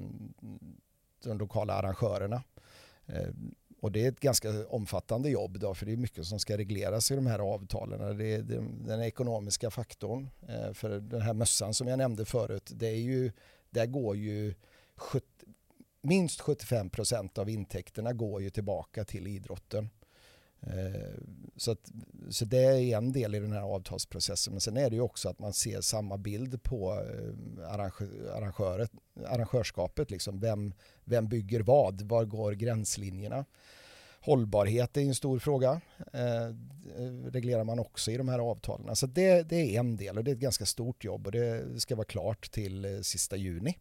de 1.24 1.38
lokala 1.38 1.74
arrangörerna. 1.74 2.44
Och 3.86 3.92
det 3.92 4.06
är 4.06 4.10
ett 4.10 4.20
ganska 4.20 4.68
omfattande 4.68 5.30
jobb 5.30 5.60
då, 5.60 5.74
för 5.74 5.86
det 5.86 5.92
är 5.92 5.98
mycket 5.98 6.26
som 6.26 6.40
ska 6.40 6.58
regleras 6.58 7.12
i 7.12 7.16
de 7.16 7.28
här 7.28 7.40
avtalen. 7.40 8.18
Det 8.18 8.26
är 8.26 8.42
den, 8.88 9.02
ekonomiska 9.02 9.72
faktorn. 9.72 10.30
Eh, 10.48 10.74
för 10.74 10.90
den 11.00 11.22
här 11.22 11.34
mössan 11.34 11.74
som 11.74 11.88
jag 11.88 11.98
nämnde 11.98 12.26
förut, 12.26 12.72
det 12.76 12.88
är 12.88 12.96
ju, 12.96 13.32
där 13.70 13.86
går 13.86 14.16
ju 14.16 14.54
70, 14.96 15.28
minst 16.02 16.42
75 16.42 16.90
procent 16.90 17.38
av 17.38 17.50
intäkterna 17.50 18.14
går 18.14 18.42
ju 18.42 18.50
tillbaka 18.50 19.06
till 19.06 19.28
idrotten. 19.28 19.90
Eh, 20.66 21.12
så, 21.56 21.72
att, 21.72 21.92
så 22.30 22.46
det 22.46 22.64
är 22.64 22.98
en 22.98 23.12
del 23.12 23.36
i 23.36 23.40
den 23.40 23.52
här 23.52 23.62
avtalsprocessen. 23.62 24.54
Men 24.54 24.62
sen 24.62 24.78
är 24.78 24.90
det 24.90 24.96
ju 24.96 25.02
också 25.02 25.30
att 25.30 25.40
man 25.40 25.54
ser 25.54 25.82
samma 25.82 26.18
bild 26.18 26.64
på 26.64 26.94
eh, 26.94 27.74
arrangöret, 28.36 28.92
arrangörskapet. 29.26 30.12
Liksom. 30.12 30.40
Vem, 30.40 30.74
vem 31.04 31.28
bygger 31.28 31.60
vad? 31.60 32.02
Var 32.02 32.26
går 32.26 32.52
gränslinjerna? 32.52 33.46
Hållbarhet 34.22 34.98
är 34.98 35.02
en 35.02 35.16
stor 35.16 35.40
fråga. 35.40 35.82
Eh, 36.14 36.46
eh, 36.46 36.52
reglerar 37.32 37.64
man 37.64 37.80
också 37.80 38.12
i 38.12 38.18
de 38.18 38.30
här 38.30 38.40
avtalen. 38.40 38.96
Så 38.96 39.08
det, 39.08 39.50
det 39.50 39.76
är 39.76 39.80
en 39.80 39.96
del 39.96 40.18
och 40.18 40.24
det 40.24 40.32
är 40.32 40.36
ett 40.36 40.42
ganska 40.42 40.66
stort 40.66 41.04
jobb 41.04 41.26
och 41.26 41.32
det 41.32 41.82
ska 41.82 41.96
vara 41.96 42.06
klart 42.06 42.52
till 42.52 43.04
sista 43.04 43.36
juni. 43.36 43.78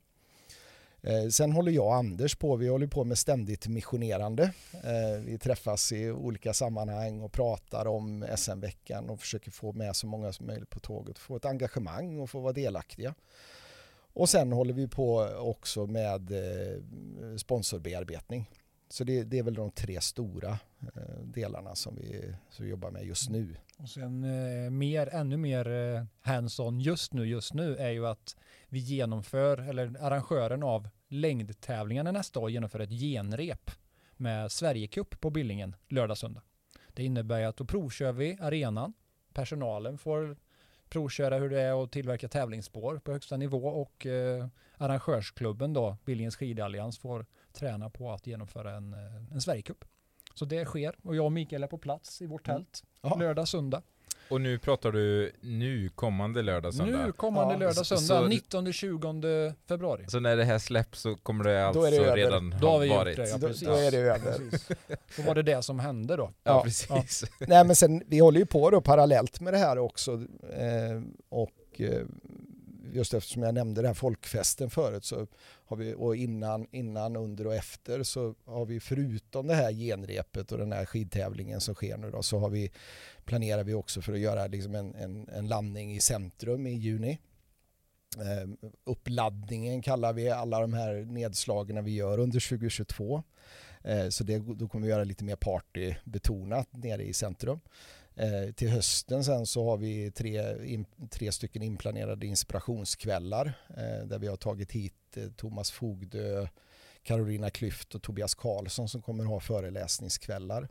Eh, 1.07 1.29
sen 1.29 1.53
håller 1.53 1.73
jag 1.73 1.87
och 1.87 1.95
Anders 1.95 2.35
på, 2.35 2.57
vi 2.57 2.69
håller 2.69 2.87
på 2.87 3.05
med 3.05 3.19
ständigt 3.19 3.69
missionerande. 3.69 4.43
Eh, 4.73 5.21
vi 5.25 5.38
träffas 5.38 5.93
i 5.93 6.11
olika 6.11 6.53
sammanhang 6.55 7.21
och 7.21 7.33
pratar 7.33 7.87
om 7.87 8.27
SM-veckan 8.37 9.11
och 9.11 9.21
försöker 9.21 9.51
få 9.51 9.73
med 9.73 9.97
så 9.97 10.07
många 10.07 10.33
som 10.33 10.47
möjligt 10.47 10.71
på 10.71 10.81
tåget, 10.81 11.19
få 11.19 11.37
ett 11.37 11.45
engagemang 11.45 12.21
och 12.21 12.31
få 12.31 12.40
vara 12.40 12.53
delaktiga. 12.53 13.14
Och 14.12 14.29
sen 14.29 14.53
håller 14.53 14.75
vi 14.75 14.88
på 14.88 15.29
också 15.38 15.87
med 15.87 16.31
eh, 16.33 17.37
sponsorbearbetning. 17.37 18.51
Så 18.88 19.05
det, 19.05 19.23
det 19.23 19.38
är 19.38 19.43
väl 19.43 19.55
de 19.55 19.71
tre 19.71 20.01
stora 20.01 20.59
delarna 21.25 21.75
som 21.75 21.97
vi, 21.97 22.35
som 22.51 22.64
vi 22.64 22.71
jobbar 22.71 22.90
med 22.90 23.05
just 23.05 23.31
nu. 23.31 23.57
Och 23.78 23.88
sen 23.88 24.24
eh, 24.24 24.70
mer, 24.70 25.08
ännu 25.12 25.37
mer 25.37 25.68
eh, 25.68 26.04
hands-on 26.20 26.80
just 26.80 27.12
nu, 27.12 27.26
just 27.26 27.54
nu 27.54 27.76
är 27.76 27.90
ju 27.90 28.06
att 28.06 28.37
vi 28.68 28.78
genomför, 28.78 29.58
eller 29.58 29.96
arrangören 30.00 30.62
av 30.62 30.88
längdtävlingarna 31.08 32.12
nästa 32.12 32.40
år 32.40 32.50
genomför 32.50 32.80
ett 32.80 32.90
genrep 32.90 33.70
med 34.16 34.52
Sverigecup 34.52 35.20
på 35.20 35.30
Billingen 35.30 35.76
lördag, 35.88 36.18
söndag. 36.18 36.42
Det 36.88 37.04
innebär 37.04 37.46
att 37.46 37.56
då 37.56 37.64
provkör 37.64 38.12
vi 38.12 38.38
arenan, 38.40 38.92
personalen 39.32 39.98
får 39.98 40.37
provköra 40.88 41.38
hur 41.38 41.50
det 41.50 41.60
är 41.60 41.84
att 41.84 41.92
tillverka 41.92 42.28
tävlingsspår 42.28 42.98
på 42.98 43.12
högsta 43.12 43.37
nivå 43.37 43.66
och 43.68 44.06
eh, 44.06 44.46
arrangörsklubben 44.76 45.72
då, 45.72 45.96
Billingens 46.04 46.37
skidallians, 46.37 46.98
får 46.98 47.26
träna 47.52 47.90
på 47.90 48.12
att 48.12 48.26
genomföra 48.26 48.76
en, 48.76 48.92
eh, 48.92 49.32
en 49.32 49.40
Sverigecup. 49.40 49.84
Så 50.35 50.44
det 50.44 50.64
sker 50.64 50.94
och 51.03 51.16
jag 51.16 51.25
och 51.25 51.33
Mikael 51.33 51.62
är 51.62 51.66
på 51.66 51.79
plats 51.79 52.23
i 52.23 52.27
vårt 52.27 52.49
Mm. 52.49 52.57
tält 52.61 52.83
Ja. 53.03 53.16
lördag, 53.20 53.49
söndag. 53.49 53.83
Och 54.29 54.40
nu 54.40 54.59
pratar 54.59 54.92
du 54.92 55.33
nu 55.40 55.88
kommande 55.88 56.42
lördag, 56.42 56.75
söndag. 56.75 57.07
Nu 57.07 57.12
kommande 57.12 57.55
Ja, 57.55 57.59
lördag, 57.59 57.87
söndag, 57.87 58.01
så- 58.23 58.27
19-20 58.29 59.55
februari. 59.68 60.05
Så 60.09 60.20
när 60.20 60.37
det 60.37 60.44
här 60.44 60.59
släpps 60.59 61.01
så 61.01 61.14
kommer 61.16 61.44
det 61.44 61.66
alltså 61.66 61.81
Då 61.81 61.87
är 61.87 61.90
det 61.90 61.97
över. 61.97 62.16
redan 62.16 62.55
Då 62.61 62.68
har 62.68 62.79
vi 62.81 62.88
varit? 62.88 63.16
det, 63.16 63.29
ja, 63.29 63.38
då, 63.38 63.49
då 63.62 63.73
är 63.73 63.90
det 63.90 63.97
över. 63.99 64.38
Precis. 64.51 64.68
Då 65.16 65.23
var 65.23 65.35
det 65.35 65.42
det 65.42 65.62
som 65.62 65.79
hände 65.79 66.16
då. 66.16 66.23
Ja, 66.23 66.31
Ja, 66.42 66.62
precis. 66.62 67.25
Nej 67.38 67.64
men 67.64 67.77
sen, 67.77 68.03
vi 68.07 68.18
håller 68.18 68.38
ju 68.40 68.47
på 68.47 68.70
då 68.70 68.81
parallellt 68.81 69.40
med 69.40 69.55
det 69.55 69.59
här 69.59 69.79
också. 69.79 70.12
Eh, 70.12 71.03
och 71.29 71.81
eh, 71.81 72.03
just 72.94 73.14
eftersom 73.14 73.42
jag 73.42 73.54
nämnde 73.54 73.80
den 73.80 73.87
här 73.87 73.94
folkfesten 73.94 74.70
förut 74.70 75.04
så 75.04 75.26
har 75.66 75.76
vi, 75.76 75.94
och 75.94 76.16
innan, 76.16 76.66
innan, 76.70 77.16
under 77.16 77.46
och 77.46 77.54
efter 77.54 78.02
så 78.02 78.35
har 78.44 78.66
vi 78.66 78.80
förutom 78.80 79.46
det 79.46 79.54
här 79.54 79.72
genrepet 79.72 80.52
och 80.52 80.59
den 80.59 80.72
här 80.72 80.85
skidtävlingen 80.85 81.61
som 81.61 81.74
sker 81.74 81.96
nu 81.96 82.11
då 82.11 82.22
så 82.22 82.38
har 82.38 82.50
vi, 82.50 82.70
planerar 83.24 83.64
vi 83.64 83.74
också 83.74 84.02
för 84.02 84.12
att 84.12 84.18
göra 84.18 84.46
liksom 84.46 84.74
en, 84.74 84.94
en, 84.94 85.28
en 85.28 85.48
landning 85.48 85.94
i 85.94 86.00
centrum 86.00 86.66
i 86.66 86.74
juni. 86.74 87.18
Eh, 88.18 88.70
uppladdningen 88.85 89.83
kallar 89.83 90.12
vi 90.12 90.30
alla 90.30 90.61
de 90.61 90.72
här 90.72 90.94
nedslagen 90.94 91.85
vi 91.85 91.94
gör 91.94 92.18
under 92.18 92.48
2022. 92.48 93.22
Eh, 93.85 94.09
Så 94.09 94.24
det, 94.24 94.38
då 94.38 94.68
kommer 94.68 94.87
vi 94.87 94.92
göra 94.92 95.04
lite 95.04 95.24
mer 95.24 95.37
partybetonat 95.37 96.68
nere 96.72 97.02
i 97.02 97.12
centrum. 97.12 97.61
Eh, 98.16 98.53
till 98.53 98.68
hösten 98.68 99.24
sen 99.24 99.46
så 99.46 99.64
har 99.64 99.77
vi 99.77 100.11
tre, 100.11 100.66
in, 100.66 100.87
tre 101.11 101.33
stycken 101.33 101.62
inplanerade 101.62 102.27
inspirationskvällar 102.27 103.53
eh, 103.68 104.07
där 104.07 104.18
vi 104.18 104.27
har 104.27 104.37
tagit 104.37 104.72
hit 104.72 105.16
eh, 105.16 105.29
Thomas 105.37 105.70
Fogdö, 105.70 106.48
Carolina 107.03 107.50
Klyft 107.50 107.94
och 107.94 108.03
Tobias 108.03 108.35
Karlsson 108.35 108.88
som 108.88 109.03
kommer 109.03 109.24
ha 109.24 109.40
föreläsningskvällar. 109.40 110.68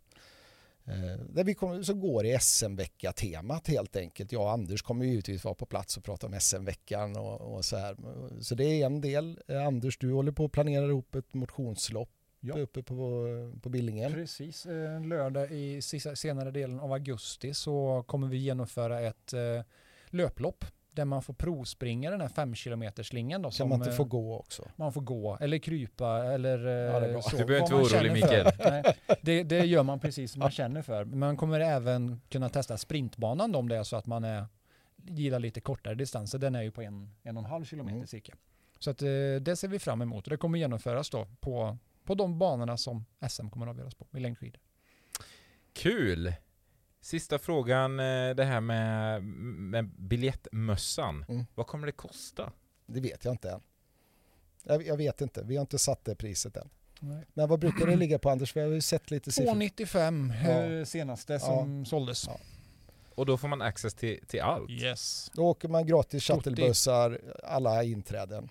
Eh, 0.86 1.25
där 1.29 1.43
vi 1.43 1.53
kommer, 1.53 1.84
så 1.84 1.93
går 1.93 2.25
i 2.25 2.39
SM-vecka-temat 2.39 3.67
helt 3.67 3.95
enkelt. 3.95 4.32
Jag 4.32 4.41
och 4.41 4.51
Anders 4.51 4.82
kommer 4.82 5.06
givetvis 5.06 5.43
vara 5.43 5.56
på 5.56 5.65
plats 5.65 5.97
och 5.97 6.03
prata 6.03 6.27
om 6.27 6.39
SM-veckan 6.39 7.17
och, 7.17 7.56
och 7.56 7.65
så 7.65 7.77
här. 7.77 7.95
Så 8.41 8.56
det 8.56 8.65
är 8.65 8.86
en 8.86 9.01
del. 9.01 9.39
Eh, 9.47 9.65
Anders, 9.67 9.97
du 9.97 10.12
håller 10.12 10.32
på 10.32 10.45
att 10.45 10.51
planera 10.51 10.86
ihop 10.86 11.15
ett 11.15 11.34
motionslopp 11.34 12.10
Ja. 12.45 12.58
uppe 12.60 12.84
på, 12.84 13.25
på 13.62 13.69
Billingen. 13.69 14.13
Precis, 14.13 14.65
eh, 14.65 15.06
lördag 15.06 15.51
i 15.51 15.82
senare 16.15 16.51
delen 16.51 16.79
av 16.79 16.93
augusti 16.93 17.53
så 17.53 18.03
kommer 18.08 18.27
vi 18.27 18.38
genomföra 18.38 19.01
ett 19.01 19.34
eh, 19.34 19.39
löplopp 20.08 20.65
där 20.91 21.06
man 21.06 21.21
får 21.21 21.34
provspringa 21.34 22.12
den 22.12 22.21
här 22.21 22.27
5 22.27 22.53
km 22.56 22.84
slingan 23.03 23.41
då. 23.41 23.47
Kan 23.49 23.51
som, 23.53 23.69
man 23.69 23.79
inte 23.79 23.89
eh, 23.89 23.95
få 23.95 24.03
gå 24.03 24.39
också? 24.39 24.69
Man 24.75 24.93
får 24.93 25.01
gå 25.01 25.38
eller 25.41 25.58
krypa 25.58 26.25
eller 26.34 26.58
Ja, 26.60 26.99
det 26.99 27.06
är 27.06 27.10
eh, 27.10 27.12
bra. 27.13 27.21
så. 27.21 27.38
Du 27.38 27.45
behöver 27.45 27.62
inte 27.65 27.73
vara 27.73 27.84
orolig. 27.84 28.12
Mikael. 28.13 28.51
Nej, 28.60 28.84
det, 29.21 29.43
det 29.43 29.65
gör 29.65 29.84
man 29.84 30.00
precis 30.00 30.31
som 30.31 30.39
man 30.39 30.52
känner 30.52 30.81
för. 30.81 31.06
Man 31.06 31.37
kommer 31.37 31.60
även 31.60 32.21
kunna 32.29 32.50
testa 32.50 32.77
sprintbanan 32.77 33.52
då, 33.52 33.60
om 33.60 33.69
det 33.69 33.75
är 33.77 33.83
så 33.83 33.96
att 33.96 34.06
man 34.06 34.23
är, 34.23 34.46
gillar 34.96 35.39
lite 35.39 35.62
kortare 35.62 35.96
distanser. 35.96 36.39
Den 36.39 36.56
är 36.56 36.62
ju 36.62 36.71
på 36.71 36.81
en, 36.81 37.10
en 37.23 37.37
och 37.37 37.44
en 37.44 37.50
halv 37.50 37.65
kilometer 37.65 37.96
Mm. 37.96 38.08
cirka. 38.08 38.33
Så 38.79 38.89
att, 38.89 39.02
eh, 39.02 39.08
det 39.41 39.56
ser 39.60 39.67
vi 39.67 39.79
fram 39.79 40.02
emot 40.02 40.23
och 40.27 40.29
det 40.31 40.37
kommer 40.37 40.60
genomföras 40.60 41.10
då 41.10 41.27
på, 41.39 41.77
på 42.06 42.15
de 42.15 42.39
banorna 42.39 42.77
som 42.77 43.06
SM 43.29 43.49
kommer 43.49 43.65
att 43.65 43.69
avgöras 43.69 43.93
på 43.95 44.06
i 44.13 44.19
längdskidor. 44.19 44.60
Kul! 45.73 46.33
Sista 47.01 47.39
frågan, 47.39 47.99
eh, 47.99 48.29
det 48.35 48.43
här 48.43 48.62
med, 48.62 49.23
med 49.23 49.89
biljettmössan. 49.89 51.25
Mm. 51.29 51.45
Vad 51.56 51.67
kommer 51.67 51.85
det 51.87 51.91
kosta? 51.91 52.51
Det 52.85 52.99
vet 52.99 53.25
jag 53.25 53.33
inte 53.33 53.49
än. 53.51 53.62
Jag, 54.63 54.87
jag 54.87 54.97
vet 54.97 55.21
inte. 55.21 55.43
Vi 55.43 55.56
har 55.56 55.62
inte 55.62 55.77
satt 55.79 56.06
det 56.06 56.15
priset 56.15 56.58
än. 56.58 56.69
Nej. 56.99 57.25
Men 57.33 57.49
vad 57.49 57.60
brukar 57.60 57.87
det 57.87 57.95
ligga 57.95 58.19
på 58.19 58.29
Anders? 58.29 58.56
Vi 58.56 58.62
har 58.62 58.67
ju 58.67 58.81
sett 58.81 59.12
lite 59.12 59.31
siffror. 59.31 59.45
295 59.45 60.33
Ja. 60.45 60.49
eh, 60.63 60.85
senaste 60.85 61.39
som 61.39 61.85
såldes. 61.85 62.27
Ja. 62.27 62.37
Och 63.15 63.25
då 63.25 63.37
får 63.37 63.47
man 63.47 63.62
access 63.62 63.93
till, 63.93 64.25
till 64.27 64.41
allt. 64.41 64.69
Yes. 64.69 65.31
Då 65.33 65.45
åker 65.45 65.67
man 65.67 65.85
gratis 65.87 66.23
shuttlebussar, 66.23 67.19
alla 67.43 67.83
inträden. 67.83 68.49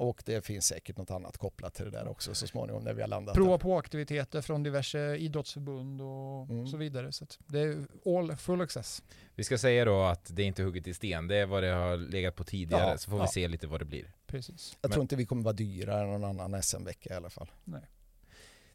Och 0.00 0.22
det 0.26 0.46
finns 0.46 0.66
säkert 0.66 0.96
något 0.96 1.10
annat 1.10 1.38
kopplat 1.38 1.74
till 1.74 1.84
det 1.84 1.90
där 1.90 2.08
också 2.08 2.34
så 2.34 2.46
småningom 2.46 2.82
när 2.84 2.94
vi 2.94 3.00
har 3.00 3.08
landat. 3.08 3.34
Prova 3.34 3.50
där. 3.50 3.58
på 3.58 3.78
aktiviteter 3.78 4.40
från 4.40 4.62
diverse 4.62 5.16
idrottsförbund 5.16 6.00
och 6.00 6.50
Mm. 6.50 6.66
så 6.66 6.76
vidare. 6.76 7.12
Så 7.12 7.24
att 7.24 7.38
det 7.46 7.60
är 7.60 7.86
all 8.18 8.36
full 8.36 8.60
access. 8.60 9.02
Vi 9.34 9.44
ska 9.44 9.58
säga 9.58 9.84
då 9.84 10.02
att 10.02 10.36
det 10.36 10.42
är 10.42 10.46
inte 10.46 10.62
hugget 10.62 10.86
i 10.86 10.94
sten, 10.94 11.28
det 11.28 11.36
är 11.36 11.46
vad 11.46 11.62
det 11.62 11.68
har 11.70 11.96
legat 11.96 12.36
på 12.36 12.44
tidigare, 12.44 12.90
Ja, 12.90 12.98
så 12.98 13.10
får 13.10 13.16
vi 13.16 13.22
ja. 13.22 13.26
se 13.28 13.48
lite 13.48 13.66
vad 13.66 13.80
det 13.80 13.84
blir. 13.84 14.12
Precis. 14.26 14.76
Jag 14.80 14.88
Men- 14.88 14.92
tror 14.92 15.02
inte 15.02 15.16
vi 15.16 15.26
kommer 15.26 15.42
vara 15.42 15.52
dyrare 15.54 16.02
än 16.14 16.20
någon 16.20 16.40
annan 16.40 16.62
SM-vecka 16.62 17.12
i 17.14 17.16
alla 17.16 17.30
fall. 17.30 17.50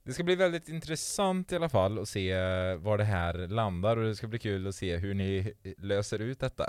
Det 0.03 0.13
ska 0.13 0.23
bli 0.23 0.35
väldigt 0.35 0.69
intressant 0.69 1.51
i 1.51 1.55
alla 1.55 1.69
fall 1.69 1.99
att 1.99 2.09
se 2.09 2.31
eh, 2.31 2.75
var 2.75 2.97
det 2.97 3.03
här 3.03 3.33
landar 3.47 3.97
och 3.97 4.03
det 4.05 4.15
ska 4.15 4.27
bli 4.27 4.39
kul 4.39 4.67
att 4.67 4.75
se 4.75 4.97
hur 4.97 5.13
ni 5.13 5.53
löser 5.77 6.19
ut 6.19 6.39
detta. 6.39 6.65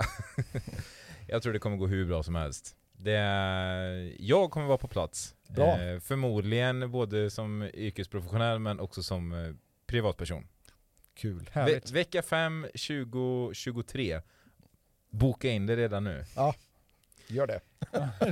jag 1.27 1.41
tror 1.41 1.53
det 1.53 1.59
kommer 1.59 1.77
gå 1.77 1.87
hur 1.87 2.05
bra 2.05 2.23
som 2.23 2.35
helst. 2.35 2.75
Det, 3.07 4.15
jag 4.19 4.51
kommer 4.51 4.67
vara 4.67 4.77
på 4.77 4.87
plats. 4.87 5.35
Bra. 5.47 5.81
Eh, 5.81 5.99
förmodligen 5.99 6.91
både 6.91 7.29
som 7.29 7.69
yrkesprofessionell 7.73 8.59
men 8.59 8.79
också 8.79 9.03
som 9.03 9.33
eh, 9.33 9.53
privatperson. 9.85 10.47
Kul. 11.13 11.39
Ve 11.39 11.49
Härligt. 11.51 11.91
vecka 11.91 12.21
5, 12.21 12.67
2023. 12.71 14.21
Boka 15.09 15.49
in 15.49 15.65
det 15.65 15.75
redan 15.75 16.03
nu. 16.03 16.25
Gör 17.27 17.47
det. 17.47 17.59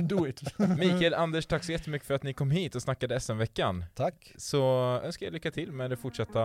Do 0.00 0.26
it. 0.26 0.58
Mikael, 0.78 1.14
Anders, 1.14 1.46
tack 1.46 1.64
så 1.64 1.72
jättemycket 1.72 2.06
för 2.06 2.14
att 2.14 2.22
ni 2.22 2.32
kom 2.32 2.50
hit 2.50 2.74
och 2.74 2.82
snackade 2.82 3.20
SM-veckan. 3.20 3.84
Tack. 3.94 4.32
Så 4.36 4.62
önskar 5.04 5.26
jag 5.26 5.32
lycka 5.32 5.50
till 5.50 5.72
med 5.72 5.90
det 5.90 5.96
fortsatta 5.96 6.42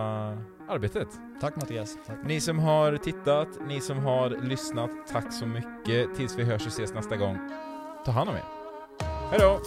arbetet. 0.68 1.08
Tack 1.40 1.56
Mattias. 1.56 1.96
Ni 2.24 2.40
som 2.40 2.58
har 2.58 2.96
tittat, 2.96 3.48
ni 3.68 3.80
som 3.80 3.98
har 3.98 4.30
lyssnat, 4.30 4.90
tack 5.08 5.32
så 5.32 5.46
mycket. 5.46 6.16
Tills 6.16 6.38
vi 6.38 6.42
hörs 6.42 6.62
och 6.62 6.72
ses 6.72 6.94
nästa 6.94 7.16
gång. 7.16 7.38
Ta 8.04 8.10
hand 8.12 8.30
om 8.30 8.36
er. 8.36 8.44
Hej 9.30 9.38
då! 9.38 9.60